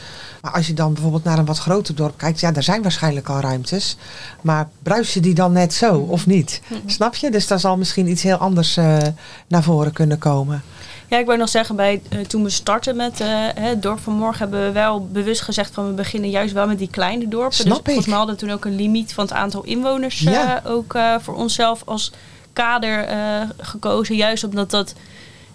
Maar 0.47 0.55
als 0.55 0.67
je 0.67 0.73
dan 0.73 0.93
bijvoorbeeld 0.93 1.23
naar 1.23 1.37
een 1.37 1.45
wat 1.45 1.57
groter 1.57 1.95
dorp 1.95 2.17
kijkt, 2.17 2.39
ja, 2.39 2.51
daar 2.51 2.63
zijn 2.63 2.81
waarschijnlijk 2.81 3.29
al 3.29 3.39
ruimtes. 3.39 3.97
Maar 4.41 4.69
bruisen 4.83 5.21
die 5.21 5.33
dan 5.33 5.51
net 5.51 5.73
zo 5.73 5.95
of 5.95 6.25
niet? 6.25 6.61
Mm 6.67 6.77
-hmm. 6.77 6.89
Snap 6.89 7.15
je? 7.15 7.31
Dus 7.31 7.47
daar 7.47 7.59
zal 7.59 7.77
misschien 7.77 8.07
iets 8.07 8.23
heel 8.23 8.37
anders 8.37 8.77
uh, 8.77 8.97
naar 9.47 9.63
voren 9.63 9.91
kunnen 9.93 10.17
komen. 10.17 10.63
Ja, 11.07 11.17
ik 11.17 11.25
wil 11.25 11.35
nog 11.35 11.49
zeggen, 11.49 11.75
bij, 11.75 12.01
uh, 12.09 12.19
toen 12.19 12.43
we 12.43 12.49
starten 12.49 12.95
met 12.95 13.21
uh, 13.21 13.27
het 13.55 13.81
dorp 13.81 13.99
van 13.99 14.13
morgen 14.13 14.39
hebben 14.39 14.65
we 14.65 14.71
wel 14.71 15.07
bewust 15.07 15.41
gezegd 15.41 15.73
van 15.73 15.87
we 15.87 15.93
beginnen 15.93 16.29
juist 16.29 16.53
wel 16.53 16.67
met 16.67 16.77
die 16.77 16.89
kleine 16.89 17.27
dorpen. 17.27 17.53
Snap 17.53 17.67
dus 17.67 17.77
ik. 17.77 17.85
volgens 17.85 18.07
mij 18.07 18.17
hadden 18.17 18.35
we 18.35 18.41
toen 18.41 18.51
ook 18.51 18.65
een 18.65 18.75
limiet 18.75 19.13
van 19.13 19.23
het 19.23 19.33
aantal 19.33 19.63
inwoners 19.63 20.19
ja. 20.19 20.61
ook 20.65 20.97
voor 21.19 21.35
onszelf 21.35 21.81
als 21.85 22.11
kader 22.53 23.07
gekozen. 23.57 24.15
Juist 24.15 24.43
omdat 24.43 24.71
dat 24.71 24.93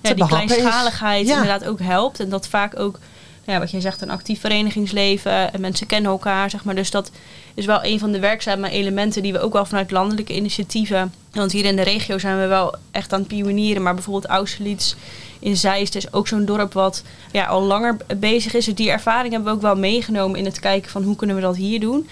ja, 0.00 0.14
die 0.14 0.26
kleinschaligheid 0.26 1.26
ja. 1.26 1.33
inderdaad 1.33 1.64
ook 1.64 1.81
helpt. 1.81 2.20
En 2.20 2.28
dat 2.28 2.48
vaak 2.48 2.78
ook 2.78 2.98
ja, 3.44 3.59
wat 3.59 3.70
jij 3.70 3.81
zegt, 3.81 4.02
een 4.02 4.11
actief 4.11 4.40
verenigingsleven. 4.40 5.52
En 5.52 5.61
mensen 5.61 5.87
kennen 5.87 6.11
elkaar, 6.11 6.50
zeg 6.50 6.64
maar. 6.64 6.74
Dus 6.74 6.90
dat 6.90 7.11
is 7.55 7.66
wel 7.66 7.85
een 7.85 7.98
van 7.98 8.12
de 8.12 8.18
werkzame 8.18 8.70
elementen 8.70 9.22
die 9.22 9.33
we 9.33 9.40
ook 9.40 9.52
wel 9.52 9.64
vanuit 9.64 9.90
landelijke 9.90 10.35
initiatieven. 10.35 11.14
Want 11.33 11.52
hier 11.52 11.64
in 11.64 11.76
de 11.76 11.83
regio 11.83 12.18
zijn 12.18 12.38
we 12.38 12.46
wel 12.46 12.74
echt 12.90 13.12
aan 13.12 13.18
het 13.18 13.28
pionieren. 13.28 13.83
Maar 13.83 13.94
bijvoorbeeld 13.94 14.26
Austerlitz 14.26 14.94
in 15.38 15.57
Zeist 15.57 15.94
is 15.94 16.12
ook 16.12 16.28
zo'n 16.28 16.44
dorp 16.44 16.72
wat 16.72 17.02
ja, 17.33 17.44
al 17.46 17.62
langer 17.62 17.96
bezig 18.16 18.55
is. 18.55 18.64
Dus 18.64 18.74
die 18.74 18.90
ervaring 18.90 19.33
hebben 19.33 19.50
we 19.50 19.57
ook 19.57 19.62
wel 19.62 19.76
meegenomen 19.76 20.38
in 20.38 20.44
het 20.44 20.61
kijken 20.61 20.90
van 20.90 21.02
hoe 21.02 21.16
kunnen 21.16 21.37
we 21.37 21.42
dat 21.42 21.57
hier 21.57 21.81
doen. 21.81 22.09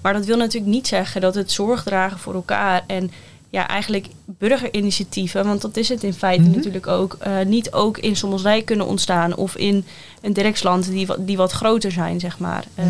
Maar 0.00 0.12
dat 0.12 0.24
wil 0.24 0.36
natuurlijk 0.36 0.72
niet 0.72 0.86
zeggen 0.86 1.20
dat 1.20 1.34
het 1.34 1.52
zorg 1.52 1.82
dragen 1.82 2.18
voor 2.18 2.34
elkaar 2.34 2.84
en 2.86 3.10
ja, 3.54 3.68
eigenlijk 3.68 4.06
burgerinitiatieven, 4.26 5.44
want 5.44 5.60
dat 5.62 5.76
is 5.76 5.88
het 5.88 6.02
in 6.02 6.12
feite 6.12 6.42
Mhm. 6.42 6.54
natuurlijk 6.56 6.86
ook, 6.86 7.16
eh, 7.20 7.32
niet 7.46 7.72
ook 7.72 7.98
in 7.98 8.16
Sommelsdijk 8.16 8.64
kunnen 8.64 8.86
ontstaan 8.86 9.34
of 9.36 9.56
in 9.56 9.84
een 10.22 10.32
Dirksland 10.32 10.90
die, 10.90 11.06
wat- 11.06 11.26
die 11.26 11.36
wat 11.36 11.52
groter 11.52 11.92
zijn, 11.92 12.20
zeg 12.20 12.38
maar. 12.38 12.64
Ja. 12.74 12.82
Eh, 12.82 12.88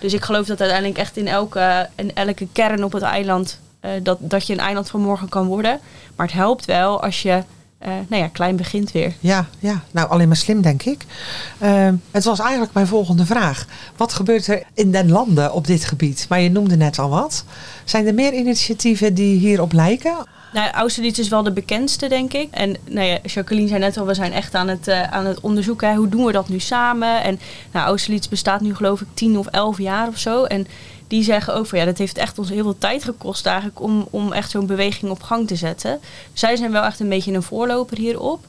dus 0.00 0.12
ik 0.12 0.22
geloof 0.24 0.46
dat 0.46 0.60
uiteindelijk 0.60 0.98
echt 0.98 1.16
in 1.16 1.28
elke, 1.28 1.88
in 1.96 2.14
elke 2.14 2.46
kern 2.52 2.84
op 2.84 2.92
het 2.92 3.02
eiland, 3.02 3.60
eh, 3.80 3.90
dat, 4.02 4.18
dat 4.20 4.46
je 4.46 4.52
een 4.52 4.58
eiland 4.58 4.90
van 4.90 5.00
morgen 5.00 5.28
kan 5.28 5.46
worden. 5.46 5.80
Maar 6.16 6.26
het 6.26 6.34
helpt 6.36 6.64
wel 6.64 7.02
als 7.02 7.22
je 7.22 7.42
eh, 7.82 7.92
nou 8.08 8.22
ja, 8.22 8.28
klein 8.28 8.56
begint 8.56 8.92
weer. 8.92 9.12
Ja, 9.20 9.46
ja, 9.58 9.82
nou 9.90 10.08
alleen 10.08 10.28
maar 10.28 10.36
slim 10.36 10.62
denk 10.62 10.82
ik. 10.82 11.04
Ehm, 11.58 11.94
het 12.10 12.24
was 12.24 12.38
eigenlijk 12.38 12.72
mijn 12.72 12.86
volgende 12.86 13.26
vraag. 13.26 13.66
Wat 13.96 14.12
gebeurt 14.12 14.46
er 14.46 14.62
in 14.74 14.90
den 14.90 15.10
landen 15.10 15.52
op 15.52 15.66
dit 15.66 15.84
gebied? 15.84 16.26
Maar 16.28 16.40
je 16.40 16.50
noemde 16.50 16.76
net 16.76 16.98
al 16.98 17.08
wat. 17.08 17.44
Zijn 17.84 18.06
er 18.06 18.14
meer 18.14 18.32
initiatieven 18.32 19.14
die 19.14 19.38
hierop 19.38 19.72
lijken? 19.72 20.16
Nou, 20.52 20.70
Austerlitz 20.70 21.18
is 21.18 21.28
wel 21.28 21.42
de 21.42 21.52
bekendste, 21.52 22.08
denk 22.08 22.32
ik. 22.32 22.48
En 22.50 22.76
nou 22.84 23.06
ja, 23.06 23.18
Jacqueline 23.22 23.68
zei 23.68 23.80
net 23.80 23.96
al, 23.96 24.06
we 24.06 24.14
zijn 24.14 24.32
echt 24.32 24.54
aan 24.54 24.68
het, 24.68 24.88
eh, 24.88 25.02
aan 25.02 25.26
het 25.26 25.40
onderzoeken. 25.40 25.88
Hè, 25.88 25.94
hoe 25.94 26.08
doen 26.08 26.24
we 26.24 26.32
dat 26.32 26.48
nu 26.48 26.60
samen? 26.60 27.22
En 27.22 27.40
nou, 27.72 27.86
Austerlitz 27.86 28.28
bestaat 28.28 28.60
nu 28.60 28.74
geloof 28.74 29.00
ik 29.00 29.06
tien 29.14 29.38
of 29.38 29.46
elf 29.46 29.78
jaar 29.78 30.08
of 30.08 30.18
zo. 30.18 30.44
En 30.44 30.66
die 31.12 31.22
zeggen 31.22 31.54
ook 31.54 31.66
van 31.66 31.78
ja, 31.78 31.84
dat 31.84 31.98
heeft 31.98 32.18
echt 32.18 32.38
ons 32.38 32.48
heel 32.48 32.62
veel 32.62 32.78
tijd 32.78 33.04
gekost 33.04 33.46
eigenlijk 33.46 33.80
om, 33.80 34.06
om 34.10 34.32
echt 34.32 34.50
zo'n 34.50 34.66
beweging 34.66 35.10
op 35.10 35.22
gang 35.22 35.46
te 35.46 35.56
zetten. 35.56 36.00
Zij 36.32 36.56
zijn 36.56 36.72
wel 36.72 36.82
echt 36.82 37.00
een 37.00 37.08
beetje 37.08 37.32
een 37.32 37.42
voorloper 37.42 37.98
hierop. 37.98 38.44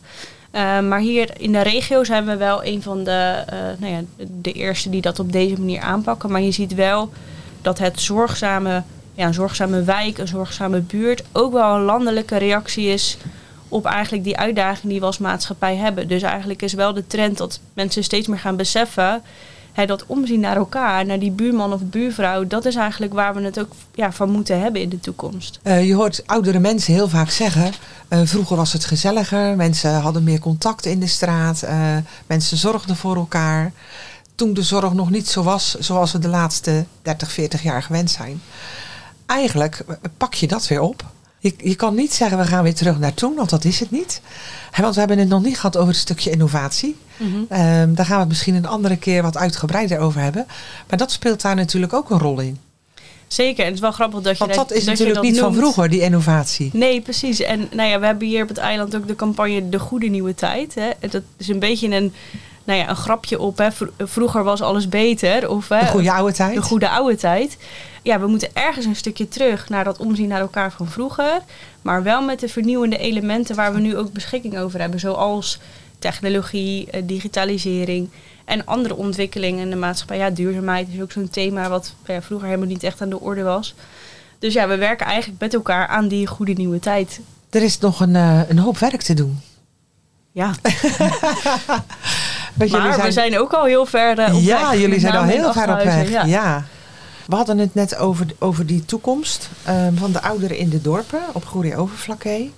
Eh, 0.51 0.79
maar 0.79 0.99
hier 0.99 1.41
in 1.41 1.51
de 1.51 1.61
regio 1.61 2.03
zijn 2.03 2.25
we 2.25 2.37
wel 2.37 2.65
een 2.65 2.81
van 2.81 3.03
de, 3.03 3.43
eh, 3.47 3.57
nou 3.77 3.93
ja, 3.93 4.25
de 4.41 4.51
eerste 4.51 4.89
die 4.89 5.01
dat 5.01 5.19
op 5.19 5.31
deze 5.31 5.59
manier 5.59 5.81
aanpakken. 5.81 6.31
Maar 6.31 6.41
je 6.41 6.51
ziet 6.51 6.73
wel 6.73 7.11
dat 7.61 7.79
het 7.79 8.01
zorgzame, 8.01 8.83
ja, 9.13 9.27
een 9.27 9.33
zorgzame 9.33 9.83
wijk, 9.83 10.17
een 10.17 10.27
zorgzame 10.27 10.79
buurt 10.79 11.23
ook 11.31 11.53
wel 11.53 11.75
een 11.75 11.83
landelijke 11.83 12.37
reactie 12.37 12.87
is 12.87 13.17
op 13.67 13.85
eigenlijk 13.85 14.23
die 14.23 14.37
uitdaging 14.37 14.91
die 14.91 14.99
we 14.99 15.05
als 15.05 15.17
maatschappij 15.17 15.75
hebben. 15.75 16.07
Dus 16.07 16.21
eigenlijk 16.21 16.61
is 16.61 16.73
wel 16.73 16.93
de 16.93 17.07
trend 17.07 17.37
dat 17.37 17.59
mensen 17.73 18.03
steeds 18.03 18.27
meer 18.27 18.39
gaan 18.39 18.55
beseffen 18.55 19.21
hè, 19.73 19.85
dat 19.85 20.03
omzien 20.07 20.39
naar 20.39 20.55
elkaar, 20.55 21.05
naar 21.05 21.19
die 21.19 21.31
buurman 21.31 21.73
of 21.73 21.81
buurvrouw, 21.81 22.47
dat 22.47 22.65
is 22.65 22.75
eigenlijk 22.75 23.13
waar 23.13 23.33
we 23.35 23.41
het 23.41 23.59
ook 23.59 23.71
ja, 23.95 24.11
van 24.11 24.29
moeten 24.29 24.59
hebben 24.61 24.81
in 24.81 24.89
de 24.89 24.99
toekomst. 24.99 25.59
Eh, 25.63 25.87
je 25.87 25.93
hoort 25.95 26.23
oudere 26.25 26.59
mensen 26.59 26.93
heel 26.93 27.09
vaak 27.09 27.29
zeggen. 27.29 27.71
eh, 28.07 28.19
vroeger 28.23 28.55
was 28.55 28.73
het 28.73 28.85
gezelliger. 28.85 29.55
Mensen 29.55 29.93
hadden 29.93 30.23
meer 30.23 30.39
contact 30.39 30.85
in 30.85 30.99
de 30.99 31.07
straat. 31.07 31.61
eh, 31.61 31.95
mensen 32.27 32.57
zorgden 32.57 32.95
voor 32.95 33.15
elkaar. 33.15 33.71
Toen 34.35 34.53
de 34.53 34.61
zorg 34.63 34.93
nog 34.93 35.09
niet 35.09 35.27
zo 35.29 35.43
was 35.43 35.75
zoals 35.79 36.11
we 36.11 36.19
de 36.19 36.27
laatste 36.27 36.85
30, 37.01 37.31
40 37.31 37.63
jaar 37.63 37.83
gewend 37.83 38.11
zijn. 38.11 38.41
Eigenlijk 39.25 39.85
pak 40.17 40.33
je 40.33 40.47
dat 40.47 40.67
weer 40.67 40.81
op. 40.81 41.03
Je, 41.43 41.53
je 41.57 41.75
kan 41.75 41.95
niet 41.95 42.13
zeggen 42.13 42.37
we 42.37 42.43
gaan 42.43 42.63
weer 42.63 42.73
terug 42.73 42.99
naar 42.99 43.13
toen, 43.13 43.35
want 43.35 43.49
dat 43.49 43.65
is 43.65 43.79
het 43.79 43.91
niet. 43.91 44.21
Want 44.79 44.93
we 44.93 44.99
hebben 44.99 45.19
het 45.19 45.27
nog 45.27 45.43
niet 45.43 45.55
gehad 45.55 45.77
over 45.77 45.89
het 45.89 46.01
stukje 46.01 46.29
innovatie. 46.29 46.95
Ehm, 47.49 47.93
daar 47.93 48.05
gaan 48.05 48.15
we 48.15 48.19
het 48.19 48.27
misschien 48.27 48.55
een 48.55 48.65
andere 48.65 48.97
keer 48.97 49.21
wat 49.21 49.37
uitgebreider 49.37 49.99
over 49.99 50.21
hebben. 50.21 50.45
Maar 50.89 50.97
dat 50.97 51.11
speelt 51.11 51.41
daar 51.41 51.55
natuurlijk 51.55 51.93
ook 51.93 52.09
een 52.09 52.19
rol 52.19 52.39
in. 52.39 52.59
Zeker, 53.27 53.59
en 53.59 53.65
het 53.65 53.73
is 53.73 53.81
wel 53.81 53.91
grappig 53.91 54.21
dat 54.21 54.37
je 54.37 54.45
Want 54.45 54.55
dat 54.55 54.71
is 54.71 54.83
natuurlijk 54.85 55.15
dat 55.15 55.23
niet 55.23 55.39
van 55.39 55.53
vroeger, 55.53 55.89
die 55.89 56.01
innovatie. 56.01 56.69
Nee, 56.73 57.01
precies. 57.01 57.39
En 57.39 57.67
nou 57.71 57.89
ja, 57.89 57.99
we 57.99 58.05
hebben 58.05 58.27
hier 58.27 58.43
op 58.43 58.47
het 58.47 58.57
eiland 58.57 58.95
ook 58.95 59.07
de 59.07 59.15
campagne 59.15 59.69
De 59.69 59.79
Goede 59.79 60.07
Nieuwe 60.07 60.35
Tijd. 60.35 60.75
Hè. 60.75 60.89
Dat 61.09 61.23
is 61.37 61.47
een 61.47 61.59
beetje 61.59 61.95
een, 61.95 62.13
nou 62.63 62.79
ja, 62.79 62.89
een 62.89 62.95
grapje 62.95 63.39
op. 63.39 63.57
Hè. 63.57 63.71
Vro- 63.71 63.91
Vroeger 63.97 64.43
was 64.43 64.61
alles 64.61 64.89
beter. 64.89 65.49
Of, 65.49 65.69
hè, 65.69 65.79
De 65.79 65.85
goede 65.85 66.11
oude 66.11 66.33
tijd. 66.33 66.55
de 66.55 66.61
goede 66.61 66.89
oude 66.89 67.15
tijd. 67.15 67.57
Ja, 68.01 68.19
we 68.19 68.27
moeten 68.27 68.49
ergens 68.53 68.85
een 68.85 68.95
stukje 68.95 69.27
terug 69.27 69.69
naar 69.69 69.83
dat 69.83 69.97
omzien 69.97 70.27
naar 70.27 70.39
elkaar 70.39 70.71
van 70.71 70.87
vroeger. 70.87 71.39
Maar 71.81 72.03
wel 72.03 72.21
met 72.21 72.39
de 72.39 72.47
vernieuwende 72.49 72.97
elementen 72.97 73.55
waar 73.55 73.73
we 73.73 73.79
nu 73.79 73.97
ook 73.97 74.11
beschikking 74.13 74.57
over 74.57 74.79
hebben. 74.79 74.99
Zoals 74.99 75.59
technologie, 75.99 76.89
eh, 76.91 77.01
digitalisering 77.05 78.09
en 78.45 78.65
andere 78.65 78.95
ontwikkelingen 78.95 79.59
in 79.63 79.69
de 79.69 79.75
maatschappij. 79.75 80.17
Ja, 80.17 80.29
duurzaamheid 80.29 80.87
is 80.93 81.01
ook 81.01 81.11
zo'n 81.11 81.29
thema 81.29 81.69
wat 81.69 81.93
ja, 82.05 82.21
vroeger 82.21 82.47
helemaal 82.47 82.67
niet 82.69 82.83
echt 82.83 83.01
aan 83.01 83.09
de 83.09 83.19
orde 83.19 83.43
was. 83.43 83.75
Dus 84.39 84.53
ja, 84.53 84.67
we 84.67 84.75
werken 84.77 85.05
eigenlijk 85.05 85.41
met 85.41 85.53
elkaar 85.53 85.87
aan 85.87 86.07
die 86.07 86.27
goede 86.27 86.53
nieuwe 86.53 86.79
tijd. 86.79 87.19
Er 87.49 87.63
is 87.63 87.79
nog 87.79 87.99
een, 87.99 88.15
eh, 88.15 88.39
een 88.49 88.59
hoop 88.59 88.77
werk 88.77 89.01
te 89.01 89.13
doen. 89.13 89.39
Ja, 90.31 90.51
Maar 92.53 93.01
we 93.01 93.11
zijn 93.11 93.39
ook 93.39 93.53
al 93.53 93.65
heel 93.65 93.85
ver 93.85 94.19
eh, 94.19 94.35
op 94.35 94.41
weg. 94.41 94.43
ja, 94.43 94.75
jullie 94.75 94.99
zijn 94.99 95.15
al 95.15 95.23
heel 95.23 95.53
ver 95.53 95.71
op 95.71 95.83
weg. 95.83 96.09
Ja. 96.09 96.23
Ja. 96.23 96.65
We 97.27 97.35
hadden 97.35 97.57
het 97.57 97.73
net 97.73 97.95
over, 97.95 98.25
over 98.39 98.65
die 98.65 98.85
toekomst 98.85 99.49
ehm, 99.63 99.95
van 99.95 100.11
de 100.11 100.21
ouderen 100.21 100.57
in 100.57 100.69
de 100.69 100.81
dorpen 100.81 101.21
op 101.33 101.45
Goeree 101.45 101.77
Overflakkee. 101.77 102.53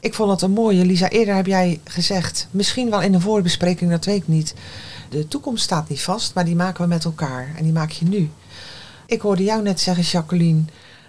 Ik 0.00 0.14
vond 0.14 0.30
het 0.30 0.42
een 0.42 0.50
mooie. 0.50 0.84
Lisa, 0.84 1.08
eerder 1.08 1.34
heb 1.34 1.46
jij 1.46 1.80
gezegd, 1.84 2.48
misschien 2.50 2.90
wel 2.90 3.02
in 3.02 3.14
een 3.14 3.20
voorbespreking, 3.20 3.90
dat 3.90 4.04
weet 4.04 4.16
ik 4.16 4.28
niet. 4.28 4.54
De 5.08 5.28
toekomst 5.28 5.64
staat 5.64 5.88
niet 5.88 6.02
vast, 6.02 6.34
maar 6.34 6.44
die 6.44 6.56
maken 6.56 6.82
we 6.82 6.88
met 6.88 7.04
elkaar. 7.04 7.48
En 7.56 7.62
die 7.62 7.72
maak 7.72 7.90
je 7.90 8.04
nu. 8.04 8.30
Ik 9.06 9.20
hoorde 9.20 9.44
jou 9.44 9.62
net 9.62 9.80
zeggen, 9.80 10.04
Jacqueline. 10.04 10.60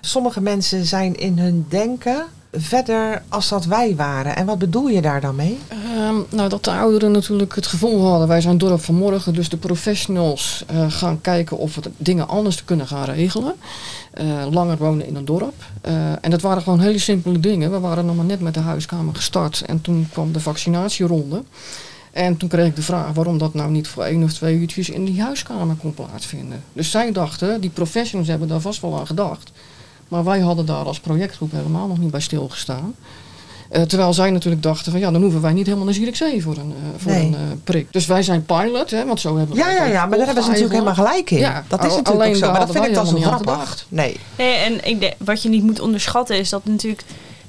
Sommige 0.02 0.42
mensen 0.42 0.86
zijn 0.86 1.16
in 1.16 1.40
hun 1.40 1.66
denken 1.70 2.26
verder 2.58 3.24
als 3.30 3.50
dat 3.50 3.66
wij 3.66 3.96
waren. 3.96 4.36
En 4.36 4.46
wat 4.46 4.58
bedoel 4.58 4.88
je 4.88 5.02
daar 5.02 5.22
dan 5.22 5.36
mee? 5.36 5.60
Ehm, 5.68 6.16
nou, 6.30 6.50
dat 6.50 6.64
de 6.64 6.72
ouderen 6.72 7.12
natuurlijk 7.12 7.56
het 7.56 7.68
gevoel 7.68 8.06
hadden, 8.06 8.28
wij 8.28 8.42
zijn 8.42 8.58
dorp 8.58 8.82
van 8.82 8.96
morgen, 8.96 9.34
dus 9.34 9.50
de 9.50 9.58
professionals 9.58 10.64
eh, 10.68 10.86
gaan 10.92 11.22
kijken 11.22 11.58
of 11.58 11.76
we 11.76 11.82
dingen 11.98 12.28
anders 12.28 12.66
kunnen 12.66 12.88
gaan 12.88 13.06
regelen. 13.06 13.56
Eh, 14.12 14.26
langer 14.52 14.78
wonen 14.78 15.08
in 15.08 15.16
een 15.16 15.26
dorp. 15.26 15.54
Eh, 15.82 15.94
en 16.22 16.30
dat 16.30 16.42
waren 16.42 16.62
gewoon 16.62 16.80
hele 16.80 17.00
simpele 17.00 17.40
dingen. 17.40 17.72
We 17.72 17.80
waren 17.80 18.06
nog 18.06 18.16
maar 18.16 18.26
net 18.26 18.40
met 18.40 18.54
de 18.54 18.60
huiskamer 18.60 19.16
gestart 19.16 19.62
en 19.62 19.82
toen 19.82 20.08
kwam 20.12 20.32
de 20.32 20.40
vaccinatieronde. 20.40 21.44
En 22.12 22.38
toen 22.38 22.50
kreeg 22.50 22.68
ik 22.68 22.76
de 22.76 22.82
vraag 22.82 23.14
waarom 23.14 23.38
dat 23.38 23.54
nou 23.54 23.72
niet 23.72 23.88
voor 23.88 24.04
één 24.04 24.24
of 24.24 24.34
twee 24.34 24.56
uurtjes 24.56 24.90
in 24.90 25.06
die 25.06 25.22
huiskamer 25.22 25.76
kon 25.76 25.94
plaatsvinden. 25.94 26.64
Dus 26.74 26.92
zij 26.92 27.12
dachten, 27.12 27.62
die 27.62 27.70
professionals 27.70 28.30
hebben 28.30 28.48
daar 28.48 28.60
vast 28.60 28.82
wel 28.82 29.00
aan 29.00 29.08
gedacht. 29.08 29.52
Maar 30.08 30.24
wij 30.24 30.40
hadden 30.40 30.66
daar 30.66 30.86
als 30.86 31.00
projectgroep 31.00 31.52
helemaal 31.52 31.88
nog 31.88 31.98
niet 31.98 32.12
bij 32.12 32.20
stilgestaan. 32.20 32.96
Eh, 33.70 33.82
terwijl 33.82 34.14
zij 34.14 34.32
natuurlijk 34.32 34.64
dachten 34.64 34.92
van 34.92 35.02
ja, 35.02 35.12
dan 35.12 35.22
hoeven 35.22 35.42
wij 35.42 35.54
niet 35.54 35.66
helemaal 35.66 35.86
naar 35.86 35.94
Zierikzee 35.94 36.44
voor 36.44 36.58
een, 36.58 36.74
eh, 36.84 37.02
voor 37.02 37.12
Nee. 37.12 37.26
een 37.26 37.34
eh, 37.34 37.40
prik. 37.64 37.88
Dus 37.92 38.06
wij 38.06 38.24
zijn 38.24 38.46
pilot, 38.46 38.92
hè, 38.92 39.06
want 39.06 39.20
zo 39.20 39.38
hebben 39.38 39.56
we 39.56 39.62
Ja, 39.62 39.68
het 39.68 39.78
ja, 39.78 39.86
ja, 39.86 40.06
maar 40.06 40.18
daar 40.18 40.26
hebben 40.26 40.44
ze 40.44 40.50
natuurlijk 40.50 40.74
helemaal 40.80 41.06
gelijk 41.06 41.32
in. 41.32 41.38
Ja, 41.38 41.64
dat 41.68 41.80
is 41.80 41.86
natuurlijk 41.86 42.10
alleen 42.10 42.30
ook 42.30 42.36
zo. 42.36 42.52
Maar 42.52 42.60
dat 42.60 42.72
vind 42.72 42.86
ik 42.86 42.94
dan 42.94 43.08
zo 43.08 43.18
grappig. 43.18 43.86
Nee. 43.90 44.20
Nee, 44.38 44.56
en 44.56 44.88
ik 44.88 45.00
denk, 45.00 45.14
wat 45.18 45.42
je 45.42 45.50
niet 45.50 45.64
moet 45.64 45.80
onderschatten 45.80 46.38
is 46.38 46.50
dat 46.50 46.66
natuurlijk... 46.66 47.04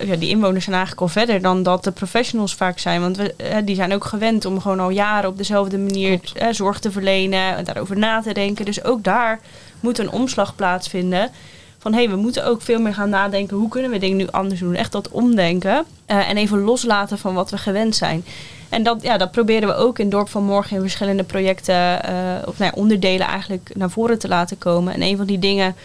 Ja, 0.04 0.16
die 0.16 0.28
inwoners 0.28 0.64
zijn 0.64 0.76
eigenlijk 0.76 1.06
al 1.06 1.12
verder 1.12 1.42
dan 1.42 1.62
dat 1.62 1.84
de 1.84 1.90
professionals 1.90 2.54
vaak 2.54 2.78
zijn. 2.78 3.00
Want 3.00 3.16
we, 3.16 3.34
eh, 3.34 3.56
die 3.64 3.74
zijn 3.74 3.94
ook 3.94 4.04
gewend 4.04 4.44
om 4.44 4.60
gewoon 4.60 4.80
al 4.80 4.90
jaren 4.90 5.30
op 5.30 5.36
dezelfde 5.38 5.78
manier 5.78 6.20
eh, 6.34 6.48
zorg 6.50 6.78
te 6.78 6.90
verlenen. 6.90 7.56
En 7.56 7.64
daarover 7.64 7.98
na 7.98 8.20
te 8.22 8.32
denken. 8.32 8.64
Dus 8.64 8.84
ook 8.84 9.04
daar 9.04 9.40
moet 9.80 9.98
een 9.98 10.10
omslag 10.10 10.54
plaatsvinden. 10.54 11.30
Van 11.78 11.92
hé, 11.92 11.98
hey, 11.98 12.10
we 12.10 12.16
moeten 12.16 12.46
ook 12.46 12.62
veel 12.62 12.80
meer 12.80 12.94
gaan 12.94 13.08
nadenken. 13.08 13.56
Hoe 13.56 13.68
kunnen 13.68 13.90
we 13.90 13.98
dingen 13.98 14.16
nu 14.16 14.26
anders 14.30 14.60
doen? 14.60 14.74
Echt 14.74 14.92
dat 14.92 15.08
omdenken. 15.08 15.84
eh, 16.06 16.28
en 16.28 16.36
even 16.36 16.60
loslaten 16.60 17.18
van 17.18 17.34
wat 17.34 17.50
we 17.50 17.58
gewend 17.58 17.96
zijn. 17.96 18.24
En 18.68 18.82
dat, 18.82 19.02
ja, 19.02 19.16
dat 19.16 19.30
proberen 19.30 19.68
we 19.68 19.74
ook 19.74 19.98
in 19.98 20.10
Dorp 20.10 20.28
van 20.28 20.44
Morgen 20.44 20.76
in 20.76 20.82
verschillende 20.82 21.22
projecten, 21.22 22.04
eh, 22.04 22.14
of 22.46 22.58
nou 22.58 22.70
ja, 22.74 22.80
onderdelen 22.80 23.26
eigenlijk 23.26 23.70
naar 23.74 23.90
voren 23.90 24.18
te 24.18 24.28
laten 24.28 24.58
komen. 24.58 24.94
En 24.94 25.02
een 25.02 25.16
van 25.16 25.26
die 25.26 25.38
dingen 25.38 25.76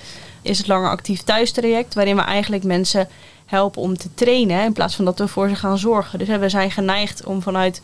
is 0.42 0.58
het 0.58 0.68
Langer 0.68 0.90
Actief 0.90 1.22
Thuis 1.22 1.52
traject, 1.52 1.94
waarin 1.94 2.16
we 2.16 2.22
eigenlijk 2.22 2.64
mensen 2.64 3.08
helpen 3.46 3.82
om 3.82 3.98
te 3.98 4.10
trainen 4.14 4.64
in 4.64 4.74
plaats 4.74 4.96
van 4.96 5.06
dat 5.06 5.20
we 5.20 5.28
voor 5.28 5.50
ze 5.50 5.56
gaan 5.56 5.78
zorgen. 5.78 6.20
Dus 6.20 6.28
we 6.28 6.50
zijn 6.50 6.72
geneigd 6.72 7.26
om 7.26 7.42
vanuit 7.42 7.82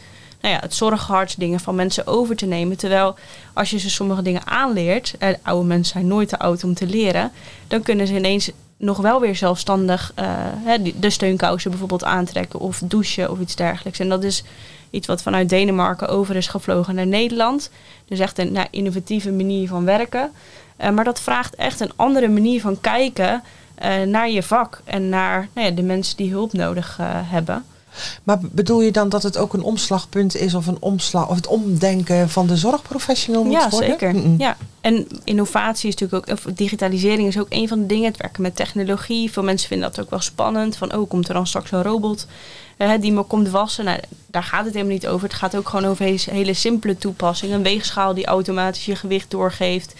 nou 0.50 0.62
het 0.62 0.76
zorghart 0.76 1.40
dingen 1.40 1.60
van 1.60 1.76
mensen 1.76 2.08
over 2.08 2.36
te 2.36 2.46
nemen. 2.46 2.78
Terwijl 2.78 3.16
als 3.54 3.70
je 3.70 3.80
ze 3.80 3.90
sommige 3.90 4.22
dingen 4.22 4.48
aanleert, 4.48 5.16
en 5.20 5.38
oude 5.42 5.68
mensen 5.68 5.94
zijn 5.94 6.08
nooit 6.08 6.30
te 6.30 6.40
oud 6.40 6.64
om 6.64 6.74
te 6.74 6.86
leren, 6.86 7.32
dan 7.68 7.82
kunnen 7.82 8.08
ze 8.08 8.16
ineens 8.16 8.52
nog 8.78 8.98
wel 8.98 9.20
weer 9.20 9.36
zelfstandig 9.36 10.12
eh, 10.16 10.36
de 11.00 11.10
steunkousen 11.10 11.70
bijvoorbeeld 11.70 12.04
aantrekken 12.04 12.60
of 12.60 12.82
douchen 12.86 13.32
of 13.32 13.40
iets 13.40 13.56
dergelijks. 13.56 14.00
En 14.00 14.10
dat 14.10 14.24
is 14.24 14.44
iets 14.90 15.08
wat 15.08 15.22
vanuit 15.22 15.50
Denemarken 15.50 16.08
over 16.08 16.36
is 16.36 16.48
gevlogen 16.48 16.96
naar 16.96 17.08
Nederland. 17.08 17.70
Dus 18.06 18.20
echt 18.20 18.38
een 18.38 18.52
nou, 18.52 18.68
innovatieve 18.72 19.32
manier 19.32 19.68
van 19.68 19.86
werken. 19.86 20.32
Eh, 20.78 20.90
maar 20.90 21.04
dat 21.04 21.20
vraagt 21.20 21.56
echt 21.56 21.80
een 21.80 21.92
andere 21.96 22.28
manier 22.28 22.62
van 22.62 22.82
kijken 22.82 23.44
eh, 23.76 24.02
naar 24.02 24.30
je 24.30 24.44
vak 24.44 24.82
en 24.84 25.10
naar 25.10 25.48
nou 25.54 25.68
ja, 25.68 25.74
de 25.74 25.84
mensen 25.84 26.18
die 26.18 26.32
hulp 26.32 26.54
nodig 26.54 26.98
hebben. 27.04 27.66
Maar 28.24 28.40
bedoel 28.42 28.82
je 28.82 28.92
dan 28.92 29.10
dat 29.10 29.24
het 29.24 29.38
ook 29.38 29.54
een 29.54 29.64
omslagpunt 29.64 30.36
is 30.36 30.54
of 30.54 30.68
een 30.68 30.78
omslag 30.80 31.30
of 31.30 31.36
het 31.36 31.48
omdenken 31.48 32.30
van 32.30 32.48
de 32.48 32.58
zorgprofessional 32.58 33.44
moet 33.44 33.54
ja, 33.54 33.70
worden? 33.70 33.90
zeker. 33.90 34.16
Ja. 34.38 34.58
En 34.82 35.08
innovatie 35.24 35.90
is 35.90 35.96
natuurlijk 35.96 36.30
ook, 36.30 36.38
of 36.38 36.54
digitalisering 36.54 37.28
is 37.28 37.40
ook 37.40 37.48
een 37.50 37.68
van 37.68 37.80
de 37.80 37.86
dingen. 37.86 38.06
Het 38.06 38.18
werken 38.18 38.42
met 38.42 38.56
technologie. 38.56 39.32
Veel 39.32 39.44
mensen 39.44 39.68
vinden 39.68 39.90
dat 39.90 40.00
ook 40.00 40.10
wel 40.10 40.20
spannend. 40.20 40.78
Van, 40.78 40.96
oh, 40.96 41.10
komt 41.10 41.28
er 41.28 41.34
dan 41.34 41.48
straks 41.48 41.72
een 41.72 41.84
robot 41.84 42.28
eh, 42.78 42.92
die 43.00 43.12
me 43.12 43.24
komt 43.24 43.50
wassen? 43.50 43.86
Nou, 43.86 44.00
daar 44.26 44.44
gaat 44.44 44.66
het 44.66 44.74
helemaal 44.74 44.94
niet 44.94 45.08
over. 45.08 45.28
Het 45.28 45.38
gaat 45.38 45.56
ook 45.56 45.70
gewoon 45.70 45.90
over 45.90 46.06
hele, 46.06 46.20
hele 46.32 46.54
simpele 46.54 46.98
toepassingen. 46.98 47.56
Een 47.56 47.64
weegschaal 47.64 48.14
die 48.14 48.26
automatisch 48.26 48.86
je 48.86 48.96
gewicht 48.96 49.32
doorgeeft. 49.32 49.94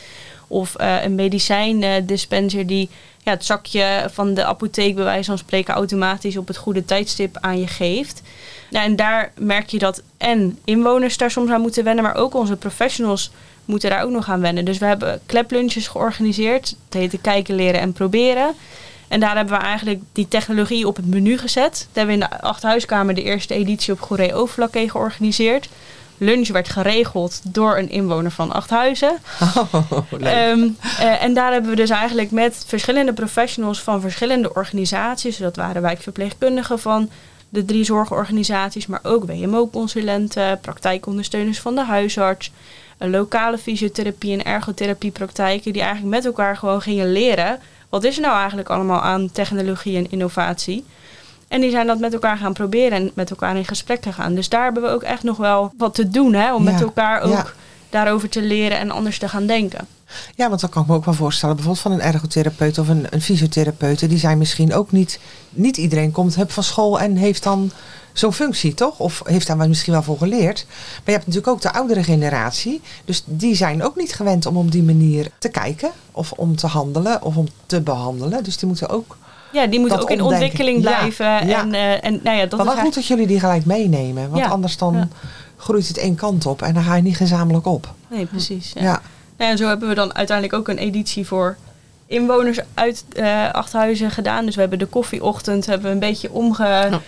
Of 0.48 0.76
eh, 0.76 1.04
een 1.04 1.16
medicijndispenser 1.16 2.68
die 2.68 2.90
ja, 3.24 3.32
het 3.32 3.46
zakje 3.46 4.08
van 4.12 4.34
de 4.34 4.46
apotheek 4.46 4.96
bij 4.96 5.04
wijze 5.04 5.30
van 5.30 5.38
spreken 5.38 5.74
automatisch 5.74 6.38
op 6.38 6.48
het 6.48 6.58
goede 6.58 6.86
tijdstip 6.86 7.38
aan 7.42 7.60
je 7.60 7.68
geeft. 7.68 8.22
Nou, 8.70 8.86
en 8.86 8.96
daar 8.96 9.32
merk 9.38 9.70
je 9.70 9.80
dat 9.80 10.02
en 10.18 10.60
inwoners 10.66 11.18
daar 11.18 11.32
soms 11.32 11.52
aan 11.52 11.62
moeten 11.62 11.84
wennen, 11.84 12.04
maar 12.04 12.16
ook 12.16 12.34
onze 12.34 12.56
professionals 12.56 13.32
moeten 13.66 13.90
daar 13.90 14.04
ook 14.04 14.12
nog 14.12 14.30
aan 14.30 14.42
wennen. 14.42 14.66
Dus 14.66 14.78
we 14.78 14.86
hebben 14.86 15.20
kleplunches 15.26 15.88
georganiseerd. 15.88 16.76
Het 16.86 16.94
heette 16.94 17.18
kijken, 17.18 17.56
leren 17.56 17.80
en 17.82 17.94
proberen. 17.94 18.54
En 19.08 19.20
daar 19.20 19.36
hebben 19.36 19.58
we 19.58 19.64
eigenlijk 19.64 20.02
die 20.12 20.28
technologie 20.28 20.88
op 20.88 20.96
het 20.96 21.06
menu 21.06 21.38
gezet. 21.38 21.72
Dat 21.72 21.88
hebben 21.94 22.18
we 22.18 22.24
in 22.24 22.30
de 22.30 22.42
Achthuiskamer 22.42 23.16
de 23.16 23.24
eerste 23.24 23.54
editie 23.54 23.94
op 23.94 24.02
Goeree 24.02 24.34
Overflakkee 24.34 24.90
georganiseerd. 24.90 25.70
Lunch 26.18 26.48
werd 26.48 26.70
geregeld 26.70 27.42
door 27.44 27.78
een 27.78 27.90
inwoner 27.90 28.32
van 28.32 28.52
Achthuizen. 28.52 29.18
Oh, 29.58 30.12
leuk. 30.12 30.22
Ehm, 30.22 30.68
eh, 31.00 31.24
en 31.24 31.34
daar 31.34 31.52
hebben 31.52 31.70
we 31.70 31.76
dus 31.76 31.90
eigenlijk 31.90 32.32
met 32.32 32.64
verschillende 32.68 33.14
professionals 33.14 33.82
van 33.82 34.02
verschillende 34.02 34.54
organisaties. 34.54 35.36
Dus 35.36 35.46
dat 35.46 35.56
waren 35.56 35.82
wijkverpleegkundigen 35.82 36.80
van 36.80 37.10
de 37.50 37.66
drie 37.66 37.84
zorgorganisaties, 37.84 38.88
maar 38.88 39.00
ook 39.04 39.26
WMO-consulenten, 39.26 40.60
praktijkondersteuners 40.60 41.60
van 41.60 41.76
de 41.76 41.84
huisarts, 41.84 42.52
lokale 42.98 43.58
fysiotherapie 43.58 44.34
en 44.34 44.46
ergotherapiepraktijken, 44.46 45.74
die 45.74 45.82
eigenlijk 45.82 46.16
met 46.16 46.26
elkaar 46.26 46.58
gewoon 46.58 46.82
gingen 46.82 47.12
leren. 47.12 47.60
Wat 47.90 48.04
is 48.04 48.16
er 48.16 48.22
nou 48.22 48.38
eigenlijk 48.38 48.70
allemaal 48.70 49.02
aan 49.02 49.32
technologie 49.32 49.98
en 49.98 50.12
innovatie? 50.12 50.86
En 51.48 51.62
die 51.62 51.72
zijn 51.72 51.88
dat 51.88 52.00
met 52.00 52.14
elkaar 52.14 52.38
gaan 52.38 52.54
proberen 52.54 52.92
en 52.92 53.12
met 53.14 53.30
elkaar 53.30 53.58
in 53.58 53.66
gesprek 53.66 54.04
gegaan. 54.04 54.36
Dus 54.36 54.50
daar 54.50 54.64
hebben 54.64 54.84
we 54.84 54.90
ook 54.90 55.04
echt 55.04 55.24
nog 55.24 55.38
wel 55.38 55.72
wat 55.78 55.96
te 55.96 56.10
doen, 56.10 56.34
hè, 56.34 56.54
om 56.54 56.64
Ja, 56.64 56.72
met 56.72 56.82
elkaar 56.82 57.22
ook 57.22 57.32
ja. 57.32 57.46
daarover 57.90 58.30
te 58.30 58.42
leren 58.42 58.78
en 58.78 58.92
anders 58.92 59.20
te 59.20 59.30
gaan 59.30 59.46
denken. 59.48 59.88
Ja, 60.36 60.50
want 60.50 60.62
dan 60.62 60.70
kan 60.70 60.82
ik 60.82 60.88
me 60.88 60.96
ook 60.96 61.06
wel 61.06 61.14
voorstellen, 61.14 61.56
bijvoorbeeld 61.56 61.86
van 61.86 61.94
een 61.94 62.14
ergotherapeut 62.14 62.78
of 62.78 62.88
een, 62.88 63.06
een 63.10 63.22
fysiotherapeut, 63.22 64.10
die 64.10 64.18
zijn 64.18 64.38
misschien 64.38 64.74
ook 64.74 64.92
niet, 64.92 65.20
niet 65.50 65.78
iedereen 65.78 66.12
komt 66.12 66.36
hup 66.36 66.52
van 66.52 66.64
school 66.64 67.00
en 67.00 67.16
heeft 67.16 67.44
dan 67.44 67.72
zo'n 68.14 68.34
functie, 68.34 68.74
toch? 68.74 69.00
Of 69.00 69.22
heeft 69.26 69.48
daar 69.48 69.58
misschien 69.58 69.94
wel 69.94 70.04
voor 70.04 70.18
geleerd. 70.18 70.66
Maar 70.68 71.02
je 71.06 71.12
hebt 71.12 71.26
natuurlijk 71.26 71.54
ook 71.54 71.62
de 71.62 71.74
oudere 71.74 72.04
generatie, 72.04 72.82
dus 73.06 73.24
die 73.26 73.56
zijn 73.56 73.84
ook 73.84 73.96
niet 73.96 74.14
gewend 74.14 74.46
om 74.46 74.58
op 74.58 74.72
die 74.72 74.84
manier 74.84 75.32
te 75.38 75.50
kijken 75.50 75.92
of 76.12 76.32
om 76.32 76.56
te 76.56 76.68
handelen 76.68 77.22
of 77.22 77.38
om 77.38 77.48
te 77.66 77.82
behandelen. 77.82 78.44
Dus 78.44 78.58
die 78.58 78.68
moeten 78.68 78.90
ook. 78.90 79.18
Ja, 79.52 79.68
die 79.68 79.80
moeten 79.80 79.98
Dat 79.98 80.08
ook 80.10 80.14
in 80.18 80.22
ontwikkeling 80.24 80.82
blijven. 80.82 81.26
ja. 81.48 81.62
En, 81.62 81.74
eh, 81.74 82.06
en 82.06 82.20
nou 82.24 82.38
ja, 82.38 82.46
dat 82.46 82.60
maar 82.60 82.68
is 82.68 82.74
wel 82.74 82.84
goed 82.84 82.94
dat 82.94 83.06
jullie 83.06 83.28
die 83.28 83.40
gelijk 83.40 83.66
meenemen, 83.66 84.30
want 84.30 84.44
Ja, 84.44 84.50
anders 84.50 84.78
dan 84.78 84.94
ja. 84.94 85.08
groeit 85.58 85.88
het 85.88 85.98
één 85.98 86.16
kant 86.16 86.46
op 86.46 86.62
en 86.62 86.74
dan 86.74 86.84
ga 86.84 86.96
je 86.96 87.02
niet 87.02 87.18
gezamenlijk 87.18 87.66
op. 87.66 87.94
Nee, 88.08 88.26
precies. 88.26 88.72
Ja. 88.76 88.82
Ja. 88.82 89.02
Nou, 89.38 89.52
en 89.52 89.58
zo 89.58 89.68
hebben 89.68 89.90
we 89.90 89.96
dan 89.96 90.16
uiteindelijk 90.16 90.58
ook 90.60 90.68
een 90.68 90.78
editie 90.78 91.26
voor 91.28 91.58
inwoners 92.06 92.60
uit 92.74 93.04
eh 93.14 93.52
Achthuizen 93.52 94.12
gedaan. 94.12 94.46
Dus 94.46 94.54
we 94.56 94.62
hebben 94.62 94.80
de 94.80 94.86
koffieochtend 94.86 95.66
hebben 95.66 95.88
we 95.88 95.94
een 95.94 96.00
beetje 96.00 96.32
omge, 96.32 97.00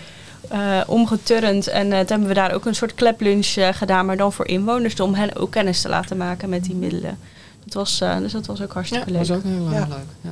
eh, 0.48 0.58
omgeturnd. 0.86 1.66
En 1.68 1.92
eh, 1.92 1.98
toen 1.98 2.06
hebben 2.08 2.28
we 2.28 2.34
daar 2.34 2.52
ook 2.52 2.64
een 2.66 2.74
soort 2.74 2.94
kleplunch 2.94 3.46
eh, 3.56 3.68
gedaan, 3.72 4.06
maar 4.06 4.16
dan 4.16 4.32
voor 4.32 4.46
inwoners. 4.46 5.00
Om 5.00 5.14
hen 5.14 5.36
ook 5.36 5.50
kennis 5.50 5.80
te 5.80 5.88
laten 5.88 6.16
maken 6.16 6.48
met 6.48 6.64
die 6.64 6.74
middelen. 6.74 7.18
Dat 7.64 7.74
was, 7.74 8.00
eh, 8.00 8.16
dus 8.18 8.32
dat 8.32 8.46
was 8.46 8.60
ook 8.62 8.68
Ja, 8.68 8.74
hartstikke 8.74 9.12
dat 9.12 9.14
leuk. 9.14 9.28
was 9.28 9.36
ook 9.36 9.42
heel 9.44 9.66
erg 9.66 9.88
Ja. 9.88 9.94
leuk. 9.94 10.06
Ja. 10.20 10.30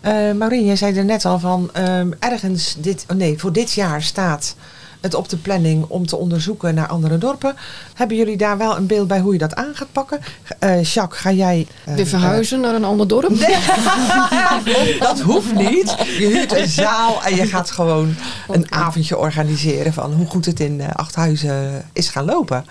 Eh 0.00 0.32
Maureen, 0.32 0.64
jij 0.66 0.76
zei 0.76 0.96
er 0.96 1.04
net 1.04 1.24
al 1.24 1.38
van 1.38 1.70
ehm, 1.72 2.10
ergens 2.18 2.76
dit, 2.78 3.04
oh 3.10 3.16
nee, 3.16 3.38
voor 3.38 3.52
dit 3.52 3.72
jaar 3.72 4.02
staat 4.02 4.54
het 5.00 5.14
op 5.14 5.28
de 5.28 5.36
planning 5.36 5.84
om 5.88 6.06
te 6.06 6.16
onderzoeken 6.16 6.74
naar 6.74 6.86
andere 6.86 7.18
dorpen. 7.18 7.54
Hebben 7.94 8.16
jullie 8.16 8.36
daar 8.36 8.58
wel 8.58 8.76
een 8.76 8.86
beeld 8.86 9.08
bij 9.08 9.18
hoe 9.20 9.32
je 9.32 9.38
dat 9.38 9.54
aan 9.54 9.74
gaat 9.74 9.92
pakken? 9.92 10.20
Eh 10.58 10.82
Jacques, 10.84 11.20
ga 11.20 11.32
jij. 11.32 11.66
eh, 11.84 11.94
Weer 11.94 12.06
verhuizen 12.06 12.60
naar 12.60 12.74
een 12.74 12.84
ander 12.84 13.08
dorp? 13.08 13.30
eh, 13.30 15.00
dat 15.08 15.20
hoeft 15.20 15.54
niet. 15.54 15.94
Je 16.18 16.26
huurt 16.26 16.52
een 16.58 16.68
zaal 16.68 17.22
en 17.24 17.36
je 17.36 17.46
gaat 17.46 17.70
gewoon 17.70 18.14
een 18.48 18.72
avondje 18.72 19.16
organiseren 19.18 19.92
van 19.92 20.12
hoe 20.12 20.26
goed 20.26 20.44
het 20.46 20.60
in 20.60 20.82
Achthuizen 20.92 21.84
is 21.92 22.08
gaan 22.08 22.24
lopen. 22.24 22.64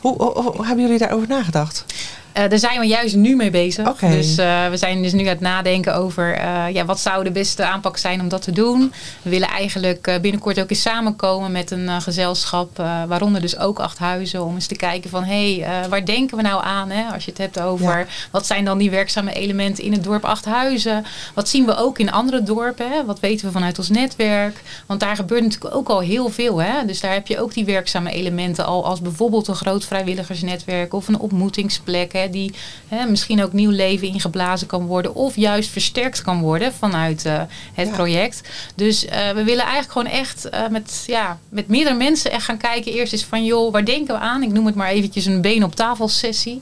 Hoe, 0.00 0.16
hoe, 0.22 0.32
hoe 0.42 0.66
hebben 0.66 0.84
jullie 0.84 0.98
daarover 0.98 1.28
nagedacht? 1.28 1.84
Eh, 2.32 2.48
daar 2.48 2.58
zijn 2.58 2.80
we 2.80 2.86
juist 2.86 3.16
nu 3.16 3.36
mee 3.36 3.50
bezig. 3.50 3.96
Dus 3.96 4.38
eh, 4.38 4.68
we 4.68 4.76
zijn 4.76 5.02
dus 5.02 5.12
nu 5.12 5.20
aan 5.20 5.26
het 5.26 5.40
nadenken 5.40 5.94
over 5.94 6.34
eh, 6.34 6.64
ja, 6.72 6.84
wat 6.84 7.00
zou 7.00 7.24
de 7.24 7.30
beste 7.30 7.64
aanpak 7.64 7.96
zijn 7.96 8.20
om 8.20 8.28
dat 8.28 8.42
te 8.42 8.52
doen. 8.52 8.92
We 9.22 9.30
willen 9.30 9.48
eigenlijk 9.48 10.18
binnenkort 10.22 10.60
ook 10.60 10.70
eens 10.70 10.82
samenkomen 10.82 11.52
met 11.52 11.70
een 11.70 12.02
gezelschap, 12.02 12.76
waaronder 13.08 13.40
dus 13.40 13.58
ook 13.58 13.78
Achthuizen, 13.78 14.44
om 14.44 14.54
eens 14.54 14.66
te 14.66 14.76
kijken 14.76 15.10
van 15.10 15.24
hé, 15.24 15.58
hey, 15.58 15.88
waar 15.88 16.04
denken 16.04 16.36
we 16.36 16.42
nou 16.42 16.64
aan 16.64 16.90
hè, 16.90 17.12
als 17.12 17.24
je 17.24 17.30
het 17.30 17.40
hebt 17.40 17.60
over 17.60 17.98
Ja. 17.98 18.06
wat 18.30 18.46
zijn 18.46 18.64
dan 18.64 18.78
die 18.78 18.90
werkzame 18.90 19.32
elementen 19.32 19.84
in 19.84 19.92
het 19.92 20.04
dorp 20.04 20.24
Achthuizen. 20.24 21.04
Wat 21.34 21.48
zien 21.48 21.66
we 21.66 21.76
ook 21.76 21.98
in 21.98 22.12
andere 22.12 22.42
dorpen, 22.42 22.90
hè? 22.90 23.04
wat 23.04 23.20
weten 23.20 23.46
we 23.46 23.52
vanuit 23.52 23.78
ons 23.78 23.88
netwerk. 23.88 24.60
Want 24.86 25.00
daar 25.00 25.16
gebeurt 25.16 25.42
natuurlijk 25.42 25.74
ook 25.74 25.88
al 25.88 26.00
heel 26.00 26.28
veel. 26.28 26.62
Hè? 26.62 26.84
Dus 26.86 27.00
daar 27.00 27.12
heb 27.12 27.26
je 27.26 27.40
ook 27.40 27.54
die 27.54 27.64
werkzame 27.64 28.10
elementen 28.10 28.66
al 28.66 28.84
als 28.84 29.00
bijvoorbeeld 29.00 29.48
een 29.48 29.54
groot 29.54 29.84
vrijwilligersnetwerk 29.84 30.94
of 30.94 31.08
een 31.08 31.18
ontmoetingsplek. 31.18 32.12
Hè, 32.12 32.19
die 32.28 32.54
hè, 32.88 33.06
misschien 33.06 33.42
ook 33.42 33.52
nieuw 33.52 33.70
leven 33.70 34.08
ingeblazen 34.08 34.66
kan 34.66 34.86
worden. 34.86 35.14
Of 35.14 35.36
juist 35.36 35.70
versterkt 35.70 36.22
kan 36.22 36.40
worden 36.40 36.72
vanuit 36.72 37.24
eh, 37.24 37.40
het 37.74 37.88
Ja. 37.88 37.94
project. 37.94 38.40
Dus 38.74 39.04
eh, 39.04 39.30
we 39.30 39.44
willen 39.44 39.64
eigenlijk 39.64 39.92
gewoon 39.92 40.06
echt 40.06 40.48
eh, 40.48 40.68
met, 40.70 41.04
ja, 41.06 41.38
met 41.48 41.68
meerdere 41.68 41.96
mensen 41.96 42.30
echt 42.30 42.44
gaan 42.44 42.56
kijken. 42.56 42.92
Eerst 42.92 43.12
eens 43.12 43.24
van 43.24 43.44
joh, 43.44 43.72
waar 43.72 43.84
denken 43.84 44.14
we 44.14 44.20
aan? 44.20 44.42
Ik 44.42 44.52
noem 44.52 44.66
het 44.66 44.74
maar 44.74 44.88
eventjes 44.88 45.24
een 45.26 45.40
been 45.40 45.64
op 45.64 45.74
tafel 45.74 46.08
sessie. 46.08 46.60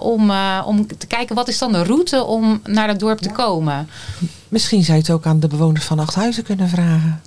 om, 0.00 0.30
om 0.64 0.86
te 0.98 1.06
kijken 1.06 1.34
wat 1.34 1.48
is 1.48 1.58
dan 1.58 1.72
de 1.72 1.82
route 1.82 2.24
om 2.24 2.60
naar 2.64 2.88
het 2.88 2.98
dorp 3.00 3.18
te 3.18 3.30
komen. 3.30 3.88
Misschien 4.48 4.84
zou 4.84 4.96
je 4.96 5.02
het 5.02 5.12
ook 5.12 5.26
aan 5.26 5.40
de 5.40 5.48
bewoners 5.48 5.84
van 5.84 5.98
Achthuizen 5.98 6.44
kunnen 6.44 6.68
vragen. 6.68 7.20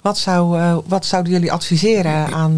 Wat, 0.00 0.18
zou, 0.18 0.60
wat 0.86 1.06
zouden 1.06 1.32
jullie 1.32 1.52
adviseren 1.52 2.32
aan, 2.34 2.56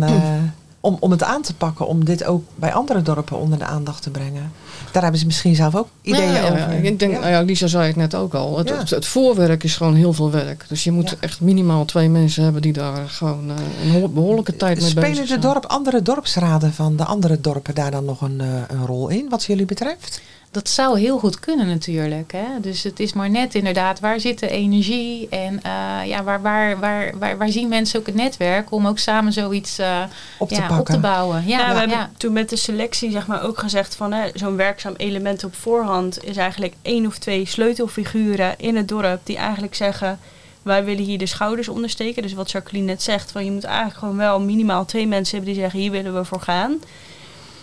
om, 0.86 0.96
om 1.00 1.10
het 1.10 1.22
aan 1.22 1.42
te 1.42 1.54
pakken, 1.54 1.86
om 1.86 2.04
dit 2.04 2.24
ook 2.24 2.44
bij 2.54 2.72
andere 2.72 3.02
dorpen 3.02 3.38
onder 3.38 3.58
de 3.58 3.64
aandacht 3.64 4.02
te 4.02 4.10
brengen? 4.10 4.52
Daar 4.92 5.02
hebben 5.02 5.20
ze 5.20 5.26
misschien 5.26 5.54
zelf 5.54 5.74
ook 5.76 5.88
ideeën 6.02 6.32
Ja, 6.32 6.36
ja, 6.36 6.44
over. 6.44 6.58
ja. 6.58 6.66
Ik 6.68 6.98
denk, 6.98 7.12
Ja. 7.12 7.18
nou 7.18 7.30
ja, 7.30 7.40
Lisa 7.40 7.66
zei 7.66 7.86
het 7.86 7.96
net 7.96 8.14
ook 8.14 8.34
al. 8.34 8.58
Het, 8.58 8.70
het, 8.78 8.90
het 8.90 9.06
voorwerk 9.06 9.64
is 9.64 9.76
gewoon 9.76 9.94
heel 9.94 10.12
veel 10.12 10.30
werk. 10.30 10.64
Dus 10.68 10.84
je 10.84 10.92
moet 10.92 11.16
echt 11.20 11.40
minimaal 11.40 11.84
twee 11.84 12.08
mensen 12.08 12.42
hebben 12.44 12.62
die 12.62 12.72
daar 12.72 13.08
gewoon 13.08 13.50
eh, 13.50 13.54
een 13.94 14.00
ho- 14.00 14.08
behoorlijke 14.08 14.56
tijd 14.56 14.80
mee 14.80 14.94
bezig 14.94 15.02
Spelen 15.04 15.20
de 15.22 15.26
zijn. 15.26 15.40
dorp, 15.40 15.66
andere 15.66 16.02
dorpsraden 16.02 16.72
van 16.72 16.96
de 16.96 17.04
andere 17.04 17.40
dorpen 17.40 17.74
daar 17.74 17.90
dan 17.90 18.04
nog 18.04 18.20
een, 18.20 18.40
eh, 18.40 18.46
een 18.68 18.86
rol 18.86 19.08
in, 19.08 19.26
wat 19.28 19.44
jullie 19.44 19.66
betreft? 19.66 20.20
Dat 20.56 20.68
zou 20.68 20.98
heel 20.98 21.18
goed 21.18 21.40
kunnen 21.40 21.66
natuurlijk. 21.66 22.32
Hè? 22.32 22.60
Dus 22.60 22.82
het 22.82 23.00
is 23.00 23.12
maar 23.12 23.30
net 23.30 23.54
inderdaad, 23.54 24.00
waar 24.00 24.20
zit 24.20 24.38
de 24.38 24.48
energie 24.48 25.28
en 25.28 25.62
eh, 25.62 26.06
ja, 26.06 26.22
waar, 26.22 26.42
waar, 26.42 26.78
waar, 26.78 27.18
waar, 27.18 27.36
waar 27.36 27.48
zien 27.48 27.68
mensen 27.68 28.00
ook 28.00 28.06
het 28.06 28.14
netwerk 28.14 28.72
om 28.72 28.86
ook 28.86 28.98
samen 28.98 29.32
zoiets 29.32 29.78
eh, 29.78 30.02
Op 30.38 30.48
te 30.48 30.54
ja, 30.54 30.60
pakken. 30.60 30.78
op 30.78 30.86
te 30.86 30.98
bouwen. 30.98 31.46
Ja, 31.46 31.58
Ja, 31.58 31.68
we 31.68 31.72
ja, 31.72 31.78
hebben 31.78 32.10
toen 32.16 32.32
met 32.32 32.48
de 32.48 32.56
selectie 32.56 33.10
zeg 33.10 33.26
maar, 33.26 33.42
ook 33.42 33.58
gezegd 33.58 33.94
van 33.94 34.12
hè, 34.12 34.30
zo'n 34.34 34.56
werkzaam 34.56 34.94
element 34.96 35.44
op 35.44 35.54
voorhand 35.54 36.24
is 36.24 36.36
eigenlijk 36.36 36.74
één 36.82 37.06
of 37.06 37.18
twee 37.18 37.46
sleutelfiguren 37.46 38.54
in 38.58 38.76
het 38.76 38.88
dorp 38.88 39.20
die 39.22 39.36
eigenlijk 39.36 39.74
zeggen 39.74 40.18
wij 40.62 40.84
willen 40.84 41.04
hier 41.04 41.18
de 41.18 41.26
schouders 41.26 41.68
ondersteken. 41.68 42.22
Dus 42.22 42.32
wat 42.32 42.50
Jacqueline 42.50 42.86
net 42.86 43.02
zegt, 43.02 43.32
van 43.32 43.44
je 43.44 43.50
moet 43.50 43.64
eigenlijk 43.64 43.98
gewoon 43.98 44.16
wel 44.16 44.40
minimaal 44.40 44.84
twee 44.84 45.06
mensen 45.06 45.36
hebben 45.36 45.54
die 45.54 45.62
zeggen 45.62 45.80
hier 45.80 45.90
willen 45.90 46.14
we 46.14 46.24
voor 46.24 46.40
gaan. 46.40 46.78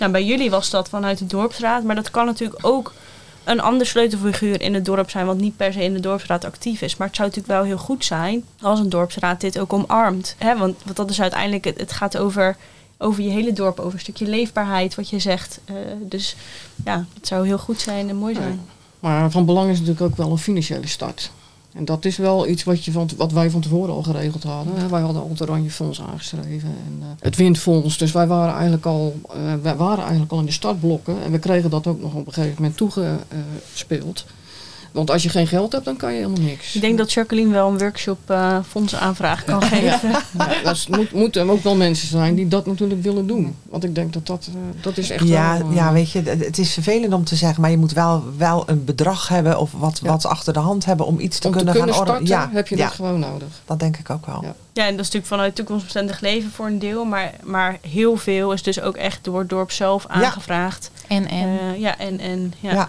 Nou, 0.04 0.16
bij 0.16 0.26
jullie 0.26 0.50
was 0.50 0.70
dat 0.70 0.90
vanuit 0.90 1.18
de 1.18 1.26
dorpsraad, 1.26 1.84
maar 1.84 1.96
dat 1.96 2.12
kan 2.12 2.26
natuurlijk 2.26 2.66
ook 2.66 2.94
een 3.44 3.60
ander 3.60 3.88
sleutelfiguur 3.88 4.62
in 4.62 4.74
het 4.74 4.86
dorp 4.86 5.10
zijn, 5.10 5.26
wat 5.26 5.38
niet 5.38 5.58
per 5.58 5.74
se 5.74 5.84
in 5.84 5.94
de 5.94 6.00
dorpsraad 6.00 6.46
actief 6.46 6.82
is. 6.82 6.98
Maar 6.98 7.08
het 7.08 7.16
zou 7.16 7.28
natuurlijk 7.28 7.56
wel 7.56 7.66
heel 7.66 7.78
goed 7.78 8.06
zijn 8.06 8.44
als 8.62 8.80
een 8.80 8.90
dorpsraad 8.90 9.42
dit 9.42 9.60
ook 9.60 9.74
omarmt. 9.74 10.36
Hè? 10.38 10.58
Want, 10.58 10.76
want 10.84 10.96
dat 10.96 11.10
is 11.10 11.22
uiteindelijk, 11.22 11.66
het, 11.66 11.78
het 11.80 11.92
gaat 11.92 12.18
over, 12.18 12.58
over 12.98 13.24
je 13.24 13.30
hele 13.30 13.54
dorp, 13.54 13.80
over 13.80 13.94
een 13.94 14.00
stukje 14.00 14.28
leefbaarheid, 14.28 14.96
wat 14.96 15.10
je 15.10 15.20
zegt. 15.20 15.60
Eh, 15.66 15.76
dus 16.00 16.36
ja, 16.86 17.06
het 17.14 17.28
zou 17.28 17.46
heel 17.46 17.60
goed 17.60 17.82
zijn 17.82 18.10
en 18.10 18.16
mooi 18.16 18.36
zijn. 18.36 18.62
Maar 19.00 19.32
van 19.32 19.46
belang 19.46 19.70
is 19.70 19.80
natuurlijk 19.80 20.06
ook 20.06 20.18
wel 20.18 20.32
een 20.32 20.38
financiële 20.38 20.88
start. 20.88 21.32
En 21.74 21.86
dat 21.86 22.06
is 22.06 22.18
wel 22.18 22.48
iets 22.48 22.64
wat, 22.64 22.86
je 22.86 22.92
van, 22.92 23.10
wat 23.18 23.32
wij 23.32 23.50
van 23.50 23.62
tevoren 23.62 23.94
al 23.94 24.04
geregeld 24.04 24.44
hadden. 24.44 24.90
Wij 24.90 25.02
hadden 25.02 25.22
al 25.22 25.30
het 25.30 25.42
Oranje 25.42 25.72
Fonds 25.72 26.02
aangeschreven. 26.02 26.70
En, 26.70 26.98
eh, 27.02 27.08
het 27.20 27.36
Windfonds. 27.36 27.98
Dus 27.98 28.12
wij 28.12 28.28
waren, 28.28 28.54
eigenlijk 28.54 28.86
al, 28.86 29.16
eh, 29.30 29.54
wij 29.62 29.76
waren 29.76 30.02
eigenlijk 30.04 30.32
al 30.32 30.40
in 30.40 30.46
de 30.46 30.52
startblokken. 30.52 31.24
En 31.24 31.32
we 31.32 31.40
kregen 31.40 31.70
dat 31.70 31.88
ook 31.88 32.02
nog 32.02 32.14
op 32.14 32.28
een 32.28 32.34
gegeven 32.34 32.56
moment 32.58 32.78
toegespeeld. 32.78 34.26
Want 34.94 35.12
als 35.12 35.24
je 35.24 35.30
geen 35.30 35.48
geld 35.48 35.72
hebt, 35.72 35.86
dan 35.86 35.98
kan 35.98 36.12
je 36.14 36.18
helemaal 36.18 36.42
niks. 36.42 36.76
Ik 36.76 36.82
denk 36.82 36.98
dat 36.98 37.14
Jacqueline 37.14 37.52
wel 37.52 37.70
een 37.70 37.78
workshop 37.78 38.30
eh 38.30 38.58
fondsaanvraag 38.68 39.44
kan 39.44 39.62
geven. 39.62 40.10
Ja, 40.38 40.48
dat 40.64 40.88
moet, 40.90 41.12
moeten 41.12 41.50
ook 41.50 41.64
wel 41.64 41.76
mensen 41.76 42.08
zijn 42.08 42.36
die 42.36 42.48
dat 42.48 42.66
natuurlijk 42.66 43.04
willen 43.04 43.28
doen. 43.28 43.56
Want 43.70 43.84
ik 43.84 43.96
denk 43.96 44.14
dat 44.14 44.28
dat, 44.28 44.50
eh, 44.50 44.84
dat 44.84 44.98
is 44.98 45.10
echt 45.10 45.28
Ja, 45.28 45.58
wel, 45.58 45.70
eh, 45.70 45.76
ja, 45.76 45.94
weet 45.94 46.12
je, 46.12 46.22
het 46.22 46.58
is 46.58 46.74
vervelend 46.74 47.14
om 47.14 47.24
te 47.24 47.36
zeggen, 47.36 47.62
maar 47.62 47.72
je 47.72 47.78
moet 47.78 47.92
wel, 47.94 48.24
wel 48.38 48.64
een 48.66 48.86
bedrag 48.86 49.28
hebben 49.28 49.60
of 49.60 49.72
wat, 49.72 50.00
Ja. 50.04 50.10
wat 50.10 50.26
achter 50.26 50.54
de 50.54 50.60
hand 50.60 50.86
hebben 50.86 51.06
om 51.06 51.20
iets 51.20 51.40
te 51.40 51.48
om 51.48 51.54
te 51.54 51.64
kunnen, 51.64 51.84
gaan 51.84 51.94
starten. 51.94 52.26
Ja, 52.26 52.50
heb 52.54 52.68
je 52.68 52.78
ja, 52.78 52.86
dat 52.86 52.94
gewoon 52.94 53.20
nodig. 53.20 53.48
dat 53.66 53.80
denk 53.80 53.98
ik 53.98 54.10
ook 54.10 54.26
wel. 54.26 54.40
Ja. 54.42 54.56
Ja, 54.74 54.82
en 54.84 54.90
dat 54.92 55.00
is 55.00 55.06
natuurlijk 55.06 55.26
vanuit 55.26 55.56
toekomstbestendig 55.56 56.20
leven 56.20 56.52
voor 56.52 56.66
een 56.66 56.80
deel. 56.80 57.06
Maar, 57.06 57.34
maar 57.44 57.78
heel 57.88 58.18
veel 58.18 58.54
is 58.54 58.64
dus 58.64 58.82
ook 58.82 58.96
echt 58.96 59.20
door 59.22 59.40
het 59.40 59.50
dorp 59.50 59.72
zelf 59.72 60.06
aangevraagd. 60.08 60.92
En, 61.08 61.28
en 61.28 61.80
ja, 61.80 61.98
en, 61.98 62.20
en 62.20 62.54
ja. 62.60 62.72
Ja. 62.72 62.88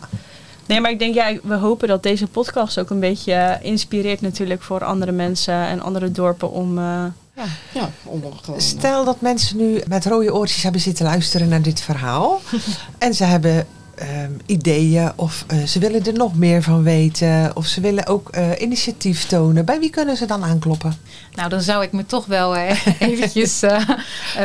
Nee, 0.66 0.80
maar 0.80 0.90
ik 0.90 0.98
denk, 0.98 1.14
ja, 1.14 1.36
we 1.42 1.54
hopen 1.54 1.88
dat 1.88 2.02
deze 2.02 2.26
podcast 2.26 2.78
ook 2.78 2.90
een 2.90 3.00
beetje 3.00 3.58
inspireert 3.62 4.20
natuurlijk 4.20 4.62
voor 4.62 4.84
andere 4.84 5.12
mensen 5.12 5.54
en 5.54 5.80
andere 5.80 6.10
dorpen 6.10 6.50
om... 6.50 6.78
Uh, 6.78 7.04
ja, 7.36 7.44
ja 7.72 7.90
om 8.04 8.22
gewoon, 8.42 8.60
Stel 8.60 9.04
dat 9.04 9.20
mensen 9.20 9.56
nu 9.56 9.82
met 9.88 10.06
rode 10.06 10.34
oortjes 10.34 10.62
hebben 10.62 10.80
zitten 10.80 11.04
luisteren 11.04 11.48
naar 11.48 11.62
dit 11.62 11.80
verhaal. 11.80 12.40
en 12.98 13.14
ze 13.14 13.24
hebben 13.24 13.66
Ehm, 13.94 14.30
ideeën 14.46 15.12
of 15.16 15.44
uh, 15.52 15.62
ze 15.62 15.78
willen 15.78 16.06
er 16.06 16.12
nog 16.12 16.34
meer 16.34 16.62
van 16.62 16.82
weten 16.82 17.50
of 17.54 17.66
ze 17.66 17.80
willen 17.80 18.06
ook 18.06 18.36
uh, 18.36 18.60
initiatief 18.60 19.26
tonen. 19.26 19.64
Bij 19.64 19.78
wie 19.78 19.90
kunnen 19.90 20.16
ze 20.16 20.26
dan 20.26 20.44
aankloppen? 20.44 20.96
Nou, 21.34 21.48
dan 21.48 21.60
zou 21.60 21.82
ik 21.82 21.92
me 21.92 22.06
toch 22.06 22.26
wel 22.26 22.56
uh, 22.56 22.86
eventjes 22.98 23.62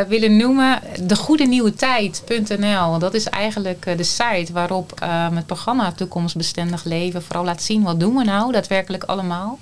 willen 0.08 0.38
noemen. 0.38 0.80
De 1.04 1.16
Goede 1.16 1.46
Nieuwe 1.46 1.74
Tijd.nl. 1.74 3.00
Dat 3.00 3.14
is 3.14 3.26
eigenlijk 3.26 3.98
de 3.98 4.04
site 4.04 4.54
waarop 4.54 4.94
het 5.34 5.46
programma 5.46 5.92
Toekomstbestendig 5.92 6.84
Leven 6.84 7.24
vooral 7.24 7.44
laat 7.44 7.62
zien 7.62 7.84
wat 7.84 8.00
doen 8.00 8.16
we 8.16 8.24
nou 8.24 8.52
daadwerkelijk 8.52 9.04
allemaal. 9.04 9.60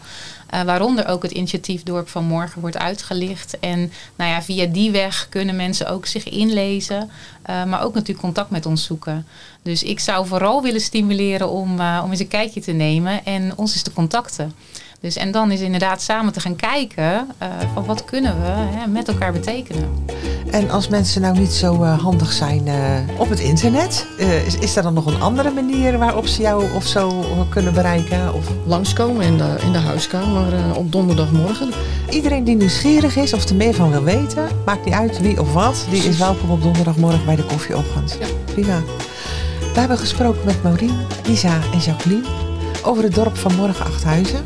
Uh, 0.54 0.62
waaronder 0.62 1.08
ook 1.08 1.24
het 1.24 1.32
initiatief 1.32 1.84
Dorp 1.84 2.08
van 2.10 2.24
Morgen 2.24 2.62
wordt 2.62 2.78
uitgelicht. 2.78 3.60
En 3.60 3.92
nou 4.16 4.32
ja, 4.32 4.42
via 4.42 4.66
die 4.66 4.92
weg 4.92 5.28
kunnen 5.30 5.56
mensen 5.56 5.88
ook 5.88 6.06
zich 6.06 6.30
inlezen. 6.30 7.10
Uh, 7.50 7.64
maar 7.64 7.84
ook 7.84 7.94
natuurlijk 7.94 8.20
contact 8.26 8.50
met 8.50 8.66
ons 8.66 8.84
zoeken. 8.84 9.28
Dus 9.62 9.84
ik 9.84 10.00
zou 10.00 10.28
vooral 10.28 10.62
willen 10.62 10.82
stimuleren 10.82 11.50
om, 11.50 11.80
uh, 11.80 12.02
om 12.04 12.12
eens 12.12 12.20
een 12.20 12.28
kijkje 12.28 12.62
te 12.62 12.72
nemen 12.72 13.26
en 13.26 13.54
ons 13.56 13.74
eens 13.74 13.82
te 13.82 13.94
contacten. 13.94 14.54
Dus, 15.00 15.16
en 15.16 15.32
dan 15.32 15.52
is 15.52 15.62
inderdaad 15.62 16.02
samen 16.02 16.34
te 16.34 16.40
gaan 16.40 16.56
kijken 16.56 17.28
uh, 17.42 17.48
van 17.74 17.86
wat 17.86 18.06
kunnen 18.06 18.42
we 18.42 18.48
hè, 18.48 18.88
met 18.88 19.08
elkaar 19.08 19.32
betekenen. 19.32 20.06
En 20.52 20.70
als 20.70 20.88
mensen 20.88 21.22
nou 21.22 21.40
niet 21.40 21.52
zo 21.52 21.84
uh, 21.84 22.00
handig 22.00 22.32
zijn 22.32 22.68
uh, 22.68 23.20
op 23.20 23.30
het 23.30 23.40
internet, 23.40 24.06
is, 24.46 24.58
is 24.58 24.76
er 24.76 24.84
dan 24.84 24.94
nog 24.94 25.06
een 25.06 25.22
andere 25.22 25.52
manier 25.52 25.98
waarop 25.98 26.28
ze 26.28 26.42
jou 26.42 26.74
of 26.74 26.86
zo 26.86 27.26
kunnen 27.50 27.74
bereiken? 27.74 28.34
Of? 28.34 28.46
Langskomen 28.66 29.26
in 29.26 29.38
de, 29.38 29.56
in 29.62 29.72
de 29.72 29.78
huiskamer 29.78 30.76
op 30.76 30.92
donderdagmorgen. 30.92 31.72
Iedereen 32.10 32.44
die 32.44 32.56
nieuwsgierig 32.56 33.16
is 33.16 33.34
of 33.34 33.50
er 33.50 33.56
meer 33.56 33.74
van 33.74 33.92
wil 33.92 34.04
weten, 34.04 34.48
maakt 34.66 34.86
niet 34.86 34.94
uit 34.94 35.22
wie 35.22 35.42
of 35.42 35.54
wat, 35.54 35.86
die 35.90 36.04
is 36.04 36.18
welkom 36.18 36.50
op 36.50 36.62
donderdagmorgen 36.62 37.26
bij 37.26 37.36
de 37.36 37.46
koffieopgang. 37.46 38.12
Ja. 38.20 38.28
Prima. 38.46 38.82
We 39.74 39.80
hebben 39.80 39.98
gesproken 39.98 40.46
met 40.46 40.64
Maureen, 40.64 40.98
Isa 41.28 41.60
en 41.74 41.80
Jacqueline 41.80 42.28
over 42.84 43.04
het 43.04 43.16
dorp 43.16 43.38
van 43.38 43.56
Morgen 43.56 43.86
Achthuizen. 43.86 44.46